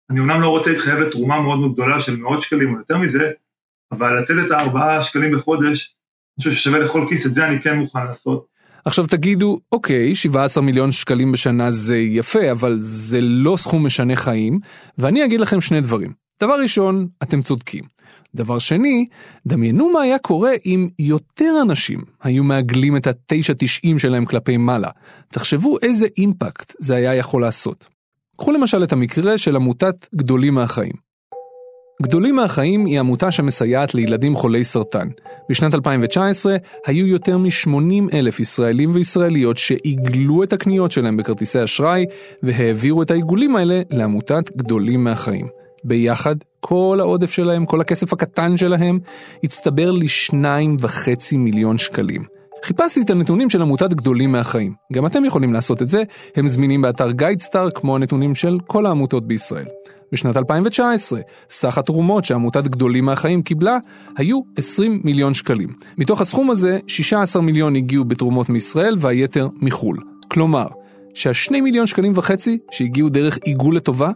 אני 0.09 0.19
אומנם 0.19 0.41
לא 0.41 0.49
רוצה 0.49 0.71
להתחייב 0.71 0.99
לתרומה 0.99 1.41
מאוד 1.41 1.59
מאוד 1.59 1.73
גדולה 1.73 2.01
של 2.01 2.15
מאות 2.15 2.41
שקלים 2.41 2.73
או 2.73 2.79
יותר 2.79 2.97
מזה, 2.97 3.31
אבל 3.91 4.19
לתת 4.19 4.33
את 4.45 4.51
הארבעה 4.51 5.01
שקלים 5.01 5.35
בחודש, 5.35 5.95
אני 6.37 6.43
חושב 6.43 6.51
ששווה 6.51 6.79
לכל 6.79 7.05
כיס, 7.09 7.25
את 7.25 7.35
זה 7.35 7.47
אני 7.47 7.61
כן 7.61 7.77
מוכן 7.77 8.05
לעשות. 8.05 8.45
עכשיו 8.85 9.07
תגידו, 9.07 9.59
אוקיי, 9.71 10.15
17 10.15 10.63
מיליון 10.63 10.91
שקלים 10.91 11.31
בשנה 11.31 11.71
זה 11.71 11.97
יפה, 11.97 12.51
אבל 12.51 12.77
זה 12.79 13.21
לא 13.21 13.57
סכום 13.57 13.85
משנה 13.85 14.15
חיים, 14.15 14.59
ואני 14.97 15.25
אגיד 15.25 15.39
לכם 15.39 15.61
שני 15.61 15.81
דברים. 15.81 16.13
דבר 16.41 16.53
ראשון, 16.61 17.07
אתם 17.23 17.41
צודקים. 17.41 17.92
דבר 18.35 18.59
שני, 18.59 19.05
דמיינו 19.47 19.89
מה 19.89 20.01
היה 20.01 20.17
קורה 20.17 20.51
אם 20.65 20.89
יותר 20.99 21.53
אנשים 21.61 21.99
היו 22.23 22.43
מעגלים 22.43 22.97
את 22.97 23.07
ה-9.90 23.07 23.99
שלהם 23.99 24.25
כלפי 24.25 24.57
מעלה. 24.57 24.89
תחשבו 25.27 25.77
איזה 25.81 26.07
אימפקט 26.17 26.73
זה 26.79 26.95
היה 26.95 27.15
יכול 27.15 27.41
לעשות. 27.41 27.87
קחו 28.37 28.51
למשל 28.51 28.83
את 28.83 28.93
המקרה 28.93 29.37
של 29.37 29.55
עמותת 29.55 30.07
גדולים 30.15 30.53
מהחיים. 30.53 30.93
גדולים 32.01 32.35
מהחיים 32.35 32.85
היא 32.85 32.99
עמותה 32.99 33.31
שמסייעת 33.31 33.95
לילדים 33.95 34.35
חולי 34.35 34.63
סרטן. 34.63 35.07
בשנת 35.49 35.73
2019 35.73 36.55
היו 36.85 37.07
יותר 37.07 37.37
מ-80 37.37 38.13
אלף 38.13 38.39
ישראלים 38.39 38.91
וישראליות 38.93 39.57
שעיגלו 39.57 40.43
את 40.43 40.53
הקניות 40.53 40.91
שלהם 40.91 41.17
בכרטיסי 41.17 41.63
אשראי 41.63 42.05
והעבירו 42.43 43.01
את 43.01 43.11
העיגולים 43.11 43.55
האלה 43.55 43.81
לעמותת 43.89 44.57
גדולים 44.57 45.03
מהחיים. 45.03 45.47
ביחד, 45.83 46.35
כל 46.65 46.97
העודף 47.01 47.31
שלהם, 47.31 47.65
כל 47.65 47.81
הכסף 47.81 48.13
הקטן 48.13 48.57
שלהם, 48.57 48.99
הצטבר 49.43 49.91
לשניים 49.91 50.77
וחצי 50.81 51.37
מיליון 51.37 51.77
שקלים. 51.77 52.23
חיפשתי 52.65 53.01
את 53.01 53.09
הנתונים 53.09 53.49
של 53.49 53.61
עמותת 53.61 53.93
גדולים 53.93 54.31
מהחיים. 54.31 54.73
גם 54.93 55.05
אתם 55.05 55.25
יכולים 55.25 55.53
לעשות 55.53 55.81
את 55.81 55.89
זה, 55.89 56.03
הם 56.35 56.47
זמינים 56.47 56.81
באתר 56.81 57.11
גיידסטאר 57.11 57.69
כמו 57.69 57.95
הנתונים 57.95 58.35
של 58.35 58.57
כל 58.67 58.85
העמותות 58.85 59.27
בישראל. 59.27 59.65
בשנת 60.11 60.37
2019, 60.37 61.19
סך 61.49 61.77
התרומות 61.77 62.25
שעמותת 62.25 62.67
גדולים 62.67 63.05
מהחיים 63.05 63.41
קיבלה 63.41 63.77
היו 64.17 64.39
20 64.57 65.01
מיליון 65.03 65.33
שקלים. 65.33 65.69
מתוך 65.97 66.21
הסכום 66.21 66.51
הזה, 66.51 66.77
16 66.87 67.41
מיליון 67.41 67.75
הגיעו 67.75 68.05
בתרומות 68.05 68.49
מישראל 68.49 68.95
והיתר 68.99 69.47
מחו"ל. 69.61 69.97
כלומר, 70.27 70.67
שהשני 71.13 71.61
מיליון 71.61 71.87
שקלים 71.87 72.11
וחצי 72.15 72.57
שהגיעו 72.71 73.09
דרך 73.09 73.37
עיגול 73.45 73.75
לטובה, 73.75 74.11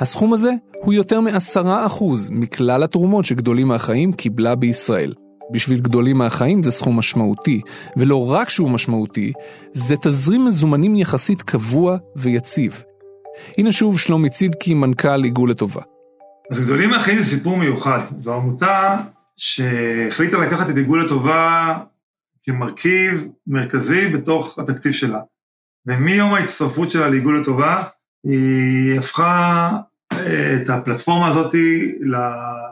הסכום 0.00 0.32
הזה 0.32 0.52
הוא 0.82 0.92
יותר 0.92 1.20
מעשרה 1.20 1.86
אחוז 1.86 2.30
מכלל 2.30 2.82
התרומות 2.82 3.24
שגדולים 3.24 3.68
מהחיים 3.68 4.12
קיבלה 4.12 4.54
בישראל. 4.54 5.14
בשביל 5.50 5.80
גדולים 5.80 6.18
מהחיים 6.18 6.62
זה 6.62 6.70
סכום 6.70 6.98
משמעותי, 6.98 7.60
ולא 7.96 8.30
רק 8.30 8.48
שהוא 8.48 8.70
משמעותי, 8.70 9.32
זה 9.72 9.96
תזרים 10.02 10.44
מזומנים 10.44 10.96
יחסית 10.96 11.42
קבוע 11.42 11.96
ויציב. 12.16 12.82
הנה 13.58 13.72
שוב 13.72 13.98
שלומי 13.98 14.30
צידקי, 14.30 14.74
מנכ"ל 14.74 15.24
עיגול 15.24 15.50
לטובה. 15.50 15.82
אז 16.50 16.60
גדולים 16.60 16.90
מהחיים 16.90 17.18
זה 17.18 17.30
סיפור 17.30 17.56
מיוחד. 17.56 18.00
זו 18.18 18.34
עמותה 18.34 18.96
שהחליטה 19.36 20.38
לקחת 20.38 20.70
את 20.70 20.76
עיגול 20.76 21.04
לטובה 21.04 21.78
כמרכיב 22.44 23.28
מרכזי 23.46 24.08
בתוך 24.08 24.58
התקציב 24.58 24.92
שלה. 24.92 25.20
ומיום 25.86 26.34
ההצטרפות 26.34 26.90
שלה 26.90 27.08
לעיגול 27.08 27.40
לטובה, 27.40 27.82
היא 28.24 28.98
הפכה 28.98 29.70
אה, 30.12 30.56
את 30.62 30.70
הפלטפורמה 30.70 31.28
הזאת 31.28 31.54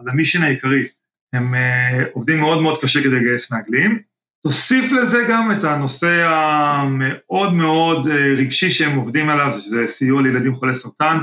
למישן 0.04 0.42
העיקרי. 0.42 0.88
הם 1.32 1.54
אה, 1.54 2.04
עובדים 2.12 2.40
מאוד 2.40 2.62
מאוד 2.62 2.80
קשה 2.80 3.02
כדי 3.02 3.20
לגייס 3.20 3.52
מעגלים. 3.52 3.98
תוסיף 4.46 4.92
לזה 4.92 5.24
גם 5.28 5.52
את 5.52 5.64
הנושא 5.64 6.26
המאוד 6.26 7.52
מאוד 7.54 8.08
אה, 8.08 8.34
רגשי 8.36 8.70
שהם 8.70 8.96
עובדים 8.96 9.28
עליו, 9.28 9.52
שזה 9.52 9.88
סיוע 9.88 10.22
לילדים 10.22 10.56
חולי 10.56 10.74
סרטן, 10.74 11.18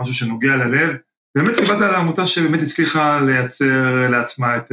משהו 0.00 0.14
שנוגע 0.14 0.56
ללב. 0.56 0.96
באמת 1.36 1.56
קיבלת 1.56 1.82
על 1.82 1.94
העמותה 1.94 2.26
שבאמת 2.26 2.62
הצליחה 2.62 3.20
לייצר 3.20 4.08
לעצמה 4.10 4.56
את, 4.56 4.72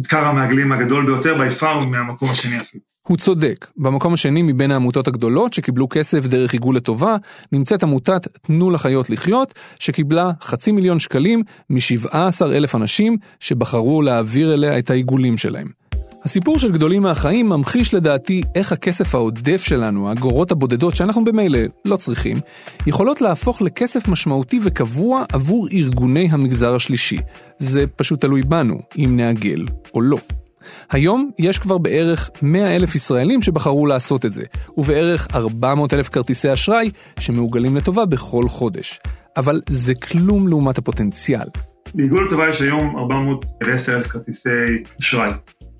את 0.00 0.06
קר 0.06 0.24
המעגלים 0.24 0.72
הגדול 0.72 1.06
ביותר, 1.06 1.38
בי 1.38 1.50
פאר 1.50 1.86
מהמקום 1.86 2.30
השני 2.30 2.60
אפילו. 2.60 2.89
הוא 3.08 3.16
צודק. 3.16 3.66
במקום 3.76 4.14
השני 4.14 4.42
מבין 4.42 4.70
העמותות 4.70 5.08
הגדולות 5.08 5.52
שקיבלו 5.52 5.88
כסף 5.88 6.26
דרך 6.26 6.52
עיגול 6.52 6.76
לטובה, 6.76 7.16
נמצאת 7.52 7.82
עמותת 7.82 8.28
תנו 8.42 8.70
לחיות 8.70 9.10
לחיות, 9.10 9.54
שקיבלה 9.78 10.30
חצי 10.42 10.72
מיליון 10.72 10.98
שקלים 10.98 11.42
מ-17 11.70 12.14
אלף 12.42 12.74
אנשים 12.74 13.16
שבחרו 13.40 14.02
להעביר 14.02 14.54
אליה 14.54 14.78
את 14.78 14.90
העיגולים 14.90 15.38
שלהם. 15.38 15.80
הסיפור 16.24 16.58
של 16.58 16.72
גדולים 16.72 17.02
מהחיים 17.02 17.48
ממחיש 17.48 17.94
לדעתי 17.94 18.42
איך 18.54 18.72
הכסף 18.72 19.14
העודף 19.14 19.62
שלנו, 19.62 20.08
האגורות 20.08 20.52
הבודדות 20.52 20.96
שאנחנו 20.96 21.24
במילא 21.24 21.58
לא 21.84 21.96
צריכים, 21.96 22.36
יכולות 22.86 23.20
להפוך 23.20 23.62
לכסף 23.62 24.08
משמעותי 24.08 24.60
וקבוע 24.62 25.24
עבור 25.32 25.68
ארגוני 25.72 26.28
המגזר 26.30 26.74
השלישי. 26.74 27.18
זה 27.58 27.86
פשוט 27.96 28.20
תלוי 28.20 28.42
בנו, 28.42 28.78
אם 28.98 29.16
נעגל 29.16 29.66
או 29.94 30.00
לא. 30.00 30.18
היום 30.90 31.30
יש 31.38 31.58
כבר 31.58 31.78
בערך 31.78 32.30
100 32.42 32.76
אלף 32.76 32.94
ישראלים 32.94 33.42
שבחרו 33.42 33.86
לעשות 33.86 34.26
את 34.26 34.32
זה, 34.32 34.42
ובערך 34.76 35.28
400 35.34 35.94
אלף 35.94 36.08
כרטיסי 36.08 36.52
אשראי 36.52 36.90
שמעוגלים 37.20 37.76
לטובה 37.76 38.06
בכל 38.06 38.48
חודש. 38.48 39.00
אבל 39.36 39.60
זה 39.68 39.94
כלום 39.94 40.48
לעומת 40.48 40.78
הפוטנציאל. 40.78 41.46
בעיגול 41.94 42.26
לטובה 42.26 42.48
יש 42.48 42.60
היום 42.60 42.96
410 42.96 43.96
אלף 43.96 44.06
כרטיסי 44.06 44.48
אשראי. 45.00 45.30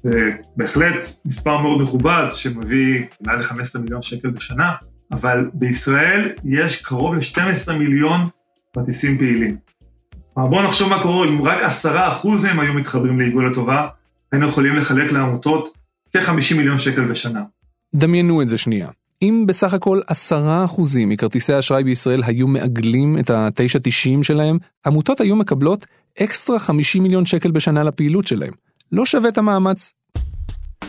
זה 0.03 0.31
בהחלט 0.57 1.09
מספר 1.25 1.61
מאוד 1.61 1.83
מכובד 1.83 2.25
שמביא 2.35 3.05
מעל 3.21 3.39
ל-15 3.39 3.79
מיליון 3.79 4.03
שקל 4.03 4.31
בשנה, 4.31 4.73
אבל 5.13 5.51
בישראל 5.55 6.29
יש 6.45 6.83
קרוב 6.83 7.15
ל-12 7.15 7.73
מיליון 7.73 8.21
כרטיסים 8.75 9.19
פעילים. 9.19 9.57
בואו 10.37 10.63
נחשוב 10.63 10.89
מה 10.89 11.03
קורה 11.03 11.29
אם 11.29 11.43
רק 11.43 11.59
10% 12.23 12.27
מהם 12.43 12.61
היו 12.61 12.75
מתחברים 12.75 13.19
לעיגול 13.19 13.51
לטובה, 13.51 13.89
היינו 14.33 14.49
יכולים 14.49 14.77
לחלק 14.77 15.13
לעמותות 15.13 15.73
כ-50 16.13 16.57
מיליון 16.57 16.79
שקל 16.79 17.05
בשנה. 17.05 17.43
דמיינו 17.95 18.43
את 18.43 18.49
זה 18.49 18.59
שנייה. 18.59 18.89
אם 19.23 19.45
בסך 19.49 19.75
הכל 19.75 20.01
עשרה 20.07 20.65
אחוזים 20.65 21.09
מכרטיסי 21.09 21.53
האשראי 21.53 21.85
בישראל 21.85 22.23
היו 22.27 22.47
מעגלים 22.49 23.19
את 23.19 23.31
ה-9.90 23.31 24.23
שלהם, 24.23 24.59
עמותות 24.87 25.21
היו 25.21 25.37
מקבלות 25.37 25.87
אקסטרה 26.23 26.59
50 26.59 27.03
מיליון 27.03 27.27
שקל 27.27 27.51
בשנה 27.51 27.83
לפעילות 27.83 28.27
שלהם. 28.27 28.53
לא 28.93 29.07
שווה 29.07 29.29
את 29.29 29.39
המאמץ. 29.39 29.95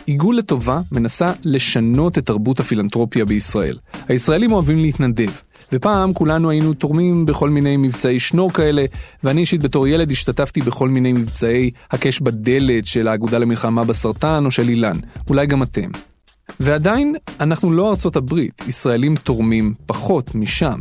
עיגול 0.06 0.36
לטובה 0.36 0.80
מנסה 0.92 1.32
לשנות 1.44 2.18
את 2.18 2.26
תרבות 2.26 2.60
הפילנטרופיה 2.60 3.24
בישראל. 3.24 3.78
הישראלים 4.08 4.52
אוהבים 4.52 4.78
להתנדב, 4.78 5.30
ופעם 5.72 6.12
כולנו 6.12 6.50
היינו 6.50 6.74
תורמים 6.74 7.26
בכל 7.26 7.50
מיני 7.50 7.76
מבצעי 7.76 8.20
שנור 8.20 8.52
כאלה, 8.52 8.84
ואני 9.24 9.40
אישית 9.40 9.62
בתור 9.62 9.88
ילד 9.88 10.10
השתתפתי 10.10 10.60
בכל 10.60 10.88
מיני 10.88 11.12
מבצעי 11.12 11.70
הקש 11.90 12.20
בדלת 12.20 12.86
של 12.86 13.08
האגודה 13.08 13.38
למלחמה 13.38 13.84
בסרטן 13.84 14.46
או 14.46 14.50
של 14.50 14.68
אילן. 14.68 14.96
אולי 15.28 15.46
גם 15.46 15.62
אתם. 15.62 16.11
ועדיין, 16.60 17.14
אנחנו 17.40 17.72
לא 17.72 17.90
ארצות 17.90 18.16
הברית, 18.16 18.62
ישראלים 18.68 19.16
תורמים 19.16 19.74
פחות 19.86 20.34
משם. 20.34 20.80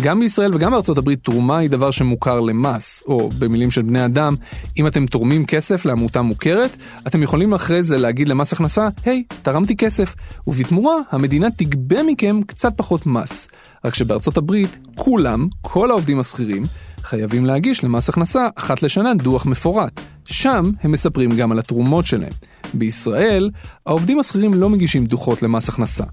גם 0.00 0.20
בישראל 0.20 0.54
וגם 0.54 0.70
בארצות 0.70 0.98
הברית 0.98 1.24
תרומה 1.24 1.58
היא 1.58 1.70
דבר 1.70 1.90
שמוכר 1.90 2.40
למס, 2.40 3.02
או 3.06 3.30
במילים 3.38 3.70
של 3.70 3.82
בני 3.82 4.04
אדם, 4.04 4.34
אם 4.78 4.86
אתם 4.86 5.06
תורמים 5.06 5.46
כסף 5.46 5.84
לעמותה 5.84 6.22
מוכרת, 6.22 6.76
אתם 7.06 7.22
יכולים 7.22 7.54
אחרי 7.54 7.82
זה 7.82 7.98
להגיד 7.98 8.28
למס 8.28 8.52
הכנסה, 8.52 8.88
היי, 9.04 9.22
hey, 9.32 9.34
תרמתי 9.42 9.76
כסף, 9.76 10.14
ובתמורה 10.46 10.94
המדינה 11.10 11.50
תגבה 11.50 12.02
מכם 12.02 12.42
קצת 12.46 12.72
פחות 12.76 13.06
מס. 13.06 13.48
רק 13.84 13.94
שבארצות 13.94 14.36
הברית, 14.36 14.78
כולם, 14.94 15.48
כל 15.60 15.90
העובדים 15.90 16.20
השכירים, 16.20 16.62
חייבים 17.02 17.44
להגיש 17.44 17.84
למס 17.84 18.08
הכנסה 18.08 18.48
אחת 18.56 18.82
לשנה 18.82 19.14
דוח 19.14 19.46
מפורט. 19.46 20.00
שם 20.32 20.70
הם 20.82 20.92
מספרים 20.92 21.30
גם 21.30 21.52
על 21.52 21.58
התרומות 21.58 22.06
שלהם. 22.06 22.32
בישראל, 22.74 23.50
העובדים 23.86 24.18
השכירים 24.18 24.54
לא 24.54 24.70
מגישים 24.70 25.06
דוחות 25.06 25.42
למס 25.42 25.68
הכנסה. 25.68 26.04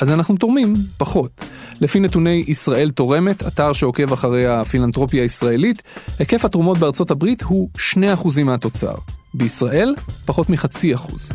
אז 0.00 0.10
אנחנו 0.10 0.36
תורמים 0.36 0.74
פחות. 0.98 1.40
לפי 1.80 2.00
נתוני 2.00 2.44
ישראל 2.46 2.90
תורמת, 2.90 3.46
אתר 3.46 3.72
שעוקב 3.72 4.12
אחרי 4.12 4.46
הפילנטרופיה 4.46 5.22
הישראלית, 5.22 5.82
היקף 6.18 6.44
התרומות 6.44 6.78
בארצות 6.78 7.10
הברית 7.10 7.42
הוא 7.42 7.70
2% 7.94 8.44
מהתוצר. 8.44 8.94
בישראל, 9.34 9.94
פחות 10.24 10.50
מחצי 10.50 10.94
אחוז. 10.94 11.32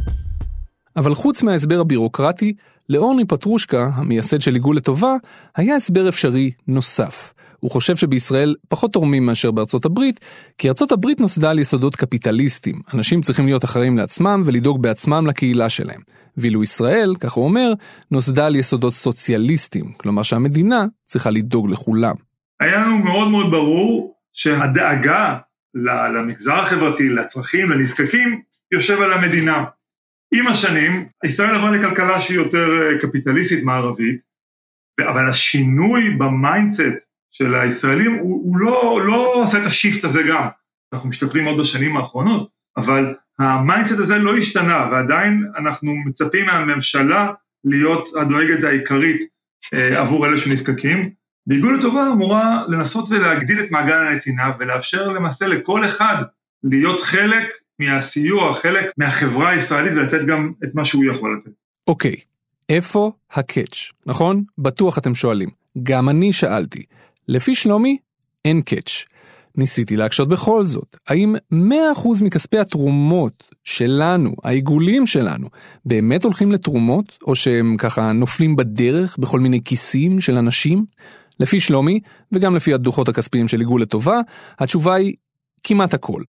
אבל 0.96 1.14
חוץ 1.16 1.44
מההסבר 1.44 1.80
הבירוקרטי, 1.80 2.54
לאורני 2.90 3.26
פטרושקה, 3.26 3.90
המייסד 3.94 4.42
של 4.42 4.54
עיגול 4.54 4.78
לטובה, 4.78 5.14
היה 5.56 5.76
הסבר 5.76 6.10
אפשרי 6.10 6.52
נוסף. 6.68 7.34
הוא 7.62 7.72
חושב 7.72 7.96
שבישראל 7.96 8.56
פחות 8.70 8.94
תורמים 8.94 9.26
מאשר 9.26 9.52
בארצות 9.52 9.86
הברית, 9.86 10.20
כי 10.58 10.68
ארצות 10.68 10.92
הברית 10.92 11.20
נוסדה 11.20 11.50
על 11.50 11.60
יסודות 11.60 11.96
קפיטליסטיים. 11.96 12.82
אנשים 12.94 13.22
צריכים 13.22 13.46
להיות 13.46 13.66
אחראים 13.66 13.98
לעצמם 13.98 14.44
ולדאוג 14.46 14.82
בעצמם 14.82 15.28
לקהילה 15.28 15.70
שלהם. 15.70 16.02
ואילו 16.38 16.64
ישראל, 16.64 17.16
כך 17.20 17.32
הוא 17.32 17.46
אומר, 17.46 17.74
נוסדה 18.12 18.46
על 18.46 18.56
יסודות 18.56 18.94
סוציאליסטיים, 18.94 19.94
כלומר 19.98 20.24
שהמדינה 20.24 20.86
צריכה 21.06 21.30
לדאוג 21.30 21.72
לכולם. 21.72 22.16
היה 22.60 22.78
לנו 22.82 22.98
מאוד 22.98 23.32
מאוד 23.32 23.52
ברור 23.52 24.16
שהדאגה 24.34 25.38
למגזר 26.14 26.56
החברתי, 26.56 27.10
לצרכים, 27.10 27.72
לנזקקים, 27.72 28.42
יושב 28.72 29.02
על 29.02 29.14
המדינה. 29.14 29.66
עם 30.34 30.48
השנים, 30.48 31.08
ישראל 31.26 31.56
עברה 31.56 31.72
לכלכלה 31.72 32.20
שהיא 32.20 32.38
יותר 32.38 32.68
אה, 32.82 33.02
קפיטליסטית 33.02 33.64
מערבית, 33.64 34.22
אבל 35.00 35.30
השינוי 35.30 36.10
ב 36.10 36.22
mindset 36.22 37.11
של 37.32 37.56
הישראלים, 37.56 38.14
הוא, 38.14 38.42
הוא 38.44 38.58
לא, 38.58 39.02
לא 39.06 39.34
עושה 39.36 39.62
את 39.62 39.66
ה 39.66 39.72
shift 39.72 40.04
הזה 40.04 40.22
גם. 40.30 40.48
אנחנו 40.94 41.10
משתפרים 41.10 41.44
מאוד 41.44 41.60
בשנים 41.60 41.98
האחרונות, 41.98 42.50
אבל 42.78 43.16
ה 43.40 43.47
mindset 43.47 44.00
הזה 44.00 44.18
לא 44.18 44.38
השתנה, 44.38 44.88
ועדיין 44.92 45.52
אנחנו 45.58 45.96
מצפים 46.06 46.46
מהממשלה 46.46 47.32
להיות 47.66 48.10
הדואגת 48.22 48.64
העיקרית 48.64 49.22
אה, 49.74 50.02
עבור 50.02 50.26
אלה 50.26 50.38
שנזקקים. 50.38 51.10
בעיגול 51.48 51.78
לטובה 51.78 52.08
אמורה 52.12 52.64
לנסות 52.68 53.10
ולהגדיל 53.10 53.60
את 53.64 53.72
מעגל 53.72 53.94
הנתינה 53.94 54.52
ולאפשר 54.60 55.10
למעשה 55.10 55.48
לכל 55.48 55.86
אחד 55.86 56.24
להיות 56.64 57.02
חלק 57.02 57.54
מהסיוע, 57.80 58.56
חלק 58.56 58.92
מהחברה 58.98 59.50
הישראלית 59.50 59.94
ולתת 59.94 60.26
גם 60.26 60.52
את 60.64 60.70
מה 60.74 60.86
שהוא 60.86 61.06
יכול 61.06 61.38
לתת. 61.38 61.52
אוקיי, 61.88 62.16
איפה 62.70 63.12
הקאץ', 63.32 63.92
נכון? 64.06 64.44
בטוח 64.58 64.98
אתם 64.98 65.16
שואלים. 65.16 65.50
גם 65.84 66.10
אני 66.10 66.34
שאלתי. 66.34 66.84
לפי 67.28 67.56
שלומי, 67.56 67.98
אין 68.46 68.62
קאץ'. 68.62 69.06
ניסיתי 69.58 69.98
להקשות 69.98 70.30
בכל 70.30 70.64
זאת, 70.64 70.98
האם 71.08 71.36
100% 71.54 71.58
מכספי 72.24 72.60
התרומות 72.60 73.48
שלנו, 73.64 74.32
העיגולים 74.44 75.08
שלנו, 75.08 75.48
באמת 75.86 76.24
הולכים 76.24 76.52
לתרומות, 76.52 77.18
או 77.28 77.36
שהם 77.36 77.76
ככה 77.78 78.12
נופלים 78.12 78.56
בדרך 78.56 79.18
בכל 79.18 79.40
מיני 79.40 79.64
כיסים 79.64 80.22
של 80.22 80.38
אנשים? 80.38 80.86
לפי 81.40 81.60
שלומי, 81.60 82.00
וגם 82.32 82.56
לפי 82.56 82.74
הדוחות 82.74 83.10
הכספיים 83.10 83.48
של 83.48 83.60
עיגול 83.60 83.82
לטובה, 83.82 84.20
התשובה 84.60 84.96
היא 84.96 85.14
כמעט 85.64 85.94
הכל. 85.94 86.24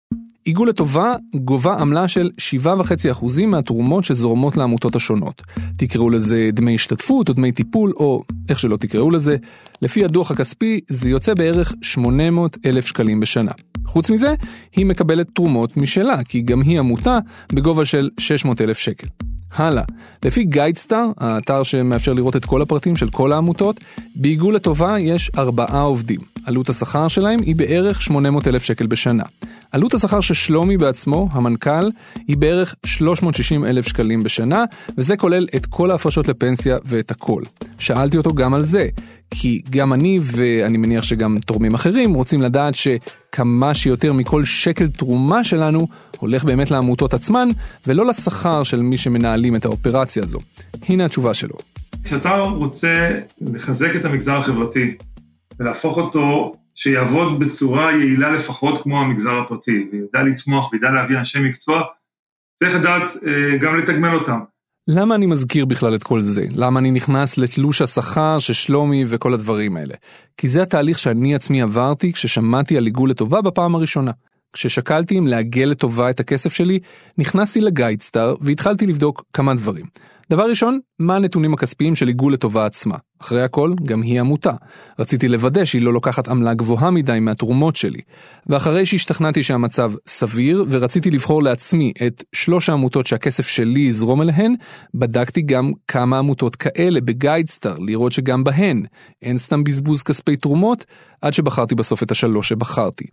עיגול 0.45 0.69
לטובה 0.69 1.13
גובה 1.35 1.73
עמלה 1.73 2.07
של 2.07 2.29
7.5% 2.63 3.45
מהתרומות 3.47 4.03
שזורמות 4.03 4.57
לעמותות 4.57 4.95
השונות. 4.95 5.41
תקראו 5.77 6.09
לזה 6.09 6.49
דמי 6.53 6.75
השתתפות 6.75 7.29
או 7.29 7.33
דמי 7.33 7.51
טיפול 7.51 7.93
או 7.95 8.23
איך 8.49 8.59
שלא 8.59 8.77
תקראו 8.77 9.11
לזה, 9.11 9.37
לפי 9.81 10.05
הדוח 10.05 10.31
הכספי 10.31 10.79
זה 10.87 11.09
יוצא 11.09 11.33
בערך 11.33 11.73
800 11.81 12.57
אלף 12.65 12.85
שקלים 12.85 13.19
בשנה. 13.19 13.51
חוץ 13.85 14.09
מזה, 14.09 14.33
היא 14.75 14.85
מקבלת 14.85 15.27
תרומות 15.33 15.77
משלה, 15.77 16.23
כי 16.23 16.41
גם 16.41 16.61
היא 16.61 16.79
עמותה 16.79 17.19
בגובה 17.53 17.85
של 17.85 18.09
600 18.17 18.61
אלף 18.61 18.77
שקל. 18.77 19.07
הלאה, 19.53 19.83
לפי 20.25 20.43
גיידסטאר, 20.43 21.11
האתר 21.17 21.63
שמאפשר 21.63 22.13
לראות 22.13 22.35
את 22.35 22.45
כל 22.45 22.61
הפרטים 22.61 22.95
של 22.95 23.09
כל 23.09 23.31
העמותות, 23.31 23.79
בעיגול 24.15 24.55
לטובה 24.55 24.99
יש 24.99 25.31
ארבעה 25.37 25.81
עובדים. 25.81 26.30
עלות 26.45 26.69
השכר 26.69 27.07
שלהם 27.07 27.39
היא 27.39 27.55
בערך 27.55 28.01
800 28.01 28.47
אלף 28.47 28.63
שקל 28.63 28.87
בשנה. 28.87 29.23
עלות 29.71 29.93
השכר 29.93 30.19
של 30.19 30.33
שלומי 30.33 30.77
בעצמו, 30.77 31.27
המנכ"ל, 31.31 31.89
היא 32.27 32.37
בערך 32.37 32.75
360 32.85 33.65
אלף 33.65 33.87
שקלים 33.87 34.23
בשנה, 34.23 34.63
וזה 34.97 35.17
כולל 35.17 35.47
את 35.55 35.65
כל 35.65 35.91
ההפרשות 35.91 36.27
לפנסיה 36.27 36.77
ואת 36.85 37.11
הכל. 37.11 37.43
שאלתי 37.79 38.17
אותו 38.17 38.33
גם 38.33 38.53
על 38.53 38.61
זה, 38.61 38.87
כי 39.31 39.61
גם 39.69 39.93
אני 39.93 40.19
ואני 40.23 40.77
מניח 40.77 41.03
שגם 41.03 41.37
תורמים 41.45 41.73
אחרים 41.73 42.13
רוצים 42.13 42.41
לדעת 42.41 42.73
שכמה 42.75 43.73
שיותר 43.73 44.13
מכל 44.13 44.43
שקל 44.43 44.87
תרומה 44.87 45.43
שלנו 45.43 45.87
הולך 46.19 46.43
באמת 46.43 46.71
לעמותות 46.71 47.13
עצמן, 47.13 47.49
ולא 47.87 48.05
לשכר 48.05 48.63
של 48.63 48.81
מי 48.81 48.97
שמנהלים 48.97 49.55
את 49.55 49.65
האופרציה 49.65 50.23
הזו. 50.23 50.39
הנה 50.89 51.05
התשובה 51.05 51.33
שלו. 51.33 51.55
כשאתה 52.03 52.39
רוצה 52.39 53.19
לחזק 53.41 53.95
את 53.95 54.05
המגזר 54.05 54.37
החברתי 54.37 54.95
ולהפוך 55.61 55.97
אותו 55.97 56.53
שיעבוד 56.75 57.39
בצורה 57.39 57.91
יעילה 57.91 58.31
לפחות 58.31 58.81
כמו 58.83 58.99
המגזר 58.99 59.39
הפרטי, 59.45 59.87
וידע 59.91 60.23
לצמוח 60.23 60.73
וידע 60.73 60.91
להביא 60.91 61.17
אנשי 61.17 61.39
מקצוע, 61.39 61.81
צריך 62.63 62.75
לדעת 62.75 63.11
אה, 63.27 63.57
גם 63.57 63.77
לתגמל 63.77 64.15
אותם. 64.15 64.39
למה 64.87 65.15
אני 65.15 65.25
מזכיר 65.25 65.65
בכלל 65.65 65.95
את 65.95 66.03
כל 66.03 66.21
זה? 66.21 66.41
למה 66.55 66.79
אני 66.79 66.91
נכנס 66.91 67.37
לתלוש 67.37 67.81
השכר 67.81 68.39
של 68.39 68.53
שלומי 68.53 69.03
וכל 69.07 69.33
הדברים 69.33 69.77
האלה? 69.77 69.93
כי 70.37 70.47
זה 70.47 70.61
התהליך 70.61 70.99
שאני 70.99 71.35
עצמי 71.35 71.61
עברתי 71.61 72.13
כששמעתי 72.13 72.77
על 72.77 72.85
עיגול 72.85 73.09
לטובה 73.09 73.41
בפעם 73.41 73.75
הראשונה. 73.75 74.11
כששקלתי 74.53 75.17
אם 75.17 75.27
לעגל 75.27 75.65
לטובה 75.65 76.09
את 76.09 76.19
הכסף 76.19 76.53
שלי, 76.53 76.79
נכנסתי 77.17 77.61
לגיידסטאר 77.61 78.35
והתחלתי 78.41 78.87
לבדוק 78.87 79.23
כמה 79.33 79.53
דברים. 79.53 79.85
דבר 80.31 80.49
ראשון, 80.49 80.79
מה 80.99 81.15
הנתונים 81.15 81.53
הכספיים 81.53 81.95
של 81.95 82.07
עיגול 82.07 82.33
לטובה 82.33 82.65
עצמה? 82.65 82.95
אחרי 83.21 83.43
הכל, 83.43 83.73
גם 83.83 84.01
היא 84.01 84.19
עמותה. 84.19 84.51
רציתי 84.99 85.27
לוודא 85.27 85.65
שהיא 85.65 85.81
לא 85.81 85.93
לוקחת 85.93 86.27
עמלה 86.27 86.53
גבוהה 86.53 86.91
מדי 86.91 87.19
מהתרומות 87.21 87.75
שלי. 87.75 87.99
ואחרי 88.47 88.85
שהשתכנעתי 88.85 89.43
שהמצב 89.43 89.91
סביר, 90.07 90.65
ורציתי 90.69 91.11
לבחור 91.11 91.43
לעצמי 91.43 91.93
את 92.07 92.23
שלוש 92.33 92.69
העמותות 92.69 93.07
שהכסף 93.07 93.47
שלי 93.47 93.79
יזרום 93.79 94.21
אליהן, 94.21 94.55
בדקתי 94.93 95.41
גם 95.41 95.71
כמה 95.87 96.19
עמותות 96.19 96.55
כאלה 96.55 97.01
בגיידסטאר, 97.01 97.75
לראות 97.79 98.11
שגם 98.11 98.43
בהן 98.43 98.85
אין 99.21 99.37
סתם 99.37 99.63
בזבוז 99.63 100.03
כספי 100.03 100.35
תרומות, 100.35 100.85
עד 101.21 101.33
שבחרתי 101.33 101.75
בסוף 101.75 102.03
את 102.03 102.11
השלוש 102.11 102.49
שבחרתי. 102.49 103.05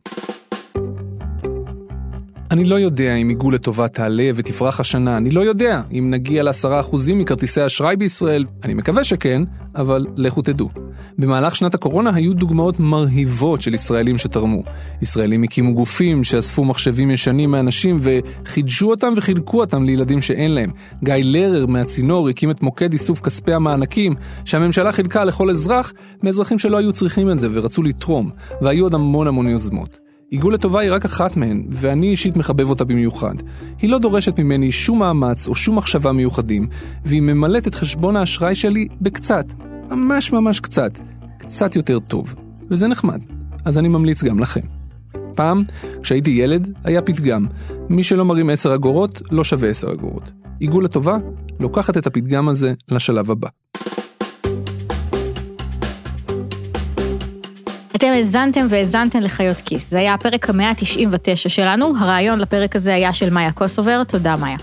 אני 2.50 2.64
לא 2.64 2.74
יודע 2.74 3.14
אם 3.14 3.28
עיגול 3.28 3.54
לטובה 3.54 3.88
תעלה 3.88 4.30
ותפרח 4.34 4.80
השנה, 4.80 5.16
אני 5.16 5.30
לא 5.30 5.40
יודע 5.40 5.82
אם 5.92 6.10
נגיע 6.10 6.42
לעשרה 6.42 6.80
אחוזים 6.80 7.18
מכרטיסי 7.18 7.66
אשראי 7.66 7.96
בישראל, 7.96 8.44
אני 8.64 8.74
מקווה 8.74 9.04
שכן, 9.04 9.42
אבל 9.74 10.06
לכו 10.16 10.42
תדעו. 10.42 10.68
במהלך 11.18 11.56
שנת 11.56 11.74
הקורונה 11.74 12.10
היו 12.14 12.34
דוגמאות 12.34 12.80
מרהיבות 12.80 13.62
של 13.62 13.74
ישראלים 13.74 14.18
שתרמו. 14.18 14.62
ישראלים 15.02 15.42
הקימו 15.42 15.74
גופים 15.74 16.24
שאספו 16.24 16.64
מחשבים 16.64 17.10
ישנים 17.10 17.50
מאנשים 17.50 17.96
וחידשו 18.00 18.90
אותם 18.90 19.12
וחילקו 19.16 19.60
אותם 19.60 19.84
לילדים 19.84 20.20
שאין 20.20 20.50
להם. 20.54 20.70
גיא 21.04 21.14
לרר 21.18 21.66
מהצינור 21.66 22.28
הקים 22.28 22.50
את 22.50 22.62
מוקד 22.62 22.92
איסוף 22.92 23.20
כספי 23.20 23.52
המענקים 23.52 24.14
שהממשלה 24.44 24.92
חילקה 24.92 25.24
לכל 25.24 25.50
אזרח 25.50 25.92
מאזרחים 26.22 26.58
שלא 26.58 26.76
היו 26.76 26.92
צריכים 26.92 27.30
את 27.30 27.38
זה 27.38 27.48
ורצו 27.52 27.82
לתרום, 27.82 28.30
והיו 28.62 28.84
עוד 28.84 28.94
המון 28.94 29.26
המון 29.26 29.48
יוזמות. 29.48 30.07
עיגול 30.30 30.54
לטובה 30.54 30.80
היא 30.80 30.92
רק 30.92 31.04
אחת 31.04 31.36
מהן, 31.36 31.66
ואני 31.70 32.08
אישית 32.10 32.36
מחבב 32.36 32.70
אותה 32.70 32.84
במיוחד. 32.84 33.34
היא 33.78 33.90
לא 33.90 33.98
דורשת 33.98 34.40
ממני 34.40 34.72
שום 34.72 34.98
מאמץ 34.98 35.48
או 35.48 35.54
שום 35.54 35.76
מחשבה 35.76 36.12
מיוחדים, 36.12 36.68
והיא 37.04 37.22
ממלאת 37.22 37.68
את 37.68 37.74
חשבון 37.74 38.16
האשראי 38.16 38.54
שלי 38.54 38.88
בקצת, 39.00 39.44
ממש 39.90 40.32
ממש 40.32 40.60
קצת, 40.60 40.98
קצת 41.38 41.76
יותר 41.76 41.98
טוב. 41.98 42.34
וזה 42.70 42.88
נחמד, 42.88 43.20
אז 43.64 43.78
אני 43.78 43.88
ממליץ 43.88 44.24
גם 44.24 44.38
לכם. 44.38 44.60
פעם, 45.34 45.62
כשהייתי 46.02 46.30
ילד, 46.30 46.72
היה 46.84 47.02
פתגם, 47.02 47.46
מי 47.88 48.02
שלא 48.02 48.24
מרים 48.24 48.50
10 48.50 48.74
אגורות, 48.74 49.22
לא 49.30 49.44
שווה 49.44 49.68
10 49.68 49.92
אגורות. 49.92 50.32
עיגול 50.60 50.84
לטובה, 50.84 51.16
לוקחת 51.60 51.96
את 51.96 52.06
הפתגם 52.06 52.48
הזה 52.48 52.72
לשלב 52.90 53.30
הבא. 53.30 53.48
אתם 57.96 58.06
האזנתם 58.06 58.66
והאזנתם 58.70 59.20
לחיות 59.20 59.60
כיס. 59.60 59.90
זה 59.90 59.98
היה 59.98 60.14
הפרק 60.14 60.50
ה-199 60.50 61.48
שלנו, 61.48 61.92
הרעיון 62.00 62.38
לפרק 62.38 62.76
הזה 62.76 62.94
היה 62.94 63.12
של 63.12 63.30
מאיה 63.30 63.52
קוסובר, 63.52 64.04
תודה 64.04 64.36
מאיה. 64.36 64.56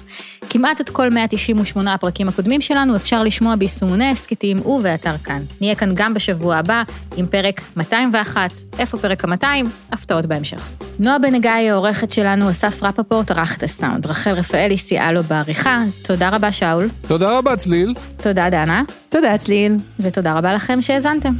כמעט 0.49 0.81
את 0.81 0.89
כל 0.89 1.09
198 1.09 1.93
הפרקים 1.93 2.27
הקודמים 2.27 2.61
שלנו 2.61 2.95
אפשר 2.95 3.23
לשמוע 3.23 3.55
ביישומוני 3.55 4.11
הסכתים 4.11 4.65
ובאתר 4.65 5.17
כאן. 5.23 5.41
נהיה 5.61 5.75
כאן 5.75 5.91
גם 5.95 6.13
בשבוע 6.13 6.55
הבא 6.55 6.83
עם 7.17 7.25
פרק 7.25 7.61
201. 7.77 8.53
איפה 8.79 8.97
פרק 8.97 9.25
ה-200? 9.25 9.45
הפתעות 9.91 10.25
בהמשך. 10.25 10.69
נועה 10.99 11.19
בנגיא 11.19 11.51
היא 11.51 11.71
העורכת 11.71 12.11
שלנו, 12.11 12.49
אסף 12.49 12.83
רפפורט 12.83 13.31
ערך 13.31 13.57
את 13.57 13.63
הסאונד, 13.63 14.05
רחל 14.05 14.31
רפאלי 14.31 14.77
סייעה 14.77 15.11
לו 15.11 15.23
בעריכה. 15.23 15.83
תודה 16.01 16.29
רבה, 16.29 16.51
שאול. 16.51 16.89
תודה 17.07 17.37
רבה, 17.37 17.55
צליל. 17.55 17.93
תודה, 18.21 18.49
דנה. 18.49 18.83
תודה, 19.09 19.37
צליל. 19.37 19.75
ותודה 19.99 20.33
רבה 20.33 20.53
לכם 20.53 20.81
שהאזנתם. 20.81 21.33